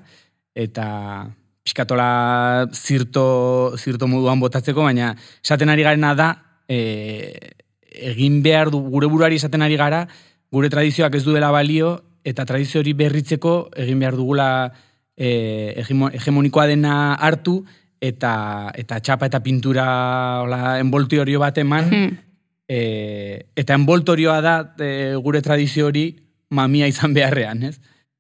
eta 0.56 1.28
pixkatola 1.66 2.70
zirto, 2.72 3.76
zirto 3.76 4.08
moduan 4.08 4.40
botatzeko, 4.40 4.86
baina 4.86 5.16
esaten 5.44 5.72
ari 5.74 5.84
garena 5.84 6.14
da 6.16 6.45
e, 6.68 7.56
egin 8.12 8.42
behar 8.44 8.72
du, 8.72 8.80
gure 8.92 9.08
buruari 9.08 9.36
esaten 9.40 9.62
ari 9.62 9.78
gara, 9.80 10.08
gure 10.52 10.70
tradizioak 10.70 11.16
ez 11.16 11.24
duela 11.24 11.52
balio, 11.52 12.04
eta 12.26 12.46
tradizio 12.46 12.80
hori 12.82 12.94
berritzeko 12.94 13.70
egin 13.78 14.00
behar 14.00 14.16
dugula 14.18 14.48
e, 15.18 15.74
hegemo- 15.78 16.12
hegemonikoa 16.12 16.68
dena 16.68 17.14
hartu, 17.16 17.64
eta, 18.02 18.72
eta 18.76 19.00
txapa 19.00 19.30
eta 19.30 19.40
pintura 19.44 19.86
hola, 20.44 20.80
envoltorio 20.80 21.40
bat 21.40 21.58
eman, 21.58 21.86
Mhm. 21.90 22.18
e, 22.68 23.46
eta 23.56 23.74
envoltorioa 23.74 24.42
da 24.42 24.56
e, 24.80 25.16
gure 25.22 25.42
tradizio 25.42 25.88
hori 25.88 26.16
mamia 26.50 26.88
izan 26.88 27.14
beharrean, 27.14 27.64
ez? 27.64 27.80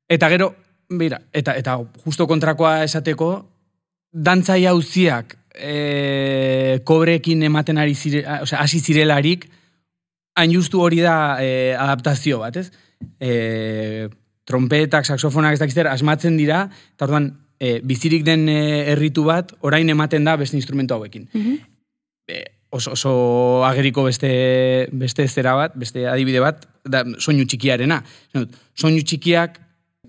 Eta 0.10 0.29
gero, 0.29 0.53
bera, 0.89 1.19
eta, 1.34 1.55
eta 1.58 1.79
justo 2.03 2.27
kontrakoa 2.27 2.84
esateko, 2.84 3.45
dantzai 4.12 4.65
hauziak 4.65 5.36
e, 5.58 6.80
kobrekin 6.84 7.44
ematen 7.44 7.78
ari 7.78 7.96
zire, 7.96 8.24
osea, 8.41 8.60
hasi 8.62 8.80
zirelarik, 8.80 9.48
hain 10.36 10.52
justu 10.52 10.82
hori 10.82 11.02
da 11.04 11.38
e, 11.41 11.74
adaptazio 11.76 12.39
bat, 12.39 12.58
ez? 12.58 12.72
E, 13.20 14.10
trompetak, 14.46 15.06
saxofonak 15.08 15.56
ez 15.56 15.60
dakizter, 15.60 15.88
asmatzen 15.88 16.38
dira, 16.38 16.65
eta 16.96 17.08
orduan, 17.08 17.32
e, 17.60 17.80
bizirik 17.84 18.26
den 18.28 18.48
e, 18.52 18.60
erritu 18.94 19.24
bat, 19.26 19.54
orain 19.62 19.89
ematen 19.89 20.28
da 20.28 20.36
beste 20.38 20.58
instrumento 20.60 20.96
hauekin. 20.96 21.30
Mhm. 21.34 21.56
E, 22.28 22.44
oso, 22.76 22.91
oso 22.91 23.13
ageriko 23.65 24.04
beste, 24.04 24.89
beste 24.91 25.28
zera 25.28 25.56
bat, 25.56 25.76
beste 25.80 26.08
adibide 26.12 26.41
bat, 26.44 26.65
da 26.84 27.04
soinu 27.18 27.46
txikiarena. 27.48 28.02
Soinu 28.76 29.02
txikiak, 29.02 29.60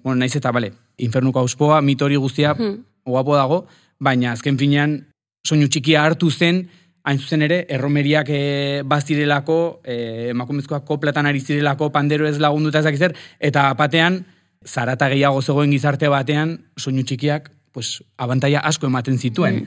bueno, 0.03 0.19
naiz 0.21 0.35
eta, 0.37 0.51
bale, 0.53 0.73
infernuko 0.99 1.41
auspoa, 1.45 1.81
mitori 1.83 2.17
guztia, 2.17 2.55
Hmm. 2.55 2.83
guapo 3.07 3.37
dago, 3.37 3.67
baina 4.01 4.33
azken 4.33 4.59
finean 4.59 5.07
soinu 5.47 5.69
txikia 5.71 6.03
hartu 6.03 6.31
zen, 6.31 6.65
hain 7.07 7.21
zuzen 7.23 7.45
ere, 7.47 7.61
erromeriak 7.71 8.31
e, 8.35 8.41
bazirelako, 8.89 9.59
e, 9.87 9.97
emakumezkoak 10.33 10.87
koplatan 10.89 11.29
ari 11.31 11.41
zirelako, 11.41 11.93
pandero 11.95 12.27
ez 12.27 12.41
lagunduta 12.43 12.83
ezak 12.83 12.99
zer, 12.99 13.15
eta 13.39 13.69
batean, 13.79 14.25
zarata 14.67 15.09
gehiago 15.13 15.43
zegoen 15.43 15.71
gizarte 15.71 16.11
batean, 16.11 16.57
soinu 16.77 17.07
txikiak, 17.07 17.53
pues, 17.77 18.01
abantaia 18.19 18.65
asko 18.67 18.91
ematen 18.91 19.21
zituen. 19.23 19.63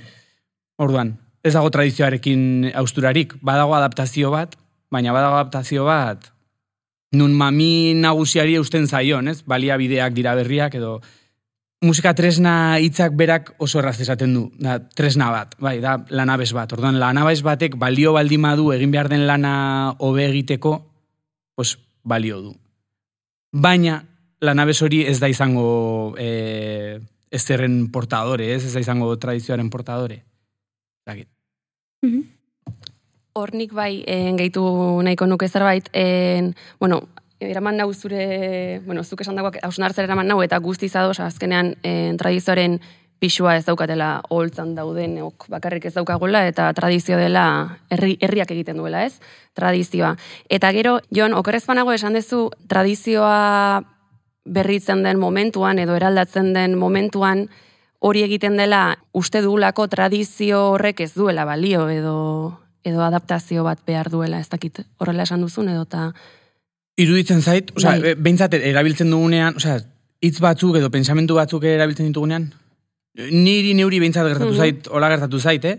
Orduan, 0.80 1.13
ez 1.46 1.54
dago 1.56 1.72
tradizioarekin 1.72 2.74
austurarik, 2.82 3.38
badago 3.46 3.78
adaptazio 3.78 4.34
bat, 4.36 4.58
baina 4.92 5.15
badago 5.15 5.39
adaptazio 5.39 5.86
bat, 5.88 6.28
nun 7.15 7.34
mami 7.38 7.96
nagusiari 7.98 8.58
eusten 8.60 8.88
zaion, 8.88 9.32
ez? 9.32 9.39
Baliabideak 9.48 10.13
dira 10.13 10.36
berriak 10.38 10.76
edo 10.78 11.00
musika 11.82 12.13
tresna 12.13 12.78
hitzak 12.80 13.15
berak 13.15 13.54
oso 13.58 13.80
erraz 13.80 14.00
esaten 14.04 14.34
du, 14.36 14.46
da, 14.60 14.78
tresna 14.80 15.30
bat, 15.32 15.56
bai, 15.63 15.78
da 15.84 15.98
lanabes 16.12 16.52
bat. 16.56 16.72
Orduan, 16.76 17.00
lanabes 17.00 17.39
batek 17.46 17.78
balio 17.80 18.13
baldin 18.18 18.44
badu 18.44 18.72
egin 18.76 18.92
behar 18.92 19.10
den 19.12 19.26
lana 19.28 19.96
hobe 20.00 20.26
egiteko, 20.28 20.76
pues, 21.56 21.78
balio 22.04 22.42
du. 22.42 22.56
Baina, 23.52 24.02
lanabes 24.44 24.82
hori 24.84 25.06
ez 25.08 25.20
da 25.20 25.30
izango 25.32 26.15
e, 26.20 27.00
ezerren 27.32 27.88
portadore, 27.92 28.54
ez? 28.56 28.65
Ez 28.65 28.74
da 28.74 28.84
izango 28.84 29.15
tradizioaren 29.18 29.70
portadore. 29.70 30.24
Dakit. 31.08 31.30
Mhm. 32.04 32.28
Hor 33.39 33.54
nik 33.56 33.72
bai 33.74 34.04
en, 34.10 34.36
gehitu 34.36 34.63
nahiko 35.06 35.26
nuke 35.30 35.48
zerbait, 35.48 35.88
en, 35.94 36.54
bueno, 36.80 37.06
eraman 37.39 37.78
nau 37.78 37.91
zure, 37.93 38.82
bueno, 38.86 39.04
zuk 39.04 39.21
esan 39.21 39.38
dagoak 39.39 39.60
hausnartzen 39.63 40.04
eraman 40.04 40.28
nau, 40.28 40.41
eta 40.43 40.60
guztiz 40.60 40.95
ados 40.95 41.19
azkenean 41.23 41.75
en, 41.84 42.17
tradizioaren 42.17 42.80
pixua 43.19 43.58
ez 43.60 43.65
daukatela 43.67 44.21
holtzan 44.32 44.73
dauden, 44.75 45.17
ok, 45.23 45.49
bakarrik 45.52 45.86
ez 45.89 45.93
daukagula, 45.95 46.45
eta 46.47 46.69
tradizio 46.73 47.17
dela 47.19 47.45
herri, 47.91 48.15
herriak 48.21 48.52
egiten 48.56 48.80
duela, 48.80 49.04
ez? 49.06 49.19
Tradizioa. 49.54 50.13
Eta 50.49 50.71
gero, 50.75 50.99
Jon, 51.15 51.36
okerrez 51.36 51.65
banago 51.67 51.91
esan 51.95 52.15
duzu, 52.15 52.47
tradizioa 52.71 53.82
berritzen 54.45 55.04
den 55.04 55.19
momentuan, 55.19 55.80
edo 55.80 55.97
eraldatzen 55.99 56.54
den 56.56 56.78
momentuan, 56.80 57.49
hori 57.99 58.23
egiten 58.23 58.56
dela 58.58 58.97
uste 59.12 59.41
dugulako 59.43 59.89
tradizio 59.91 60.69
horrek 60.73 61.04
ez 61.04 61.13
duela 61.13 61.43
balio 61.45 61.89
edo 61.91 62.17
edo 62.88 63.04
adaptazio 63.04 63.65
bat 63.65 63.82
behar 63.86 64.08
duela, 64.10 64.39
ez 64.39 64.47
dakit 64.49 64.80
horrela 64.97 65.25
esan 65.28 65.41
duzun 65.43 65.67
edo 65.67 65.84
ta 65.86 66.13
Iruditzen 67.00 67.42
zait, 67.42 67.72
osea, 67.78 67.96
Bai. 68.02 68.16
behintzat 68.20 68.54
erabiltzen 68.60 69.10
dugunean, 69.14 69.56
osea, 69.60 69.78
hitz 70.22 70.38
batzuk 70.44 70.76
edo 70.80 70.90
pensamentu 70.92 71.38
batzuk 71.38 71.64
erabiltzen 71.64 72.10
ditugunean, 72.12 72.50
niri 73.32 73.74
neuri 73.78 74.00
behintzat 74.04 74.28
gertatu 74.28 74.52
Mhm. 74.52 74.58
zait, 74.58 74.88
hola 74.92 75.10
gertatu 75.14 75.40
zait, 75.40 75.66
eh? 75.66 75.78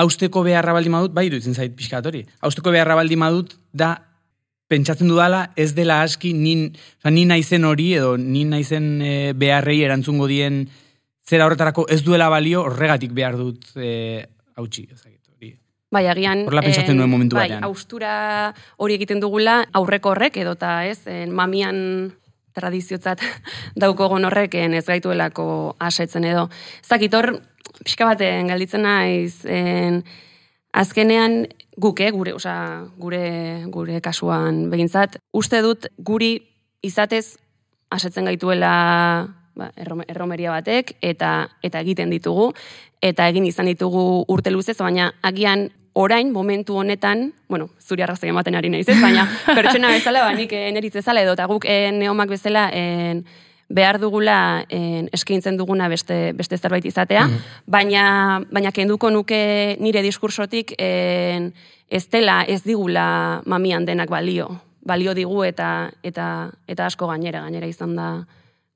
Austeko 0.00 0.42
beharra 0.46 0.72
baldin 0.72 0.92
badut, 0.92 1.12
bai 1.12 1.26
iruditzen 1.28 1.54
zait 1.54 1.74
pixkat 1.76 2.06
hori. 2.06 2.24
Austeko 2.46 2.70
beharra 2.70 2.94
baldin 2.94 3.20
badut, 3.20 3.56
da 3.72 4.06
pentsatzen 4.70 5.08
dudala 5.10 5.50
ez 5.56 5.74
dela 5.74 6.02
aski 6.02 6.32
nin, 6.32 6.70
oza, 7.00 7.10
ni 7.10 7.24
naizen 7.26 7.64
hori 7.66 7.94
edo 7.98 8.16
ni 8.16 8.44
naizen 8.44 9.02
e, 9.02 9.32
beharrei 9.34 9.80
erantzungo 9.82 10.28
dien 10.30 10.68
zera 11.26 11.46
horretarako 11.46 11.86
ez 11.90 12.02
duela 12.06 12.28
balio 12.30 12.62
horregatik 12.62 13.10
behar 13.12 13.36
dut 13.36 13.66
e, 13.76 14.26
hautsi. 14.56 14.86
Bai, 15.90 16.04
agian... 16.06 16.44
Horrela 16.46 16.62
pentsatzen 16.62 16.94
en, 16.94 17.00
nuen 17.02 17.10
momentu 17.10 17.36
bai, 17.36 17.48
batean. 17.48 17.64
austura 17.66 18.54
hori 18.78 18.94
egiten 18.94 19.20
dugula 19.22 19.64
aurreko 19.74 20.12
horrek 20.12 20.36
edota 20.38 20.84
ez, 20.86 21.00
en, 21.10 21.32
mamian 21.34 21.80
tradiziotzat 22.54 23.22
daukogon 23.82 24.24
horreken 24.28 24.74
ez 24.78 24.84
gaituelako 24.86 25.76
asetzen 25.82 26.26
edo. 26.30 26.48
Zakit 26.86 27.14
hor, 27.14 27.32
pixka 27.82 28.06
baten 28.06 28.52
galditzen 28.52 28.86
naiz, 28.86 29.42
en, 29.50 30.04
azkenean 30.72 31.44
guk, 31.80 32.00
eh, 32.00 32.12
gure, 32.14 32.36
osea, 32.38 32.86
gure, 33.00 33.64
gure 33.74 33.98
kasuan 34.04 34.68
begintzat, 34.70 35.18
uste 35.34 35.58
dut 35.64 35.90
guri 35.98 36.36
izatez 36.86 37.36
asetzen 37.90 38.30
gaituela 38.30 38.70
ba, 39.58 39.72
errome- 39.76 40.06
erromeria 40.08 40.52
batek 40.54 40.94
eta 41.02 41.48
eta 41.66 41.82
egiten 41.82 42.10
ditugu 42.14 42.52
eta 43.02 43.26
egin 43.32 43.46
izan 43.48 43.66
ditugu 43.66 44.24
urte 44.28 44.52
luzez, 44.52 44.76
baina 44.78 45.10
agian 45.22 45.70
orain 45.92 46.32
momentu 46.32 46.76
honetan, 46.78 47.32
bueno, 47.48 47.70
zuri 47.80 48.02
arrazoi 48.02 48.30
ematen 48.30 48.54
ari 48.54 48.70
naiz, 48.70 48.88
ez? 48.88 49.00
baina 49.02 49.26
pertsona 49.56 49.90
bezala, 49.90 50.24
ba, 50.24 50.34
nik 50.34 50.52
eneritz 50.52 50.94
bezala 50.94 51.22
edo 51.22 51.34
eta 51.34 51.46
guk 51.50 51.66
eh, 51.66 51.90
neomak 51.92 52.30
bezala 52.30 52.68
en, 52.72 53.24
behar 53.70 54.00
dugula 54.02 54.64
en, 54.68 55.08
eskaintzen 55.14 55.58
duguna 55.58 55.88
beste, 55.88 56.32
beste 56.38 56.58
zerbait 56.58 56.86
izatea, 56.86 57.26
baina, 57.66 58.40
baina 58.50 58.72
kenduko 58.74 59.10
nuke 59.10 59.76
nire 59.80 60.02
diskursotik 60.02 60.74
en, 60.78 61.52
ez 61.90 62.06
dela, 62.10 62.42
ez 62.46 62.62
digula 62.64 63.42
mamian 63.46 63.86
denak 63.86 64.10
balio. 64.10 64.48
Balio 64.86 65.12
digu 65.14 65.42
eta, 65.44 65.90
eta, 66.02 66.50
eta 66.70 66.86
asko 66.86 67.10
gainera, 67.10 67.42
gainera 67.44 67.66
izan 67.68 67.96
da 67.98 68.10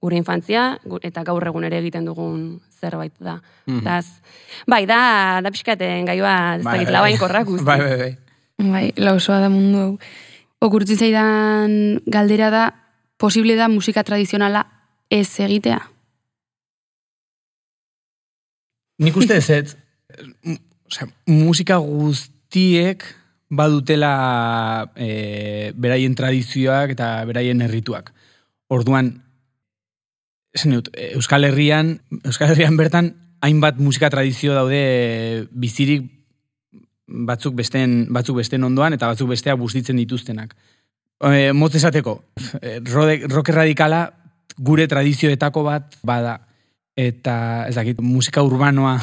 gure 0.04 0.18
infantzia, 0.20 0.66
eta 1.06 1.24
gaur 1.24 1.46
egun 1.48 1.64
ere 1.64 1.80
egiten 1.80 2.04
dugun 2.04 2.60
zerbait 2.80 3.14
da. 3.18 3.38
Mhm. 3.66 3.80
Daz, 3.86 4.20
bai, 4.68 4.84
da, 4.90 5.40
da 5.44 5.52
pixkaten 5.54 6.04
gai 6.08 6.20
bat, 6.20 6.60
ez 6.60 6.66
Bai, 6.66 6.76
dakit, 6.78 6.90
bai, 6.90 6.96
labainkorra 6.98 7.42
guztiz. 7.48 7.66
Bai, 7.66 7.80
bai, 7.80 7.96
bai. 8.02 8.12
Bai, 8.58 8.84
lausoa 9.00 9.40
da 9.42 9.48
mundu 9.50 9.80
hau. 9.80 9.92
Okurtzen 10.64 11.00
zaidan 11.00 12.00
galdera 12.06 12.50
da, 12.52 12.68
posible 13.18 13.56
da 13.58 13.68
musika 13.68 14.04
tradizionala 14.06 14.64
ez 15.10 15.40
egitea? 15.40 15.80
Nik 19.02 19.16
uste 19.18 19.40
ez, 19.40 19.50
ez, 19.50 20.56
osea, 20.86 21.08
musika 21.26 21.80
guztiek 21.82 23.02
badutela 23.50 24.12
e, 24.94 25.72
beraien 25.74 26.14
tradizioak 26.14 26.94
eta 26.94 27.08
beraien 27.26 27.60
errituak. 27.66 28.12
Orduan, 28.72 29.10
dut, 30.62 30.90
Euskal 31.14 31.44
Herrian, 31.44 32.00
Euskal 32.24 32.50
Herrian 32.50 32.76
bertan, 32.76 33.14
hainbat 33.42 33.78
musika 33.78 34.10
tradizio 34.10 34.54
daude 34.54 34.78
e, 34.78 35.46
bizirik 35.50 36.06
batzuk 37.06 37.54
besteen, 37.54 38.06
batzuk 38.14 38.38
besteen 38.38 38.64
ondoan 38.64 38.94
eta 38.96 39.10
batzuk 39.10 39.28
bestea 39.28 39.56
bustitzen 39.60 39.96
dituztenak. 40.00 40.54
E, 41.24 41.52
motz 41.52 41.74
esateko, 41.74 42.22
rock 43.32 43.48
radikala 43.52 44.06
gure 44.56 44.86
tradizioetako 44.88 45.64
bat 45.66 45.98
bada. 46.02 46.38
Eta, 46.96 47.66
ez 47.68 47.74
dakit, 47.74 48.00
musika 48.00 48.42
urbanoa, 48.46 49.00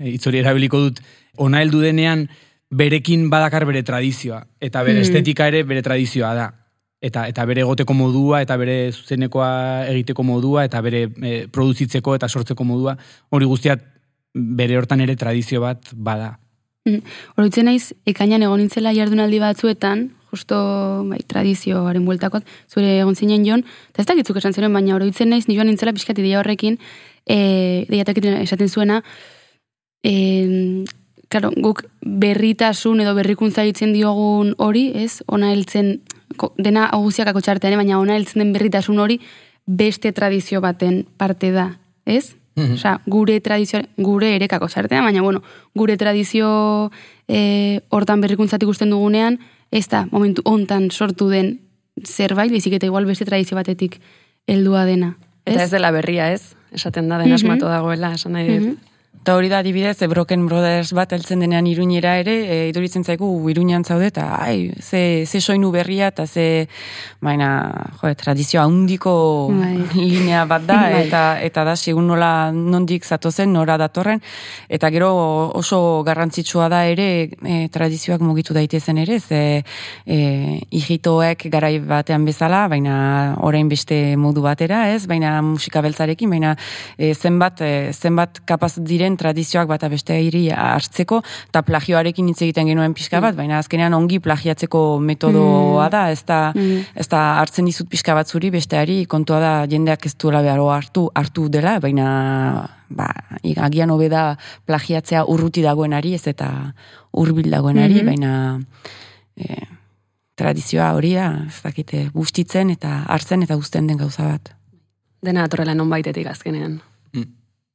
hitz 0.00 0.26
hori 0.26 0.40
erabiliko 0.40 0.80
dut, 0.86 1.00
ona 1.36 1.60
heldu 1.60 1.82
denean 1.84 2.28
berekin 2.74 3.28
badakar 3.30 3.66
bere 3.68 3.82
tradizioa. 3.84 4.46
Eta 4.60 4.82
bere 4.82 4.98
Mm. 4.98 5.02
estetika 5.02 5.46
ere 5.46 5.62
bere 5.62 5.82
tradizioa 5.82 6.34
da. 6.34 6.46
Eta, 7.04 7.26
eta 7.28 7.44
bere 7.44 7.60
egoteko 7.64 7.92
modua, 7.96 8.40
eta 8.44 8.56
bere 8.56 8.92
zuzenekoa 8.92 9.50
egiteko 9.92 10.24
modua, 10.24 10.64
eta 10.64 10.80
bere 10.84 11.02
e, 11.20 11.34
produzitzeko 11.52 12.14
eta 12.16 12.30
sortzeko 12.30 12.64
modua, 12.64 12.96
hori 13.28 13.48
guztiat 13.50 13.82
bere 14.34 14.78
hortan 14.78 15.04
ere 15.04 15.16
tradizio 15.20 15.60
bat 15.60 15.92
bada. 15.92 16.38
Oroitzen 16.84 17.68
naiz, 17.68 17.94
ekainan 18.08 18.42
egon 18.44 18.60
nintzela 18.60 18.92
jardunaldi 18.96 19.38
batzuetan, 19.40 20.08
justo 20.34 20.56
bai, 21.08 21.20
tradizioaren 21.28 22.04
bueltakot, 22.04 22.44
zure 22.68 22.98
egon 22.98 23.16
zinen 23.16 23.46
jon, 23.46 23.62
eta 23.92 24.02
ez 24.02 24.08
dakitzuk 24.10 24.40
esan 24.40 24.56
ziren, 24.56 24.72
baina 24.74 24.96
oroitzen 24.96 25.30
naiz, 25.32 25.46
ni 25.48 25.56
joan 25.56 25.70
nintzela 25.70 25.94
pixkat 25.96 26.20
ideia 26.20 26.40
horrekin, 26.42 26.76
e, 27.24 27.38
ideiatak 27.86 28.20
esaten 28.42 28.68
zuena, 28.68 29.00
e, 30.04 30.84
claro, 31.32 31.52
guk 31.56 31.86
berritasun 32.00 33.00
edo 33.04 33.14
berrikuntza 33.16 33.64
egiten 33.64 33.94
diogun 33.96 34.52
hori, 34.58 34.90
ez, 35.06 35.22
ona 35.26 35.54
heltzen, 35.54 35.96
dena 36.58 36.86
aguziakako 36.86 37.40
txartean, 37.40 37.72
eh, 37.72 37.76
baina 37.76 37.98
ona 37.98 38.16
heltzen 38.16 38.40
den 38.42 38.52
berritasun 38.52 38.98
hori 38.98 39.20
beste 39.66 40.12
tradizio 40.12 40.60
baten 40.60 41.06
parte 41.16 41.50
da, 41.52 41.78
ez? 42.06 42.34
Mhm. 42.56 42.74
Osea, 42.74 43.00
gure 43.06 43.40
tradizio, 43.40 43.80
gure 43.96 44.34
erekako 44.36 44.68
sartean, 44.68 45.04
baina 45.04 45.22
bueno, 45.22 45.42
gure 45.74 45.96
tradizio 45.96 46.90
e, 47.26 47.80
hortan 47.88 48.20
berrikuntzatik 48.20 48.68
ikusten 48.68 48.90
dugunean, 48.90 49.40
ez 49.72 49.88
da 49.88 50.06
momentu 50.12 50.42
hontan 50.44 50.90
sortu 50.92 51.28
den 51.28 51.60
zerbait, 52.04 52.52
bizik 52.52 52.72
eta 52.74 52.86
igual 52.86 53.06
beste 53.06 53.24
tradizio 53.24 53.56
batetik 53.56 54.00
heldua 54.46 54.84
dena. 54.84 55.16
Ez? 55.44 55.54
Eta 55.56 55.64
ez 55.64 55.70
dela 55.70 55.90
berria, 55.90 56.30
ez? 56.32 56.54
Esaten 56.70 57.08
da, 57.08 57.18
den 57.18 57.28
Mhm. 57.28 57.34
asmatu 57.34 57.66
dagoela, 57.66 58.12
esan 58.14 58.32
nahi 58.32 58.46
dut. 58.48 58.66
Mhm. 58.68 58.76
Eta 59.24 59.38
hori 59.38 59.48
da 59.48 59.62
adibidez, 59.62 60.02
e, 60.04 60.06
Broken 60.06 60.42
Brothers 60.44 60.90
bat 60.92 61.14
heltzen 61.16 61.40
denean 61.40 61.64
iruñera 61.64 62.10
ere, 62.20 62.32
e, 62.44 62.56
iduritzen 62.68 63.06
zaigu 63.08 63.24
iruñan 63.48 63.80
zaude, 63.80 64.10
eta 64.10 64.26
ai, 64.36 64.74
ze, 64.84 65.24
ze 65.24 65.40
soinu 65.40 65.70
berria, 65.72 66.10
eta 66.12 66.26
ze, 66.26 66.66
baina, 67.24 67.48
jo, 68.02 68.10
tradizio 68.20 68.60
handiko 68.60 69.14
Bai. 69.48 69.78
linea 69.96 70.42
bat 70.44 70.66
da, 70.68 70.76
Bai. 70.76 70.98
eta 71.06 71.22
eta 71.40 71.64
da, 71.64 71.72
segun 71.74 72.10
nola 72.12 72.50
nondik 72.52 73.08
zatozen, 73.08 73.48
nora 73.56 73.78
datorren, 73.80 74.20
eta 74.68 74.90
gero 74.92 75.08
oso 75.56 76.02
garrantzitsua 76.04 76.68
da 76.68 76.82
ere, 76.84 77.08
e, 77.40 77.56
tradizioak 77.72 78.20
mugitu 78.20 78.52
daitezen 78.52 79.00
ere, 79.06 79.18
ze 79.24 79.40
e, 80.04 80.20
hijitoek 80.68 81.48
garai 81.48 81.78
batean 81.80 82.28
bezala, 82.28 82.66
baina 82.68 82.98
orain 83.40 83.72
beste 83.72 84.18
modu 84.20 84.44
batera, 84.44 84.90
ez, 84.92 85.06
baina 85.08 85.40
musika 85.40 85.80
beltzarekin, 85.80 86.36
baina 86.36 86.54
e, 86.98 87.14
zenbat, 87.14 87.64
e, 87.64 87.74
zenbat 87.96 88.44
kapaz 88.44 88.74
diren 88.84 89.13
tradizioak 89.16 89.68
bata 89.68 89.88
beste 89.88 90.16
iri 90.22 90.50
hartzeko, 90.50 91.22
eta 91.48 91.62
plagioarekin 91.62 92.28
hitz 92.28 92.42
egiten 92.42 92.66
genuen 92.66 92.94
pixka 92.94 93.20
bat, 93.20 93.34
baina 93.36 93.58
azkenean 93.58 93.94
ongi 93.94 94.18
plagiatzeko 94.20 94.98
metodoa 95.00 95.88
da, 95.90 96.10
ez 96.10 96.22
da, 96.24 96.52
Mm. 96.54 96.84
ez 96.94 97.08
da 97.08 97.38
hartzen 97.40 97.64
dizut 97.64 97.88
pixka 97.88 98.14
bat 98.14 98.28
zuri, 98.28 98.50
besteari 98.50 99.06
kontua 99.06 99.40
da 99.40 99.52
jendeak 99.66 100.06
ez 100.06 100.14
duela 100.16 100.42
behar 100.42 100.58
hartu, 100.60 101.10
hartu 101.14 101.48
dela, 101.48 101.78
baina 101.80 102.68
ba, 102.90 103.08
agian 103.56 103.90
hobe 103.90 104.08
da 104.08 104.36
plagiatzea 104.66 105.24
urruti 105.26 105.62
dagoenari, 105.62 106.14
ez 106.14 106.26
eta 106.26 106.74
hurbil 107.12 107.50
dagoenari, 107.50 108.02
Mhm. 108.02 108.06
baina 108.06 108.60
e, 109.36 109.66
tradizioa 110.36 110.92
hori 110.94 111.14
da, 111.14 111.44
ez 111.48 111.62
dakite, 111.62 112.10
bustitzen 112.14 112.70
eta 112.70 113.04
hartzen 113.08 113.42
eta 113.42 113.54
guzten 113.54 113.86
den 113.86 113.96
gauza 113.98 114.24
bat. 114.24 114.54
Dena 115.22 115.44
atorrela 115.44 115.74
non 115.74 115.88
baitetik 115.90 116.26
azkenean. 116.26 116.80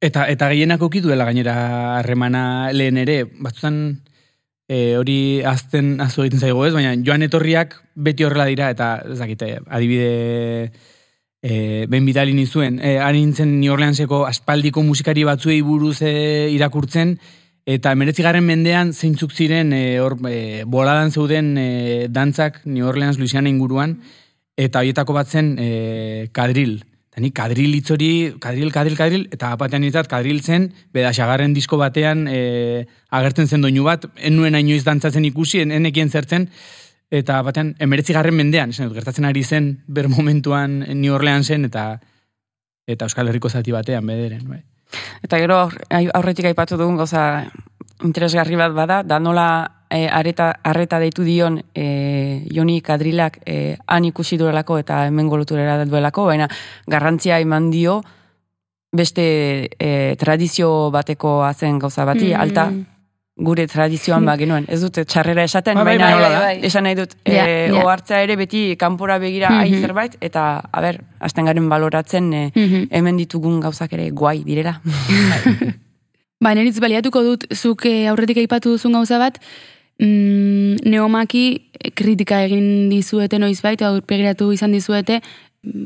Eta 0.00 0.24
eta 0.32 0.48
gehienak 0.48 0.80
uki 0.80 1.02
duela 1.04 1.26
gainera 1.28 1.98
harremana 1.98 2.72
lehen 2.72 2.96
ere, 3.02 3.24
batzutan 3.44 4.00
e, 4.70 4.96
hori 4.96 5.42
azten 5.44 5.98
azu 6.00 6.24
egiten 6.24 6.40
zaigo 6.40 6.64
ez, 6.64 6.72
baina 6.72 6.94
joan 7.04 7.26
etorriak 7.26 7.76
beti 7.94 8.24
horrela 8.24 8.46
dira, 8.48 8.70
eta 8.72 8.94
ez 9.04 9.18
dakite, 9.18 9.50
adibide 9.68 10.70
e, 11.42 11.84
ben 11.92 12.08
bidali 12.08 12.32
nizuen, 12.32 12.78
e, 12.80 12.96
ari 13.02 13.20
nintzen 13.24 13.58
New 13.60 13.74
Orleanseko 13.74 14.22
aspaldiko 14.28 14.84
musikari 14.86 15.26
batzuei 15.28 15.60
buruz 15.66 15.98
e, 16.00 16.14
irakurtzen, 16.54 17.18
eta 17.68 17.92
emeretzigarren 17.92 18.46
mendean 18.46 18.94
zeintzuk 18.94 19.36
ziren 19.36 19.74
e, 19.76 19.98
hor, 20.00 20.16
e, 20.30 20.64
boladan 20.64 21.12
zeuden 21.12 21.52
e, 21.60 21.70
dantzak 22.08 22.62
New 22.64 22.88
Orleans, 22.88 23.18
Louisiana 23.20 23.52
inguruan, 23.52 23.98
eta 24.56 24.80
horietako 24.80 25.20
bat 25.20 25.28
zen 25.28 25.56
e, 25.60 26.28
kadril. 26.32 26.78
Eta 27.10 27.20
ni 27.24 27.32
kadril 27.34 27.74
hitz 27.74 27.90
hori, 27.90 28.10
kadril, 28.38 28.70
kadril, 28.70 28.94
kadril, 28.96 29.24
eta 29.34 29.56
batean 29.58 29.82
nintzat 29.82 30.06
kadril 30.06 30.38
zen, 30.46 30.68
beda 30.94 31.10
xagarren 31.12 31.54
disko 31.56 31.76
batean 31.80 32.28
e, 32.30 32.86
agertzen 33.10 33.50
zen 33.50 33.66
doinu 33.66 33.82
bat, 33.82 34.06
enuen 34.16 34.54
inoiz 34.54 34.84
dantzatzen 34.86 35.26
ikusi, 35.26 35.64
en- 35.64 35.74
enekien 35.74 36.10
zertzen, 36.10 36.46
eta 37.10 37.40
batean 37.42 37.74
emeretzi 37.82 38.14
garren 38.14 38.36
mendean, 38.38 38.70
dut, 38.70 38.94
gertatzen 38.94 39.26
ari 39.26 39.42
zen 39.42 39.82
ber 39.88 40.06
momentuan 40.08 40.84
New 40.94 41.14
Orleansen, 41.14 41.66
eta 41.66 41.98
eta 42.86 43.06
Euskal 43.06 43.28
Herriko 43.28 43.50
zati 43.50 43.74
batean 43.74 44.06
bederen. 44.06 44.46
Bai. 44.46 44.62
Eta 45.22 45.38
gero 45.38 45.58
aurretik 46.14 46.46
aipatu 46.50 46.78
dugun 46.78 46.96
goza 46.98 47.50
interesgarri 48.06 48.56
bat 48.58 48.72
bada, 48.74 49.02
da 49.02 49.18
nola 49.18 49.46
e, 49.90 50.06
areta, 50.08 50.52
arreta 50.62 50.98
deitu 50.98 51.24
dion 51.26 51.60
e, 51.74 52.46
Joni 52.54 52.80
Kadrilak 52.80 53.40
e, 53.44 53.76
han 53.86 54.04
ikusi 54.04 54.38
duelako 54.38 54.78
eta 54.78 55.04
hemen 55.08 55.28
goluturera 55.28 55.84
duelako, 55.84 56.26
baina 56.30 56.48
garrantzia 56.86 57.40
eman 57.42 57.70
dio 57.70 58.00
beste 58.92 59.70
e, 59.78 60.16
tradizio 60.18 60.90
bateko 60.90 61.42
azen 61.44 61.78
gauza 61.78 62.04
bati, 62.04 62.32
mm. 62.32 62.40
alta 62.40 62.70
gure 63.40 63.66
tradizioan 63.66 64.26
ba 64.26 64.36
genuen. 64.40 64.66
Ez 64.68 64.80
dut 64.82 65.00
txarrera 65.00 65.44
esaten, 65.48 65.78
ba, 65.78 65.84
baina 65.88 66.10
bai, 66.10 66.22
bai, 66.22 66.40
bai. 66.44 66.54
esan 66.68 66.86
nahi 66.86 66.98
dut, 66.98 67.16
ja, 67.24 67.46
e, 67.46 67.70
ohartza 67.72 68.20
ere 68.22 68.36
beti 68.36 68.76
kanpora 68.80 69.18
begira 69.18 69.50
mm 69.50 69.64
-hmm. 69.64 69.80
zerbait, 69.80 70.16
eta, 70.20 70.62
a 70.70 70.80
ber, 70.80 71.00
hasten 71.20 71.46
garen 71.46 71.68
baloratzen 71.68 72.32
e, 72.32 72.52
mm 72.54 72.88
hemen 72.90 73.16
ditugun 73.16 73.60
gauzak 73.60 73.92
ere 73.92 74.10
guai 74.10 74.42
direla. 74.44 74.80
ba, 76.44 76.54
neritz 76.54 76.80
baliatuko 76.80 77.22
dut, 77.22 77.46
zuk 77.54 77.86
e, 77.86 78.08
aurretik 78.08 78.38
aipatu 78.38 78.70
duzun 78.76 78.92
gauza 78.92 79.18
bat, 79.18 79.38
mm, 80.00 80.88
neomaki 80.88 81.70
kritika 81.94 82.42
egin 82.44 82.88
dizuete 82.90 83.38
noiz 83.38 83.60
baita, 83.62 83.90
aurpegiratu 83.92 84.50
izan 84.52 84.72
dizuete, 84.72 85.20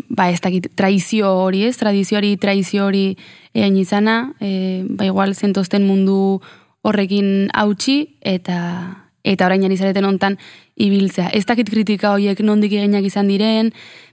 ba 0.09 0.29
ez 0.31 0.41
dakit 0.41 0.71
traizio 0.79 1.31
hori 1.43 1.65
ez, 1.67 1.77
tradizio 1.77 2.19
hori, 2.19 2.37
traizio 2.39 2.87
hori 2.87 3.17
egin 3.55 3.79
izana, 3.81 4.35
e, 4.41 4.85
ba 4.87 5.07
igual 5.07 5.35
zentosten 5.35 5.87
mundu 5.87 6.41
horrekin 6.85 7.49
hautsi 7.55 8.19
eta 8.21 9.01
eta 9.25 9.47
orain 9.47 9.63
jani 9.65 9.79
zareten 9.81 10.05
ontan 10.05 10.37
ibiltzea. 10.77 11.31
Ez 11.33 11.47
dakit 11.49 11.71
kritika 11.73 12.11
horiek 12.13 12.43
nondik 12.45 12.75
eginak 12.77 13.07
izan 13.09 13.31
diren, 13.31 13.71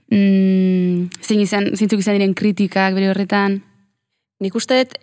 mm, 0.08 1.10
zin 1.20 1.42
izan, 1.44 1.68
zintzuk 1.76 2.00
izan 2.00 2.16
diren 2.16 2.32
kritikak 2.34 2.96
bere 2.96 3.10
horretan? 3.10 3.60
Nik 4.40 4.56
uste 4.56 4.80
dut, 4.80 4.96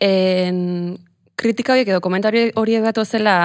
kritika 1.40 1.76
horiek 1.76 1.94
edo 1.94 2.02
komentari 2.02 2.50
horiek 2.58 2.84
gatu 2.90 3.06
zela 3.06 3.38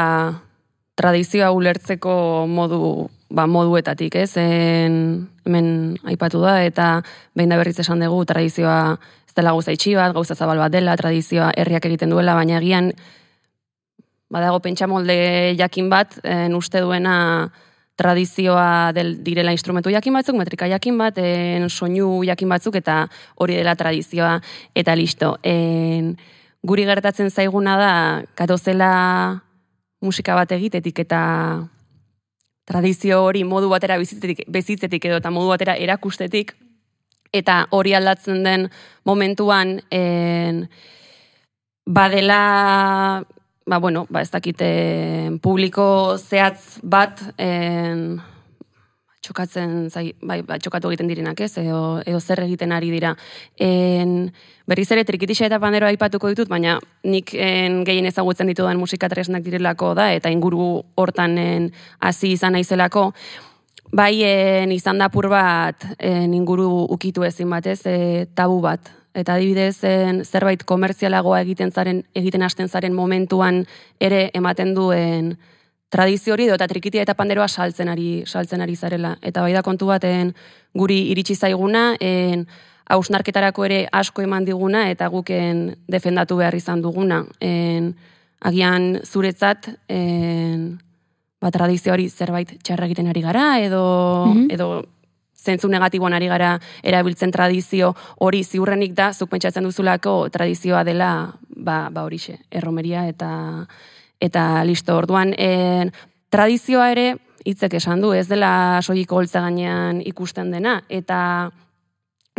tradizioa 0.95 1.51
ulertzeko 1.55 2.47
modu, 2.49 3.09
ba, 3.35 3.47
moduetatik, 3.51 4.15
ez? 4.15 4.37
En, 4.41 5.27
hemen 5.45 5.69
aipatu 6.07 6.41
da, 6.43 6.61
eta 6.65 7.03
behin 7.35 7.53
da 7.53 7.59
berriz 7.61 7.79
esan 7.83 8.03
dugu, 8.05 8.23
tradizioa 8.29 8.79
ez 9.27 9.35
dela 9.37 9.53
gauza 9.57 9.75
itxi 9.75 9.97
bat, 9.99 10.15
gauza 10.15 10.37
zabal 10.39 10.63
bat 10.63 10.73
dela, 10.73 10.97
tradizioa 10.97 11.51
herriak 11.59 11.87
egiten 11.91 12.15
duela, 12.15 12.37
baina 12.39 12.61
egian 12.61 12.93
badago 14.35 14.61
pentsamolde 14.63 15.55
jakin 15.59 15.91
bat, 15.91 16.19
en 16.25 16.55
uste 16.55 16.81
duena 16.83 17.17
tradizioa 17.99 18.93
del, 18.95 19.17
direla 19.23 19.53
instrumentu 19.55 19.91
jakin 19.91 20.15
batzuk, 20.15 20.39
metrika 20.39 20.67
jakin 20.71 20.99
bat, 20.99 21.19
en 21.19 21.69
soinu 21.71 22.23
jakin 22.27 22.51
batzuk, 22.51 22.79
eta 22.79 23.05
hori 23.39 23.59
dela 23.61 23.77
tradizioa, 23.79 24.39
eta 24.75 24.95
listo. 24.99 25.37
En, 25.43 26.15
guri 26.65 26.87
gertatzen 26.89 27.31
zaiguna 27.31 27.77
da, 27.79 27.93
katozela 28.35 28.91
musika 30.05 30.37
bat 30.39 30.53
egitetik, 30.53 31.01
eta 31.07 31.21
tradizio 32.69 33.23
hori 33.25 33.45
modu 33.45 33.69
batera 33.73 33.99
bizitzetik, 34.01 34.45
bezitzetik 34.49 35.09
edo, 35.11 35.21
eta 35.21 35.33
modu 35.35 35.53
batera 35.53 35.77
erakustetik, 35.81 36.55
eta 37.35 37.65
hori 37.75 37.95
aldatzen 37.97 38.45
den 38.45 38.69
momentuan, 39.05 39.81
en, 39.91 40.67
badela 41.85 43.25
ba, 43.67 43.79
bueno, 43.79 44.07
ba, 44.11 44.23
ez 44.23 44.31
dakite 44.31 44.69
publiko 45.43 46.17
zehatz 46.19 46.81
bat 46.83 47.21
en, 47.39 48.21
txokatzen 49.25 49.89
zai, 49.89 50.11
bai, 50.21 50.43
ba, 50.47 50.59
txokatu 50.61 50.91
egiten 50.93 51.09
direnak 51.09 51.41
ez, 51.47 51.55
edo, 51.63 52.01
edo 52.05 52.21
zer 52.21 52.45
egiten 52.45 52.75
ari 52.77 52.91
dira. 52.93 53.15
En, 53.61 54.29
berriz 54.69 54.91
ere 54.93 55.05
trikitisa 55.09 55.49
eta 55.49 55.61
panderoa 55.63 55.93
aipatuko 55.95 56.31
ditut, 56.33 56.51
baina 56.53 56.77
nik 57.09 57.33
en, 57.35 57.83
gehien 57.89 58.09
ezagutzen 58.11 58.51
ditudan 58.53 58.81
musika 58.81 59.09
tresnak 59.13 59.47
direlako 59.47 59.95
da, 59.97 60.11
eta 60.17 60.33
inguru 60.35 60.69
hortan 61.01 61.39
hasi 62.05 62.35
izan 62.37 62.55
naizelako, 62.59 63.11
bai 63.95 64.13
en, 64.27 64.75
izan 64.75 65.01
da 65.01 65.09
pur 65.13 65.31
bat 65.33 65.89
en, 65.99 66.35
inguru 66.37 66.69
ukitu 66.93 67.25
ezin 67.25 67.51
batez, 67.51 67.81
e, 67.89 68.27
tabu 68.37 68.61
bat, 68.65 68.93
eta 69.15 69.37
adibidez 69.39 69.79
zerbait 70.27 70.65
komertzialagoa 70.67 71.41
egiten 71.45 71.71
zaren 71.71 72.03
egiten 72.19 72.43
hasten 72.43 72.69
zaren 72.69 72.95
momentuan 72.95 73.63
ere 74.03 74.27
ematen 74.35 74.75
duen 74.75 75.37
tradizio 75.95 76.35
hori 76.35 76.49
eta 76.51 76.67
trikitia 76.71 77.05
eta 77.07 77.15
panderoa 77.15 77.47
saltzen 77.49 77.91
ari 77.93 78.25
saltzen 78.27 78.63
ari 78.65 78.75
zarela. 78.77 79.15
Eta 79.23 79.45
bai 79.45 79.53
da 79.55 79.63
kontu 79.63 79.87
baten 79.93 80.33
guri 80.75 81.01
iritsi 81.13 81.37
zaiguna 81.37 81.95
en 82.01 82.47
ausnarketarako 82.95 83.65
ere 83.65 83.85
asko 83.93 84.25
eman 84.25 84.45
diguna 84.45 84.89
eta 84.91 85.09
guken 85.13 85.69
defendatu 85.89 86.41
behar 86.41 86.57
izan 86.59 86.83
duguna. 86.83 87.23
En 87.41 87.95
agian 88.45 88.99
zuretzat 89.05 89.71
en 89.89 90.75
ba 91.41 91.53
tradizio 91.55 91.93
hori 91.93 92.09
zerbait 92.09 92.57
txarra 92.65 92.89
egiten 92.89 93.09
ari 93.13 93.23
gara 93.23 93.47
edo 93.61 93.85
mhm. 94.33 94.51
edo 94.51 94.69
zentzu 95.45 95.69
negatiboan 95.69 96.17
ari 96.17 96.29
gara 96.33 96.55
erabiltzen 96.83 97.31
tradizio 97.31 97.93
hori. 98.25 98.43
Ziurrenik 98.45 98.95
da, 98.97 99.13
zuk 99.13 99.31
pentsatzen 99.31 99.67
duzulako 99.67 100.31
tradizioa 100.33 100.85
dela, 100.89 101.11
ba, 101.49 101.91
ba 101.93 102.07
horixe, 102.09 102.39
erromeria 102.51 103.05
eta 103.11 103.29
eta 104.21 104.65
listo. 104.65 104.97
Orduan, 104.97 105.35
e, 105.39 105.91
tradizioa 106.31 106.91
ere, 106.93 107.09
hitzek 107.45 107.77
esan 107.81 108.01
du, 108.01 108.13
ez 108.17 108.27
dela 108.29 108.81
soiko 108.83 109.21
holtza 109.21 109.43
gainean 109.45 110.01
ikusten 110.05 110.51
dena, 110.55 110.81
eta 110.89 111.51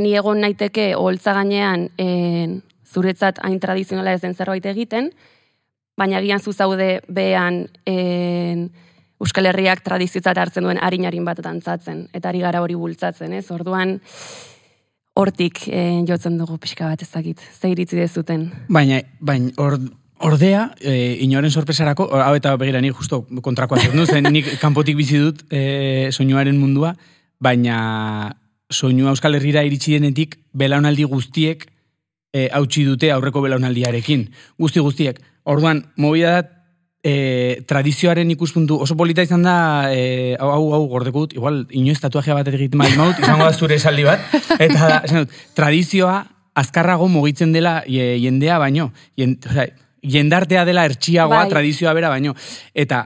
ni 0.02 0.16
egon 0.18 0.42
naiteke 0.44 0.94
holtza 0.96 1.36
gainean 1.38 1.90
e, 1.98 2.08
zuretzat 2.86 3.40
hain 3.44 3.60
tradizionala 3.60 4.16
ez 4.16 4.24
den 4.24 4.36
zerbait 4.36 4.66
egiten, 4.66 5.12
baina 5.98 6.20
gian 6.24 6.42
zuzaude 6.42 7.00
behan 7.08 7.68
en, 7.86 8.68
Euskal 9.22 9.48
Herriak 9.48 9.80
tradiziotzat 9.86 10.38
hartzen 10.38 10.66
duen 10.68 10.80
harinarin 10.84 11.24
bat 11.24 11.40
dantzatzen, 11.40 12.10
eta 12.14 12.30
ari 12.30 12.42
gara 12.44 12.60
hori 12.62 12.76
bultzatzen, 12.76 13.32
ez? 13.38 13.46
Orduan, 13.56 13.96
hortik 15.16 15.62
e, 15.72 15.84
jotzen 16.08 16.36
dugu 16.38 16.58
pixka 16.60 16.90
bat 16.92 17.06
ezagit, 17.06 17.40
ze 17.40 17.72
iritzi 17.72 17.96
dezuten. 17.96 18.50
Baina, 18.68 19.00
baina, 19.24 19.54
or, 19.64 19.78
ordea, 20.20 20.70
e, 20.80 21.18
inoren 21.26 21.52
sorpresarako, 21.52 22.08
hau 22.22 22.34
eta 22.38 22.56
begira 22.60 22.82
nik 22.82 22.96
justo 22.96 23.26
kontrakoa 23.44 23.82
zen, 23.84 24.06
zen 24.06 24.32
nik 24.32 24.56
kanpotik 24.64 24.98
bizi 24.98 25.20
dut 25.20 25.44
e, 25.52 26.10
soinuaren 26.12 26.58
mundua, 26.60 26.96
baina 27.40 28.36
soinua 28.72 29.12
Euskal 29.14 29.36
Herrira 29.36 29.64
iritsi 29.68 29.98
denetik, 29.98 30.40
belaunaldi 30.54 31.06
guztiek 31.10 31.68
e, 32.34 32.50
hautsi 32.52 32.86
dute 32.88 33.12
aurreko 33.14 33.44
belaunaldiarekin. 33.46 34.30
Guzti 34.60 34.84
guztiek. 34.84 35.20
Orduan, 35.46 35.84
mobida 36.02 36.32
da 36.40 36.44
e, 37.06 37.62
tradizioaren 37.70 38.32
ikuspuntu 38.34 38.80
oso 38.82 38.98
polita 38.98 39.24
izan 39.26 39.46
da, 39.46 39.58
e, 39.94 40.36
hau, 40.40 40.50
hau, 40.56 40.64
hau, 40.74 40.84
gordekut, 40.96 41.36
igual, 41.38 41.64
inoiz 41.70 42.00
tatuaje 42.02 42.34
bat 42.34 42.50
egiten 42.50 42.82
mail 42.82 42.98
maut, 42.98 43.20
izango 43.22 43.46
da 43.46 43.54
zure 43.54 43.78
esaldi 43.78 44.08
bat, 44.08 44.26
eta 44.58 44.80
da, 44.82 45.02
esan 45.06 45.26
dut, 45.26 45.36
tradizioa 45.58 46.18
azkarrago 46.56 47.08
mugitzen 47.12 47.52
dela 47.54 47.82
jendea 47.86 48.58
baino, 48.64 48.90
jend, 49.20 49.46
oza, 49.52 49.68
jendartea 50.12 50.66
dela 50.66 50.86
ertxiagoa 50.86 51.44
bai. 51.44 51.50
tradizioa 51.52 51.94
bera 51.98 52.10
baino, 52.14 52.36
eta 52.74 53.06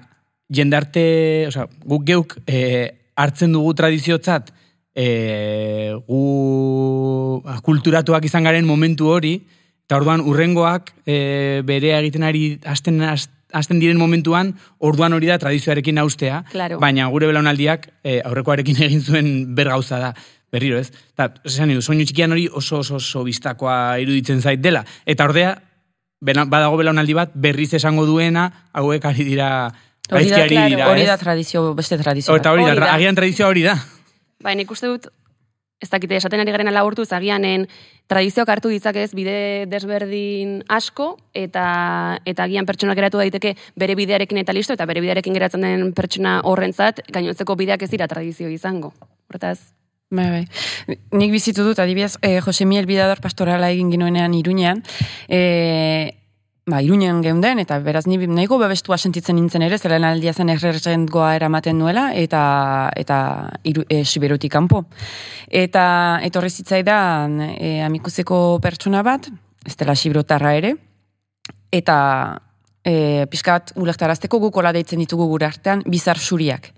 jendarte, 0.49 1.47
oza, 1.47 1.67
guk 1.85 2.05
geuk 2.07 2.37
e, 2.47 2.59
hartzen 3.19 3.53
dugu 3.53 3.73
tradiziotzat, 3.77 4.51
e, 4.95 5.93
gu 6.07 7.41
kulturatuak 7.65 8.25
izan 8.25 8.47
garen 8.47 8.67
momentu 8.67 9.09
hori, 9.13 9.37
eta 9.85 9.97
orduan 9.97 10.21
urrengoak 10.21 10.93
e, 11.05 11.61
berea 11.65 11.99
egiten 12.01 12.25
ari 12.27 12.59
hasten 12.65 13.01
hasten 13.49 13.79
diren 13.81 13.97
momentuan, 13.97 14.51
orduan 14.85 15.15
hori 15.15 15.29
da 15.29 15.39
tradizioarekin 15.41 15.97
austea, 15.97 16.43
claro. 16.51 16.77
baina 16.81 17.07
gure 17.09 17.29
belaunaldiak 17.29 17.87
e, 18.03 18.19
aurrekoarekin 18.21 18.81
egin 18.89 19.01
zuen 19.01 19.31
bergauza 19.57 19.97
da, 20.01 20.11
berriro 20.51 20.79
ez. 20.81 20.89
Eta, 21.13 21.29
esan 21.45 21.73
soinu 21.81 22.05
txikian 22.05 22.33
hori 22.33 22.47
oso 22.49 22.83
oso 22.83 22.97
oso 22.97 23.23
biztakoa 23.25 23.97
iruditzen 24.01 24.41
zait 24.41 24.61
dela. 24.61 24.83
Eta 25.05 25.25
ordea, 25.29 25.55
badago 26.21 26.77
belaunaldi 26.77 27.13
bat, 27.13 27.31
berriz 27.33 27.73
esango 27.73 28.05
duena, 28.05 28.49
hauek 28.73 29.05
ari 29.05 29.23
dira, 29.23 29.69
hori 30.11 30.29
da, 30.29 30.43
dira, 30.47 30.89
hori 30.89 31.05
da 31.05 31.17
tradizio, 31.17 31.73
beste 31.75 31.97
tradizio. 31.97 32.35
Eta 32.35 32.51
hori 32.51 32.65
da, 32.67 32.93
agian 32.93 33.15
tradizioa 33.15 33.49
hori 33.49 33.63
da. 33.63 33.77
Baina 34.43 34.63
ikuste 34.63 34.87
dut, 34.87 35.07
ez 35.79 35.89
dakite 35.89 36.17
esaten 36.19 36.43
ari 36.43 36.51
garen 36.51 36.67
alagurtu, 36.67 37.05
zagianen 37.05 37.65
tradizioak 38.11 38.49
hartu 38.49 38.71
ditzakez 38.71 39.13
bide 39.15 39.65
desberdin 39.71 40.59
asko, 40.67 41.13
eta 41.33 42.19
eta 42.27 42.43
agian 42.43 42.67
pertsonak 42.67 42.99
geratu 42.99 43.21
daiteke 43.21 43.55
bere 43.79 43.95
bidearekin 43.95 44.41
eta 44.43 44.55
listo, 44.55 44.75
eta 44.75 44.87
bere 44.89 45.03
bidearekin 45.05 45.35
geratzen 45.35 45.63
den 45.63 45.91
pertsona 45.95 46.39
horrentzat, 46.43 47.05
gainontzeko 47.07 47.55
bideak 47.55 47.83
ez 47.83 47.91
dira 47.93 48.09
tradizio 48.11 48.49
izango. 48.51 48.91
Hortaz, 49.31 49.71
Bai, 50.09 50.29
bai. 50.33 50.97
Nik 51.13 51.29
bizitu 51.29 51.61
dut, 51.63 51.77
adibidez, 51.77 52.15
eh, 52.25 52.39
Jose 52.41 52.65
Miel 52.65 52.87
Bidador 52.89 53.19
pastorala 53.21 53.69
egin 53.69 53.91
ginoenean 53.91 54.33
iruñean, 54.33 54.81
eh, 55.27 56.15
ba, 56.65 56.81
iruñen 56.81 57.21
geunden, 57.21 57.59
eta 57.59 57.77
beraz 57.79 58.07
ni 58.07 58.17
nahiko 58.17 58.57
bebestua 58.57 58.97
sentitzen 58.97 59.35
nintzen 59.35 59.61
ere, 59.61 59.77
zelen 59.77 60.03
aldia 60.03 60.33
zen 60.33 61.05
goa 61.05 61.35
eramaten 61.35 61.77
nuela, 61.77 62.11
eta 62.13 62.91
eta 62.95 63.49
iru, 63.63 63.83
e, 63.89 64.03
siberutik 64.05 64.51
kanpo. 64.51 64.85
Eta 65.47 66.19
etorri 66.23 66.49
zitzaidan 66.49 67.41
e, 67.41 67.81
amikuzeko 67.81 68.59
pertsona 68.61 69.03
bat, 69.03 69.29
ez 69.65 69.75
dela 69.75 69.95
siberotarra 69.95 70.53
ere, 70.55 70.75
eta 71.71 72.41
e, 72.83 73.25
pixka 73.29 73.51
bat 73.51 73.73
ulektarazteko 73.75 74.39
guk 74.39 74.57
hola 74.57 74.71
deitzen 74.73 74.99
ditugu 74.99 75.27
gure 75.27 75.45
artean 75.45 75.83
bizar 75.85 76.17
suriak. 76.17 76.71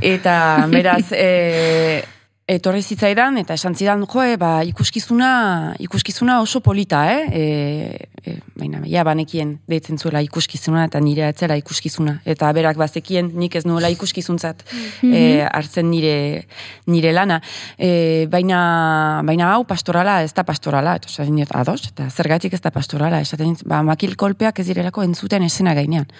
Eta 0.00 0.66
beraz, 0.70 1.12
e, 1.26 2.02
etorri 2.50 2.82
zitzaidan 2.82 3.38
eta 3.38 3.54
esan 3.54 3.76
zidan 3.78 4.02
jo, 4.02 4.22
e, 4.22 4.36
ba, 4.36 4.62
ikuskizuna, 4.66 5.76
ikuskizuna 5.82 6.40
oso 6.42 6.60
polita, 6.60 7.04
eh? 7.12 7.26
E, 7.30 8.08
e, 8.26 8.34
baina, 8.58 8.80
ja, 8.90 9.04
banekien 9.06 9.54
deitzen 9.70 9.98
zuela 9.98 10.20
ikuskizuna 10.24 10.84
eta 10.88 11.00
nire 11.00 11.28
etzela 11.28 11.56
ikuskizuna. 11.60 12.18
Eta 12.26 12.50
berak 12.52 12.80
bazekien 12.80 13.30
nik 13.38 13.54
ez 13.56 13.62
nuela 13.66 13.90
ikuskizuntzat 13.94 14.64
e, 15.06 15.22
hartzen 15.46 15.88
nire, 15.90 16.16
nire 16.90 17.12
lana. 17.14 17.38
E, 17.78 18.26
baina, 18.32 19.22
baina 19.26 19.52
hau 19.54 19.62
pastorala 19.68 20.20
ez 20.26 20.32
da 20.34 20.42
pastorala, 20.48 20.96
eta 20.98 21.12
esaten 21.12 21.38
diot, 21.38 21.54
ados, 21.54 21.80
eta 21.92 22.08
zergatik 22.10 22.58
ez 22.58 22.62
da 22.64 22.74
pastorala, 22.74 23.22
esaten 23.22 23.54
diot, 23.54 23.64
ba, 23.70 23.84
makil 23.86 24.16
kolpeak 24.18 24.58
ez 24.58 24.66
direlako 24.66 25.06
entzuten 25.06 25.46
esena 25.46 25.76
gainean. 25.78 26.10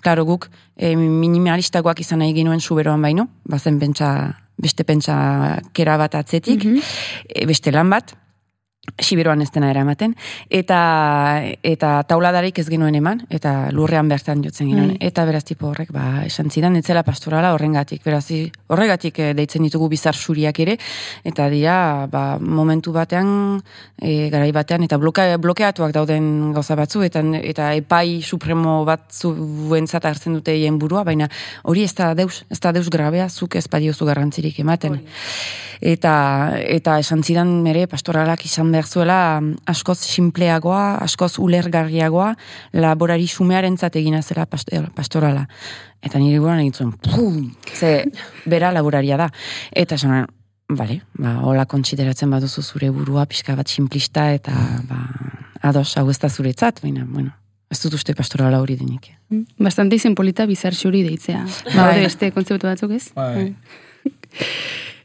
Klaro 0.00 0.24
guk, 0.24 0.48
e, 0.76 0.96
minimalistagoak 0.96 2.00
izan 2.00 2.24
nahi 2.24 2.32
ginuen 2.36 2.64
suberoan 2.64 3.04
baino, 3.04 3.28
bazen 3.44 3.78
pentsa 3.82 4.16
beste 4.56 4.84
pentsa 4.88 5.16
kera 5.76 5.96
bat 6.00 6.14
atzetik, 6.18 6.64
e, 7.28 7.46
beste 7.46 7.72
lan 7.74 7.90
bat, 7.92 8.14
siberoan 9.00 9.42
ez 9.42 9.50
dena 9.52 9.70
eramaten, 9.70 10.14
eta, 10.50 10.78
eta 11.66 11.90
tauladarik 12.08 12.58
ez 12.62 12.66
genuen 12.68 12.94
eman, 12.96 13.22
eta 13.30 13.68
lurrean 13.74 14.08
bertan 14.08 14.42
jotzen 14.44 14.70
genuen, 14.70 14.94
Bai. 14.94 15.08
eta 15.10 15.24
beraz 15.28 15.44
tipo 15.44 15.68
horrek, 15.68 15.90
ba, 15.92 16.24
esan 16.24 16.50
zidan, 16.50 16.78
etzela 16.80 17.02
pastorala 17.04 17.52
horrengatik, 17.54 18.02
beraz, 18.04 18.24
horregatik 18.72 19.20
eh, 19.20 19.32
deitzen 19.36 19.66
ditugu 19.66 19.90
bizar 19.92 20.16
suriak 20.16 20.60
ere, 20.64 20.78
eta 21.28 21.48
dira, 21.52 21.76
ba, 22.12 22.24
momentu 22.40 22.94
batean, 22.96 23.60
e, 24.00 24.30
garai 24.32 24.50
batean, 24.56 24.86
eta 24.86 24.98
bloke, 25.02 25.28
blokeatuak 25.42 25.92
dauden 25.92 26.52
gauza 26.56 26.78
batzu, 26.78 27.04
eta, 27.06 27.22
eta 27.42 27.72
epai 27.76 28.22
supremo 28.22 28.78
bat 28.88 29.10
zuentzat 29.12 30.08
hartzen 30.08 30.38
dute 30.38 30.56
hien 30.56 30.80
burua, 30.80 31.04
baina 31.04 31.28
hori 31.64 31.84
ez 31.84 31.94
da 31.94 32.14
deus, 32.14 32.44
ez 32.50 32.60
da 32.60 32.72
deus 32.72 32.88
grabea, 32.92 33.28
zuk 33.28 33.56
ez 33.60 33.66
badiozu 33.68 34.08
garrantzirik 34.08 34.58
ematen. 34.64 35.00
Eta, 35.80 36.56
eta 36.56 36.96
esan 37.02 37.22
zidan 37.22 37.50
mere 37.64 37.84
pastoralak 37.90 38.44
izan 38.46 38.70
behar 38.76 38.86
zuela 38.86 39.40
mm, 39.40 39.66
askoz 39.72 39.98
simpleagoa, 40.04 40.98
askoz 41.04 41.36
ulergarriagoa, 41.42 42.34
laborari 42.76 43.26
sumearen 43.26 43.76
egina 43.92 44.22
zela 44.22 44.46
eh, 44.70 44.82
pastorala. 44.94 45.46
Eta 46.02 46.18
nire 46.18 46.38
buruan 46.38 46.60
egin 46.60 46.72
zuen, 46.72 47.54
ze 47.74 48.04
bera 48.44 48.72
laboraria 48.72 49.16
da. 49.16 49.30
Eta 49.72 49.96
esan, 49.96 50.26
bale, 50.68 51.00
ba, 51.18 51.40
hola 51.42 51.64
kontsideratzen 51.66 52.30
baduzu 52.30 52.62
zure 52.62 52.90
burua, 52.90 53.26
pixka 53.26 53.56
bat 53.56 53.68
simplista, 53.68 54.32
eta 54.32 54.52
ba, 54.88 55.02
ados, 55.62 55.96
hau 55.96 56.08
ez 56.10 56.18
da 56.18 56.28
zuretzat, 56.28 56.82
baina, 56.82 57.04
bueno, 57.08 57.32
ez 57.70 57.80
dut 57.82 57.96
uste 57.98 58.14
pastorala 58.14 58.60
hori 58.60 58.76
denik. 58.76 59.10
Bastante 59.58 59.96
izen 59.96 60.14
polita 60.14 60.46
bizar 60.46 60.74
xuri 60.74 61.02
deitzea. 61.06 61.46
Ba, 61.74 61.92
beste 62.02 62.30
kontzeptu 62.34 62.68
batzuk 62.68 62.92
ez? 62.98 63.08
Bai. 63.16 63.54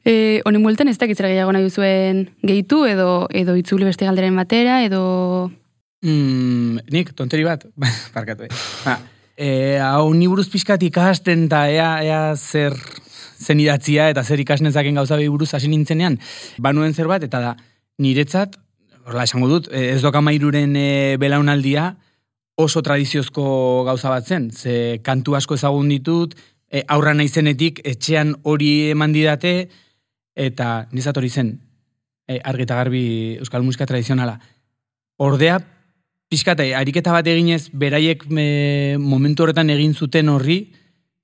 E, 0.03 0.41
honen 0.45 0.63
bueltan 0.65 0.89
ez 0.89 0.97
dakitzera 0.97 1.29
gehiago 1.29 1.51
nahi 1.53 1.67
duzuen 1.67 2.23
gehitu 2.41 2.85
edo 2.89 3.27
edo 3.37 3.55
itzuli 3.59 3.85
beste 3.85 4.07
galderen 4.07 4.35
batera 4.39 4.81
edo... 4.85 5.51
Mm, 6.01 6.81
nik, 6.89 7.11
tonteri 7.13 7.45
bat, 7.45 7.67
parkatu. 8.15 8.47
Eh. 8.47 8.61
Ba, 8.85 8.97
e, 9.37 9.51
hau 9.85 10.09
ni 10.17 10.29
buruz 10.31 10.47
pixkat 10.49 10.81
ikasten 10.87 11.45
eta 11.45 11.67
ea, 11.69 11.91
ea 12.07 12.21
zer 12.35 12.73
zen 13.41 13.61
idatzia 13.61 14.09
eta 14.13 14.23
zer 14.23 14.41
ikasnezaken 14.41 14.97
gauza 14.97 15.17
behi 15.19 15.29
buruz 15.29 15.51
hasi 15.53 15.69
nintzenean, 15.69 16.17
banuen 16.61 16.93
zerbait, 16.93 17.23
eta 17.25 17.41
da, 17.41 17.55
niretzat, 18.01 18.57
horrela 19.05 19.25
esango 19.29 19.49
dut, 19.49 19.69
eh, 19.73 19.91
ez 19.95 20.01
doka 20.01 20.21
mairuren 20.21 20.75
e, 20.77 21.17
belaunaldia 21.21 21.91
oso 22.61 22.81
tradiziozko 22.85 23.83
gauza 23.87 24.09
bat 24.09 24.27
zen, 24.27 24.49
ze 24.51 24.99
kantu 25.05 25.35
asko 25.37 25.57
ezagun 25.57 25.89
ditut, 25.89 26.35
e, 26.69 26.83
aurra 26.87 27.13
naizenetik 27.17 27.81
etxean 27.85 28.35
hori 28.43 28.91
eman 28.93 29.13
didate, 29.13 29.69
eta 30.35 30.87
nizat 30.91 31.17
hori 31.17 31.29
zen, 31.29 31.53
e, 32.27 32.39
argi 32.43 32.65
garbi 32.65 33.03
euskal 33.39 33.63
musika 33.63 33.85
tradizionala. 33.85 34.39
Ordea, 35.17 35.59
pixkate, 36.31 36.73
ariketa 36.75 37.11
bat 37.11 37.27
eginez, 37.27 37.69
beraiek 37.73 38.25
me, 38.29 38.97
momentu 38.97 39.43
horretan 39.43 39.69
egin 39.69 39.93
zuten 39.93 40.29
horri, 40.29 40.73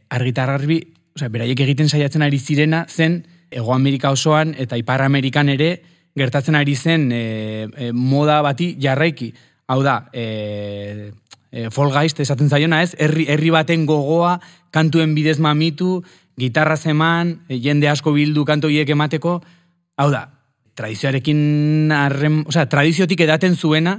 argitar 0.10 0.52
garbi, 0.52 0.82
osea, 1.16 1.30
beraiek 1.30 1.60
egiten 1.60 1.90
saiatzen 1.90 2.22
ari 2.22 2.40
zirena 2.40 2.86
zen, 2.90 3.24
Ego 3.48 3.74
Amerika 3.74 4.12
osoan 4.12 4.54
eta 4.60 4.76
Ipar 4.76 5.02
Amerikan 5.06 5.48
ere 5.48 5.78
gertatzen 6.18 6.58
ari 6.60 6.76
zen 6.76 7.12
e, 7.16 7.68
e, 7.78 7.92
moda 7.94 8.42
bati 8.44 8.74
jarraiki. 8.82 9.32
Hau 9.72 9.82
da, 9.86 10.10
e, 10.12 11.12
e, 11.52 11.70
folgaist 11.72 12.20
esaten 12.24 12.50
zaiona 12.50 12.82
ez, 12.84 12.94
herri, 13.00 13.28
herri 13.32 13.52
baten 13.54 13.86
gogoa, 13.88 14.38
kantuen 14.72 15.14
bidez 15.16 15.38
mamitu, 15.44 16.02
gitarra 16.38 16.78
zeman, 16.78 17.42
e, 17.50 17.60
jende 17.62 17.90
asko 17.90 18.14
bildu 18.14 18.46
kantu 18.46 18.70
hiek 18.70 18.90
emateko, 18.94 19.40
hau 19.98 20.10
da, 20.14 20.28
tradizioarekin 20.78 21.92
arren, 21.96 22.44
osea, 22.48 22.68
tradiziotik 22.70 23.24
edaten 23.26 23.58
zuena, 23.58 23.98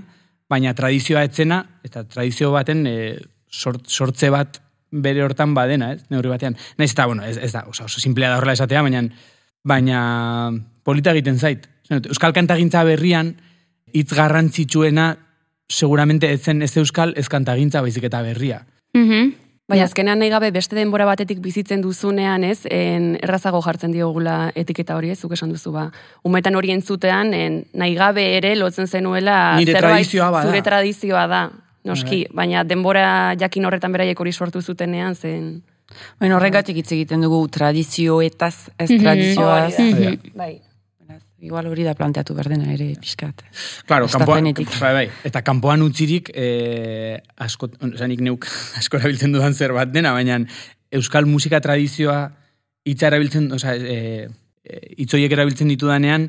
baina 0.49 0.73
tradizioa 0.75 1.25
etzena, 1.27 1.65
eta 1.85 2.05
tradizio 2.09 2.53
baten 2.55 2.87
e, 2.87 2.97
sort, 3.51 3.89
sortze 3.89 4.31
bat 4.31 4.61
bere 4.91 5.23
hortan 5.25 5.53
badena, 5.57 5.93
ez? 5.97 6.05
Neurri 6.13 6.31
batean. 6.33 6.57
Naiz 6.79 6.93
eta, 6.93 7.09
bueno, 7.11 7.27
ez, 7.27 7.37
ez 7.37 7.53
da, 7.53 7.67
oso, 7.69 7.85
oso 7.85 8.01
simplea 8.01 8.31
da 8.31 8.39
horrela 8.39 8.55
esatea, 8.57 8.83
baina, 8.87 9.03
baina 9.67 10.01
polita 10.87 11.13
egiten 11.13 11.39
zait. 11.39 11.67
Euskal 11.99 12.33
kantagintza 12.37 12.85
berrian, 12.89 13.35
hitz 13.93 14.13
garrantzitsuena, 14.15 15.11
seguramente 15.69 16.31
ez 16.33 16.41
zen 16.43 16.63
ez 16.63 16.73
euskal, 16.81 17.13
ez 17.17 17.29
kantagintza 17.29 17.83
baizik 17.85 18.09
eta 18.09 18.23
berria. 18.25 18.63
Mhm. 18.95 19.48
Baina 19.69 19.85
azkenean 19.85 20.17
nahi 20.23 20.31
gabe 20.33 20.49
beste 20.51 20.77
denbora 20.79 21.05
batetik 21.05 21.43
bizitzen 21.45 21.83
duzunean, 21.85 22.45
ez, 22.49 22.63
en, 22.73 23.19
errazago 23.21 23.61
jartzen 23.61 23.93
diogula 23.93 24.51
etiketa 24.57 24.95
hori, 24.97 25.11
ez, 25.13 25.19
zuk 25.21 25.35
esan 25.37 25.51
duzu, 25.53 25.75
ba. 25.75 25.91
Umetan 26.25 26.57
hori 26.57 26.73
entzutean, 26.73 27.35
en, 27.37 27.59
nahi 27.77 27.93
gabe 27.99 28.25
ere 28.39 28.55
lotzen 28.57 28.89
zenuela 28.89 29.57
Nire 29.61 29.75
tradizioa 29.77 30.31
bada. 30.33 30.49
zure 30.49 30.63
tradizioa 30.65 31.27
da, 31.29 31.43
noski, 31.85 32.23
baina 32.33 32.65
denbora 32.65 33.35
jakin 33.39 33.69
horretan 33.69 33.93
beraiek 33.93 34.19
hori 34.25 34.33
sortu 34.33 34.63
zutenean, 34.65 35.15
zen... 35.15 35.61
Bueno, 36.21 36.37
horregatik 36.37 36.77
hitz 36.81 36.91
egiten 36.97 37.21
dugu 37.25 37.43
tradizioetaz, 37.49 38.71
ez 38.79 38.91
Mhm. 38.91 39.03
tradizioaz. 39.05 39.75
Hori 39.79 39.93
da. 39.93 40.17
Bai. 40.35 40.55
Igual 41.39 41.69
hori 41.71 41.85
da 41.87 41.95
planteatu 41.95 42.35
berdena 42.35 42.73
ere, 42.73 42.89
pixkat. 42.99 43.45
Claro, 43.87 44.09
kanpoan, 44.11 44.49
bai, 44.59 44.93
bai, 44.97 45.05
eta 45.29 45.45
kanpoan 45.47 45.85
utzirik, 45.85 46.33
eh, 46.35 47.21
asko, 47.39 47.69
ozanik 47.87 48.25
neuk 48.27 48.49
asko 48.81 48.99
erabiltzen 48.99 49.37
dudan 49.37 49.55
zer 49.55 49.75
bat 49.77 49.93
dena, 49.95 50.11
baina 50.17 50.41
euskal 50.91 51.29
musika 51.31 51.61
tradizioa 51.63 52.25
hitza 52.89 53.07
erabiltzen, 53.13 53.53
oza, 53.55 53.77
e, 53.77 54.27
e, 54.65 54.81
hitzoiek 55.05 55.37
erabiltzen 55.37 55.71
ditudanean, 55.71 56.27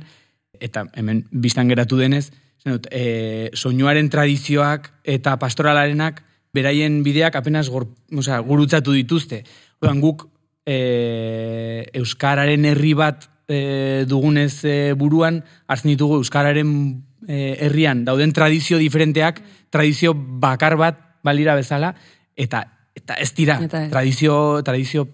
eta 0.62 0.86
hemen 1.00 1.24
biztan 1.32 1.72
geratu 1.72 1.98
denez, 1.98 2.28
dut, 2.68 2.86
e, 2.92 3.50
soinuaren 3.56 4.12
tradizioak 4.14 4.92
eta 5.08 5.38
pastoralarenak 5.42 6.22
beraien 6.54 7.02
bideak 7.06 7.40
apenas 7.40 7.66
gor, 7.72 7.88
oza, 8.14 8.38
gurutzatu 8.46 8.94
dituzte. 8.94 9.42
Odan 9.82 10.02
guk 10.04 10.28
e, 10.68 11.86
euskararen 11.98 12.68
herri 12.70 12.94
bat 13.00 13.30
e, 13.50 14.06
dugunez 14.08 14.64
e, 14.64 14.94
buruan, 14.94 15.44
hartzen 15.68 15.92
ditugu 15.92 16.22
euskararen 16.22 16.72
e, 17.28 17.58
herrian 17.66 18.06
dauden 18.06 18.32
tradizio 18.34 18.78
diferenteak, 18.78 19.42
tradizio 19.74 20.14
bakar 20.16 20.78
bat 20.78 21.02
balira 21.26 21.58
bezala, 21.58 21.96
eta 22.38 22.68
eta 22.96 23.16
ez 23.16 23.34
dira, 23.34 23.60
Eta 23.64 23.86
ez. 23.86 23.92
tradizio, 23.92 24.62
tradizio 24.64 25.08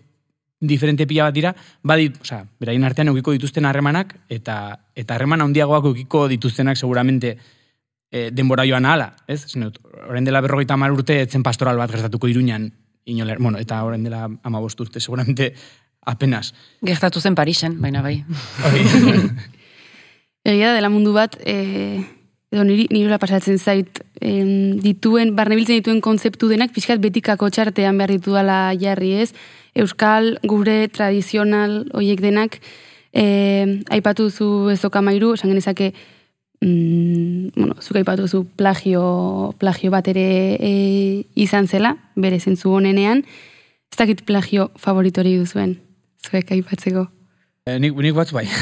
diferente 0.59 1.05
pila 1.07 1.29
bat 1.29 1.36
dira, 1.36 1.55
badi, 1.83 2.11
osea, 2.21 2.45
beraien 2.59 2.83
artean 2.83 3.11
eukiko 3.11 3.33
dituzten 3.36 3.65
harremanak, 3.65 4.15
eta 4.29 4.79
eta 4.95 5.15
harreman 5.15 5.41
handiagoak 5.41 5.86
eukiko 5.91 6.27
dituztenak 6.31 6.77
seguramente 6.77 7.38
e, 8.11 8.31
denbora 8.31 8.65
joan 8.67 8.86
ahala, 8.86 9.13
ez? 9.27 9.45
Dut, 9.53 9.79
orain 10.07 10.25
dela 10.25 10.41
berrogeita 10.41 10.75
hamar 10.75 10.95
urte 10.95 11.21
etzen 11.21 11.43
pastoral 11.43 11.77
bat 11.77 11.91
gertatuko 11.91 12.27
iruñan, 12.31 12.71
inoler, 13.05 13.39
bueno, 13.39 13.59
eta 13.61 13.83
orain 13.86 14.03
dela 14.03 14.25
amabost 14.43 14.79
urte, 14.81 14.99
seguramente 14.99 15.53
apenas. 16.05 16.53
Gertatu 16.81 17.19
zen 17.19 17.35
Parisen, 17.35 17.81
baina 17.81 18.01
bai. 18.01 18.23
Egia 20.45 20.69
da 20.69 20.77
dela 20.77 20.91
mundu 20.93 21.11
bat, 21.15 21.35
e, 21.41 22.05
edo 22.53 22.63
niri, 22.63 22.85
niri 22.93 23.17
pasatzen 23.19 23.57
zait, 23.57 23.99
em, 24.21 24.77
dituen, 24.79 25.33
barnebiltzen 25.35 25.81
dituen 25.81 26.01
kontzeptu 26.05 26.47
denak, 26.51 26.71
pixkat 26.75 27.01
betikako 27.01 27.49
txartean 27.49 27.97
behar 27.97 28.13
ditu 28.13 28.37
dela 28.37 28.59
jarri 28.79 29.15
ez, 29.25 29.31
Euskal, 29.75 30.37
gure, 30.47 30.87
tradizional, 30.87 31.81
hoiek 31.97 32.21
denak, 32.23 32.61
e, 33.11 33.81
aipatu 33.91 34.29
zu 34.29 34.69
ezoka 34.71 35.01
mairu, 35.01 35.33
esan 35.35 35.51
genezake, 35.51 35.91
mm, 36.61 37.57
bueno, 37.57 37.75
zuk 37.81 37.97
aipatu 37.97 38.27
zu 38.27 38.45
plagio, 38.55 39.55
plagio 39.59 39.91
bat 39.91 40.07
ere 40.07 40.55
e, 40.59 40.71
izan 41.35 41.67
zela, 41.67 41.97
bere 42.15 42.39
zentzu 42.39 42.71
honenean, 42.71 43.25
ez 43.91 43.97
dakit 43.97 44.23
plagio 44.27 44.69
favoritori 44.79 45.35
duzuen, 45.39 45.79
zuek 46.26 46.51
aipatzeko. 46.57 47.05
E, 47.65 47.80
nik, 47.82 47.97
nik 47.97 48.15
batzu 48.17 48.38
bai. 48.38 48.45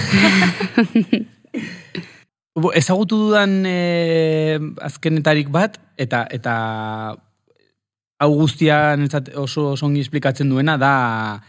Ezagutu 2.79 3.17
dudan 3.17 3.63
e, 3.65 4.59
azkenetarik 4.85 5.49
bat, 5.51 5.79
eta 5.97 6.23
eta 6.31 6.53
hau 8.23 8.31
guztia 8.37 8.95
oso, 9.41 9.73
ongi 9.83 10.03
esplikatzen 10.03 10.49
duena 10.51 10.77
da... 10.79 10.93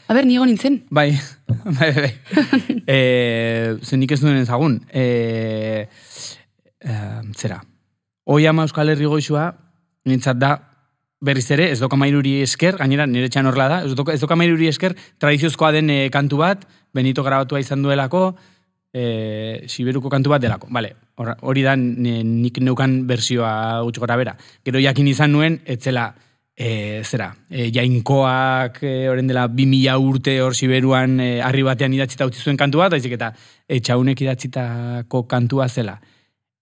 A 0.09 0.17
ber, 0.17 0.27
nigo 0.27 0.47
nintzen. 0.49 0.81
Bai, 0.91 1.13
bai, 1.79 1.91
bai. 1.95 2.11
e, 2.95 2.99
zen 3.85 4.03
nik 4.03 4.15
ez 4.17 4.21
duen 4.23 4.41
ezagun. 4.41 4.81
E, 4.91 5.87
e, 6.83 6.99
zera, 7.39 7.61
hoi 8.27 8.47
ama 8.51 8.67
Euskal 8.67 8.91
Herri 8.91 9.07
goizua, 9.11 9.51
nintzat 10.09 10.41
da, 10.41 10.57
berriz 11.25 11.47
ere, 11.55 11.71
ez 11.73 11.79
doka 11.81 11.97
mairuri 11.97 12.41
esker, 12.45 12.77
gainera 12.81 13.07
nire 13.09 13.31
txan 13.33 13.49
horrela 13.49 13.69
da, 13.73 13.79
ez 13.89 13.95
doka, 13.97 14.13
ez 14.13 14.21
doka 14.21 14.37
esker, 14.69 14.95
tradiziozkoa 15.19 15.73
den 15.73 15.91
e, 15.91 16.11
kantu 16.11 16.37
bat, 16.39 16.67
Benito 16.95 17.25
grabatua 17.25 17.59
izan 17.61 17.83
duelako, 17.83 18.37
e, 18.93 19.65
Siberuko 19.67 20.09
kantu 20.09 20.31
bat 20.31 20.41
delako. 20.43 20.69
Vale, 20.71 20.95
hor- 21.17 21.37
hori 21.41 21.63
da 21.63 21.75
ni- 21.77 22.23
nik 22.23 22.61
neukan 22.61 23.07
bersioa 23.07 23.83
gutxi 23.83 24.01
gora 24.01 24.17
bera. 24.17 24.37
Gero 24.65 24.79
jakin 24.79 25.09
izan 25.09 25.33
nuen, 25.33 25.61
etzela, 25.67 26.15
e, 26.57 27.03
zera, 27.03 27.35
e, 27.51 27.71
jainkoak 27.75 28.79
e, 28.83 29.09
orain 29.11 29.27
dela 29.27 29.49
bi 29.49 29.67
mila 29.67 29.99
urte 29.99 30.37
hor 30.41 30.55
Siberuan 30.55 31.19
e, 31.21 31.41
harri 31.43 31.63
batean 31.67 31.93
idatzita 31.97 32.27
utzi 32.31 32.39
zuen 32.45 32.57
kantu 32.57 32.79
bat, 32.79 32.93
baizik 32.95 33.17
eta 33.17 33.33
etxaunek 33.69 34.21
idatzitako 34.23 35.25
kantua 35.27 35.67
zela. 35.69 35.99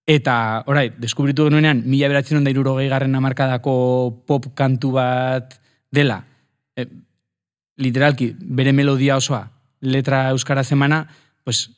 Eta, 0.07 0.65
orai, 0.67 0.89
deskubritu 0.99 1.47
genuenean, 1.47 1.85
mila 1.87 2.09
beratzen 2.11 2.41
onda 2.41 2.51
irurogei 2.51 2.89
garren 2.91 3.15
amarkadako 3.15 3.75
pop 4.27 4.49
kantu 4.59 4.97
bat 4.97 5.55
dela. 5.95 6.25
E, 6.75 6.87
literalki, 7.79 8.33
bere 8.43 8.73
melodia 8.75 9.17
osoa, 9.17 9.45
letra 9.81 10.25
euskara 10.35 10.65
zemana, 10.65 11.05
pues, 11.45 11.69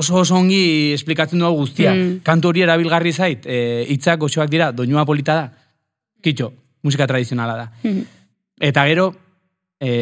oso 0.00 0.16
oso 0.22 0.36
ongi 0.36 0.92
esplikatzen 0.94 1.38
du 1.38 1.46
hau 1.46 1.54
guztia. 1.58 1.92
Mm. 1.92 2.22
Kantu 2.24 2.54
hori 2.54 2.64
erabilgarri 2.64 3.12
zait, 3.12 3.44
e, 3.44 3.84
hitzak 3.92 4.20
goxoak 4.24 4.48
dira, 4.50 4.70
doinua 4.72 5.04
polita 5.04 5.36
da, 5.36 5.50
kitxo, 6.24 6.52
musika 6.82 7.06
tradizionala 7.06 7.56
da. 7.56 7.66
Mhm. 7.82 8.06
Eta 8.60 8.86
gero, 8.88 9.10
e, 9.80 9.92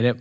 ere, 0.00 0.14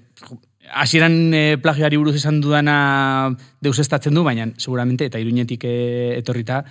hasieran 0.73 1.33
e, 1.33 1.57
plagioari 1.61 1.97
buruz 1.97 2.15
esan 2.15 2.41
dudana 2.41 3.35
deusestatzen 3.61 4.13
du, 4.13 4.23
baina 4.23 4.49
seguramente, 4.57 5.05
eta 5.09 5.19
iruñetik 5.19 5.65
e, 5.65 6.17
etorrita, 6.19 6.63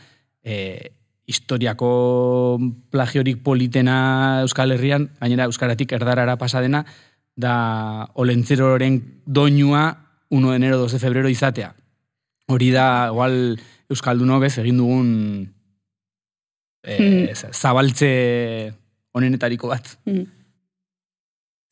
e, 0.43 0.93
historiako 1.29 2.59
plagiorik 2.91 3.43
politena 3.45 4.41
Euskal 4.43 4.73
Herrian, 4.73 5.11
gainera 5.21 5.45
Euskaratik 5.45 5.93
erdarara 5.93 6.39
pasadena, 6.41 6.87
da 7.37 8.09
olentzeroren 8.15 8.99
doinua 9.27 9.85
1 10.31 10.51
de 10.51 10.57
enero 10.57 10.79
2 10.79 10.93
de 10.93 10.99
febrero 10.99 11.29
izatea. 11.29 11.75
Hori 12.49 12.71
da, 12.73 13.09
igual, 13.13 13.59
Euskaldunok 13.89 14.45
ez 14.49 14.57
egin 14.61 14.81
dugun 14.81 15.13
e, 16.85 17.33
zabaltze 17.53 18.73
honenetariko 19.13 19.69
bat. 19.69 19.95
Mhm. 20.05 20.38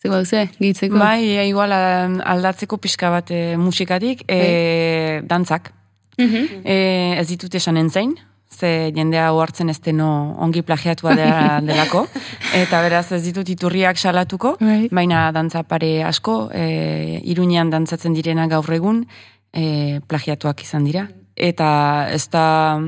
Zego 0.02 0.18
duze, 0.20 0.48
gehitzeko. 0.60 0.98
Bai, 1.00 1.24
e, 1.38 1.46
igual 1.48 1.72
a- 1.72 2.04
aldatzeko 2.32 2.76
pixka 2.78 3.08
bat 3.10 3.30
e, 3.30 3.56
musikatik, 3.56 4.24
e, 4.28 5.22
dantzak. 5.24 5.72
Mhm. 6.18 6.62
E, 6.64 6.76
ez 7.20 7.26
ditut 7.28 7.54
esan 7.54 7.76
entzain, 7.80 8.14
ze 8.48 8.90
jendea 8.94 9.32
ohartzen 9.34 9.68
ez 9.68 9.80
deno 9.80 10.36
ongi 10.38 10.62
plagiatua 10.62 11.14
dela, 11.16 11.60
delako, 11.68 12.06
eta 12.54 12.80
beraz 12.84 13.10
ez 13.12 13.22
ditut 13.24 13.48
iturriak 13.48 13.98
salatuko, 13.98 14.56
Bai. 14.60 14.88
baina 14.92 15.30
dantza 15.32 15.62
pare 15.64 16.02
asko, 16.04 16.50
e, 16.54 17.20
iruñean 17.24 17.70
dantzatzen 17.70 18.12
direna 18.14 18.46
gaur 18.48 18.70
egun, 18.72 19.06
e, 19.52 20.00
plagiatuak 20.08 20.62
izan 20.62 20.84
dira. 20.84 21.08
Eta 21.36 22.08
ez 22.12 22.28
da, 22.32 22.78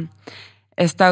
ez 0.78 0.92
da 0.94 1.08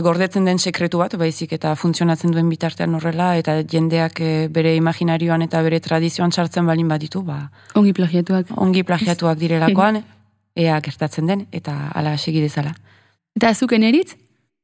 gordetzen 0.00 0.46
den 0.48 0.58
sekretu 0.58 1.00
bat, 1.02 1.14
baizik 1.20 1.52
eta 1.52 1.74
funtzionatzen 1.76 2.32
duen 2.32 2.48
bitartean 2.48 2.94
horrela, 2.96 3.34
eta 3.36 3.58
jendeak 3.68 4.20
e, 4.24 4.30
bere 4.52 4.72
imaginarioan 4.78 5.44
eta 5.44 5.60
bere 5.66 5.80
tradizioan 5.84 6.32
sartzen 6.32 6.66
balin 6.66 6.88
baditu, 6.88 7.20
ba, 7.26 7.42
Ongi 7.76 7.92
plagiatuak. 7.92 8.54
ongi 8.56 8.82
plagiatuak 8.82 9.38
direlakoan, 9.38 10.00
ea 10.64 10.80
gertatzen 10.80 11.28
den, 11.28 11.46
eta 11.52 11.76
ala 11.94 12.16
segi 12.16 12.40
dezala. 12.40 12.72
Eta 13.36 13.52
zuken 13.54 13.84
eritz? 13.84 14.16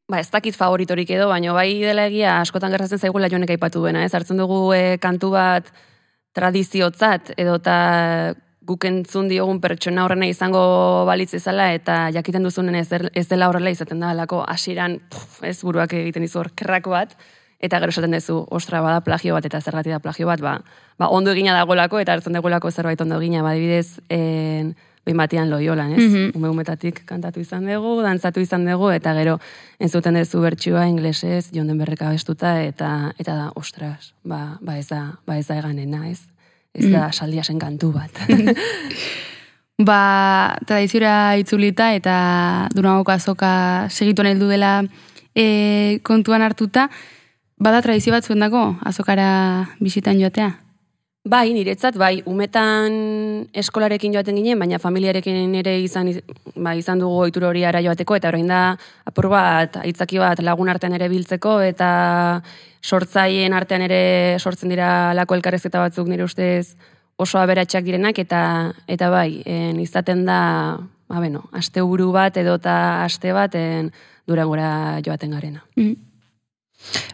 Ba, 0.09 0.23
ez 0.23 0.31
dakit 0.31 0.57
favoritorik 0.57 1.11
edo, 1.11 1.29
baina 1.29 1.53
bai 1.53 1.83
dela 1.83 2.07
egia 2.09 2.39
askotan 2.41 2.73
gertatzen 2.73 3.03
zaigula 3.03 3.29
jonek 3.29 3.53
aipatu 3.57 3.83
duena, 3.85 4.05
ez? 4.07 4.15
Hartzen 4.15 4.41
dugu 4.41 4.73
e, 4.73 4.97
kantu 5.03 5.35
bat 5.35 5.69
tradiziotzat, 6.37 7.35
edo 7.37 7.59
eta 7.61 7.77
guk 8.67 8.85
entzun 8.89 9.29
diogun 9.31 9.61
pertsona 9.63 10.05
horrena 10.05 10.27
izango 10.27 10.61
balitz 11.07 11.33
ezala, 11.39 11.71
eta 11.77 12.07
jakiten 12.15 12.47
duzunen 12.47 12.75
ez, 12.81 12.89
ez 12.91 13.27
dela 13.31 13.49
horrela 13.51 13.71
izaten 13.71 14.03
da, 14.03 14.13
lako 14.19 14.43
hasieran 14.47 14.99
ez 15.47 15.59
buruak 15.63 15.95
egiten 15.95 16.27
dizu 16.27 16.43
hor 16.43 16.51
kerrako 16.59 16.97
bat, 16.97 17.15
eta 17.63 17.81
gero 17.81 17.95
esaten 17.95 18.17
duzu, 18.17 18.43
ostra, 18.51 18.83
bada 18.85 19.01
plagio 19.07 19.37
bat, 19.37 19.47
eta 19.47 19.61
zergatik 19.63 19.95
da 19.95 20.03
plagio 20.03 20.29
bat, 20.29 20.43
ba, 20.43 20.59
ba 20.99 21.09
ondo 21.15 21.33
egina 21.33 21.55
dagolako, 21.57 22.03
eta 22.03 22.17
hartzen 22.17 22.37
dugulako 22.37 22.71
zerbait 22.71 23.01
ondo 23.01 23.21
egina, 23.23 23.47
ba, 23.47 23.55
adibidez, 23.55 24.01
en, 24.13 24.75
behin 25.07 25.21
batean 25.23 25.51
loiolan, 25.51 25.93
ez? 25.95 26.03
Mhm. 26.03 26.31
Ume 26.35 26.51
umetatik 26.51 27.05
kantatu 27.07 27.41
izan 27.41 27.69
dugu, 27.71 28.01
dantzatu 28.03 28.43
izan 28.43 28.67
dugu, 28.67 28.91
eta 28.91 29.15
gero 29.15 29.39
entzuten 29.79 30.19
duzu 30.19 30.43
bertsioa 30.43 30.89
inglesez, 30.91 31.53
jonden 31.55 31.79
berreka 31.79 32.11
bestuta, 32.11 32.59
eta, 32.67 33.13
eta 33.19 33.37
da, 33.39 33.51
ostras, 33.55 34.13
ba, 34.25 34.59
ba 34.61 34.79
ez 34.79 34.89
da, 34.91 35.21
ba 35.27 35.39
ez 35.39 35.47
da 35.47 35.61
eganena, 35.63 36.09
ez? 36.11 36.25
Ez 36.77 36.91
da 36.93 37.09
saldiasen 37.13 37.59
kantu 37.59 37.93
bat. 37.97 38.13
Ba, 39.77 40.57
tradiziora 40.65 41.37
itzulita 41.37 41.91
eta 41.93 42.17
Durangoko 42.73 43.13
azoka 43.13 43.89
segitu 43.93 44.25
heldu 44.25 44.49
dela 44.49 44.81
e, 45.37 46.01
kontuan 46.01 46.41
hartuta, 46.41 46.89
bada 47.61 47.83
tradizio 47.85 48.15
bat 48.15 48.25
zuen 48.25 48.41
dago 48.41 48.71
azokara 48.89 49.69
bisitan 49.81 50.17
joatea? 50.21 50.66
Bai, 51.27 51.51
niretzat, 51.57 51.97
bai, 51.99 52.21
umetan 52.31 52.93
eskolarekin 53.59 54.13
joaten 54.15 54.37
ginen, 54.39 54.61
baina 54.63 54.79
familiarekin 54.79 55.57
ere 55.59 55.73
izan, 55.83 56.07
iz- 56.13 56.21
ba, 56.55 56.77
izan 56.79 57.01
dugu 57.03 57.17
ohitura 57.25 57.49
hori 57.49 57.65
ara 57.67 57.81
joateko, 57.83 58.15
eta 58.15 58.31
orain 58.31 58.47
da 58.47 58.61
apur 59.11 59.27
bat, 59.33 59.81
aitzaki 59.83 60.21
bat 60.23 60.39
lagun 60.47 60.71
artean 60.71 60.95
ere 60.95 61.09
biltzeko, 61.11 61.57
eta 61.67 61.89
sortzaien 62.81 63.53
artean 63.59 63.83
ere 63.89 64.01
sortzen 64.39 64.71
dira 64.71 65.13
lako 65.19 65.35
elkarrezketa 65.35 65.83
batzuk 65.83 66.07
nire 66.07 66.23
ustez 66.23 66.77
oso 67.19 67.41
aberatsak 67.43 67.83
direnak, 67.83 68.23
eta 68.23 68.43
eta 68.87 69.11
bai, 69.11 69.43
en, 69.47 69.81
izaten 69.83 70.23
da, 70.31 70.41
ba, 71.11 71.21
beno, 71.21 71.49
aste 71.51 71.83
buru 71.83 72.13
bat 72.15 72.37
edo 72.37 72.55
eta 72.63 73.03
aste 73.03 73.35
bat 73.35 73.59
en, 73.59 73.91
durangora 74.27 75.01
joaten 75.03 75.35
garena. 75.35 75.65
Mm. 75.75 76.06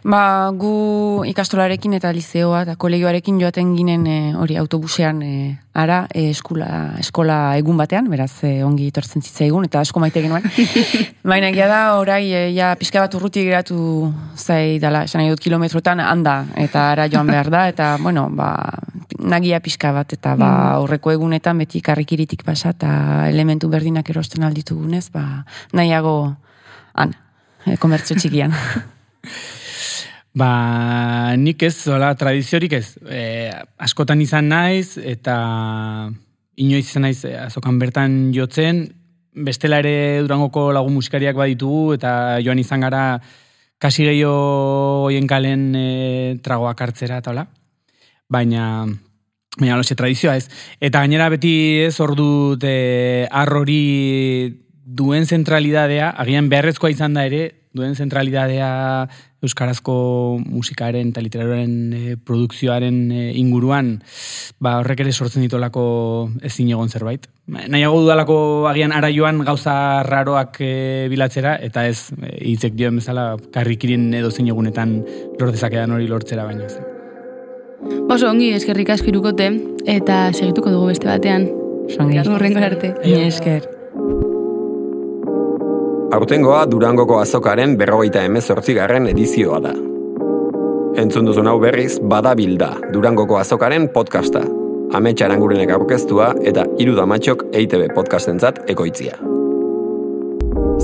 Ba, 0.03 0.51
gu 0.59 1.23
ikastolarekin 1.31 1.95
eta 1.95 2.09
lizeoa 2.11 2.63
eta 2.65 2.75
kolegioarekin 2.79 3.37
joaten 3.39 3.69
ginen 3.77 4.03
e, 4.11 4.17
hori 4.35 4.57
autobusean 4.59 5.21
e, 5.23 5.31
ara 5.79 6.01
e, 6.11 6.25
eskola, 6.33 6.67
eskola 6.99 7.37
egun 7.57 7.79
batean, 7.79 8.09
beraz 8.11 8.43
e, 8.43 8.51
ongi 8.67 8.89
etortzen 8.91 9.23
zitzaigun 9.23 9.63
eta 9.69 9.79
asko 9.79 10.03
maite 10.03 10.21
genuen. 10.25 10.43
Baina 11.31 11.49
egia 11.53 11.69
da, 11.71 11.79
orai, 12.01 12.21
e, 12.35 12.43
ja, 12.51 12.73
pixka 12.79 12.99
bat 13.05 13.15
urruti 13.15 13.45
geratu 13.47 14.11
zai 14.35 14.77
dala, 14.83 15.05
esan 15.07 15.23
nahi 15.23 15.31
dut 15.31 15.43
kilometrotan 15.43 16.03
handa 16.03 16.35
eta 16.59 16.89
ara 16.91 17.07
joan 17.07 17.31
behar 17.31 17.51
da, 17.53 17.65
eta, 17.71 17.93
bueno, 18.03 18.27
ba, 18.35 18.51
nagia 19.23 19.63
pixka 19.63 19.95
bat, 19.95 20.17
eta 20.19 20.35
ba, 20.35 20.53
aurreko 20.81 21.15
egunetan 21.15 21.63
beti 21.63 21.79
karrikiritik 21.81 22.43
pasa, 22.43 22.75
eta 22.75 23.29
elementu 23.31 23.71
berdinak 23.71 24.11
erosten 24.11 24.43
alditugunez, 24.43 25.07
ba, 25.15 25.45
nahiago 25.71 26.17
han, 26.99 27.15
e, 27.63 27.79
komertzio 27.79 28.19
txikian. 28.19 28.51
Ba, 30.33 31.35
nik 31.37 31.61
ez, 31.61 31.75
zola, 31.85 32.15
tradiziorik 32.17 32.73
ez. 32.73 32.95
E, 33.05 33.51
askotan 33.77 34.21
izan 34.23 34.49
naiz, 34.49 34.97
eta 34.97 35.35
inoiz 36.57 36.87
izan 36.87 37.05
naiz 37.05 37.19
e, 37.29 37.35
azokan 37.37 37.77
bertan 37.81 38.33
jotzen, 38.33 38.87
bestela 39.33 39.79
ere 39.81 40.23
durangoko 40.25 40.71
lagun 40.73 40.97
musikariak 40.97 41.37
baditugu, 41.37 41.93
eta 41.99 42.41
joan 42.45 42.61
izan 42.61 42.85
gara 42.85 43.05
kasi 43.81 44.07
gehiago 44.07 45.05
hoien 45.05 45.29
kalen 45.29 45.69
e, 45.77 45.87
tragoak 46.41 46.81
hartzera, 46.81 47.21
eta 47.21 47.33
hola. 47.33 47.45
Baina, 48.33 48.87
baina 49.59 49.77
loxe 49.77 49.93
tradizioa 49.99 50.37
ez. 50.41 50.47
Eta 50.81 51.05
gainera 51.05 51.29
beti 51.29 51.55
ez 51.85 51.93
hor 52.01 52.15
dut 52.17 52.65
e, 52.65 53.27
arrori 53.29 53.83
duen 54.83 55.29
zentralidadea, 55.29 56.09
agian 56.25 56.49
beharrezkoa 56.49 56.89
izan 56.89 57.13
da 57.13 57.27
ere, 57.29 57.51
duen 57.73 57.95
zentralidadea 57.95 59.07
euskarazko 59.43 59.95
musikaren 60.45 61.09
eta 61.11 61.21
literatuaren 61.23 61.73
e, 61.93 62.15
produkzioaren 62.15 62.99
e, 63.11 63.23
inguruan, 63.39 63.97
ba, 64.63 64.77
horrek 64.79 65.03
ere 65.03 65.11
sortzen 65.11 65.43
ditolako 65.43 65.83
ezin 66.45 66.71
egon 66.71 66.89
zerbait. 66.93 67.27
Ba, 67.51 67.65
Nahiago 67.67 67.99
dudalako 68.05 68.37
agian 68.71 68.95
ara 68.95 69.11
joan 69.11 69.43
gauza 69.43 69.75
raroak 70.07 70.61
e, 70.63 70.73
bilatzera, 71.11 71.57
eta 71.59 71.87
ez 71.89 72.13
e, 72.21 72.31
hitzek 72.53 72.77
dioen 72.79 73.01
bezala 73.01 73.33
karrikirin 73.53 74.13
edo 74.21 74.31
zein 74.31 74.47
egunetan 74.53 74.99
lor 75.39 75.51
dezakedan 75.51 75.97
hori 75.97 76.07
lortzera 76.07 76.47
baino. 76.47 76.69
ez. 76.69 76.79
Oso 78.07 78.29
ongi 78.29 78.53
eskerrik 78.55 78.93
asko 78.95 79.11
irukote 79.11 79.49
eta 79.91 80.25
segituko 80.31 80.71
dugu 80.71 80.93
beste 80.93 81.09
batean. 81.09 81.49
Songi. 81.91 82.21
Horrengo 82.23 82.63
arte. 82.63 82.95
Ni 83.03 83.25
esker. 83.27 83.67
Aurtengoa 86.13 86.67
Durangoko 86.69 87.15
azokaren 87.17 87.71
berrogeita 87.73 88.21
emezortzigarren 88.27 89.07
edizioa 89.09 89.57
da. 89.63 89.71
Entzun 91.01 91.25
duzun 91.25 91.49
hau 91.49 91.55
berriz, 91.63 91.95
badabilda 92.11 92.67
Durangoko 92.93 93.39
azokaren 93.39 93.87
podcasta. 93.95 94.43
Ametsa 94.93 95.25
arangurenek 95.25 95.73
aurkeztua 95.73 96.29
eta 96.45 96.67
hiru 96.77 96.93
damatxok 96.99 97.47
EITB 97.49 97.87
podcastentzat 97.97 98.61
ekoitzia. 98.69 99.17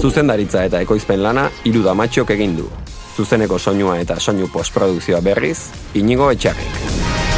Zuzendaritza 0.01 0.65
eta 0.65 0.81
ekoizpen 0.81 1.21
lana 1.21 1.45
hiru 1.61 1.85
damatxok 1.85 2.33
egin 2.39 2.57
du. 2.57 2.65
Zuzeneko 3.13 3.59
soinua 3.61 3.99
eta 4.01 4.17
soinu 4.17 4.49
postprodukzioa 4.49 5.21
berriz, 5.21 5.59
inigo 5.93 6.31
etxarrik. 6.33 7.28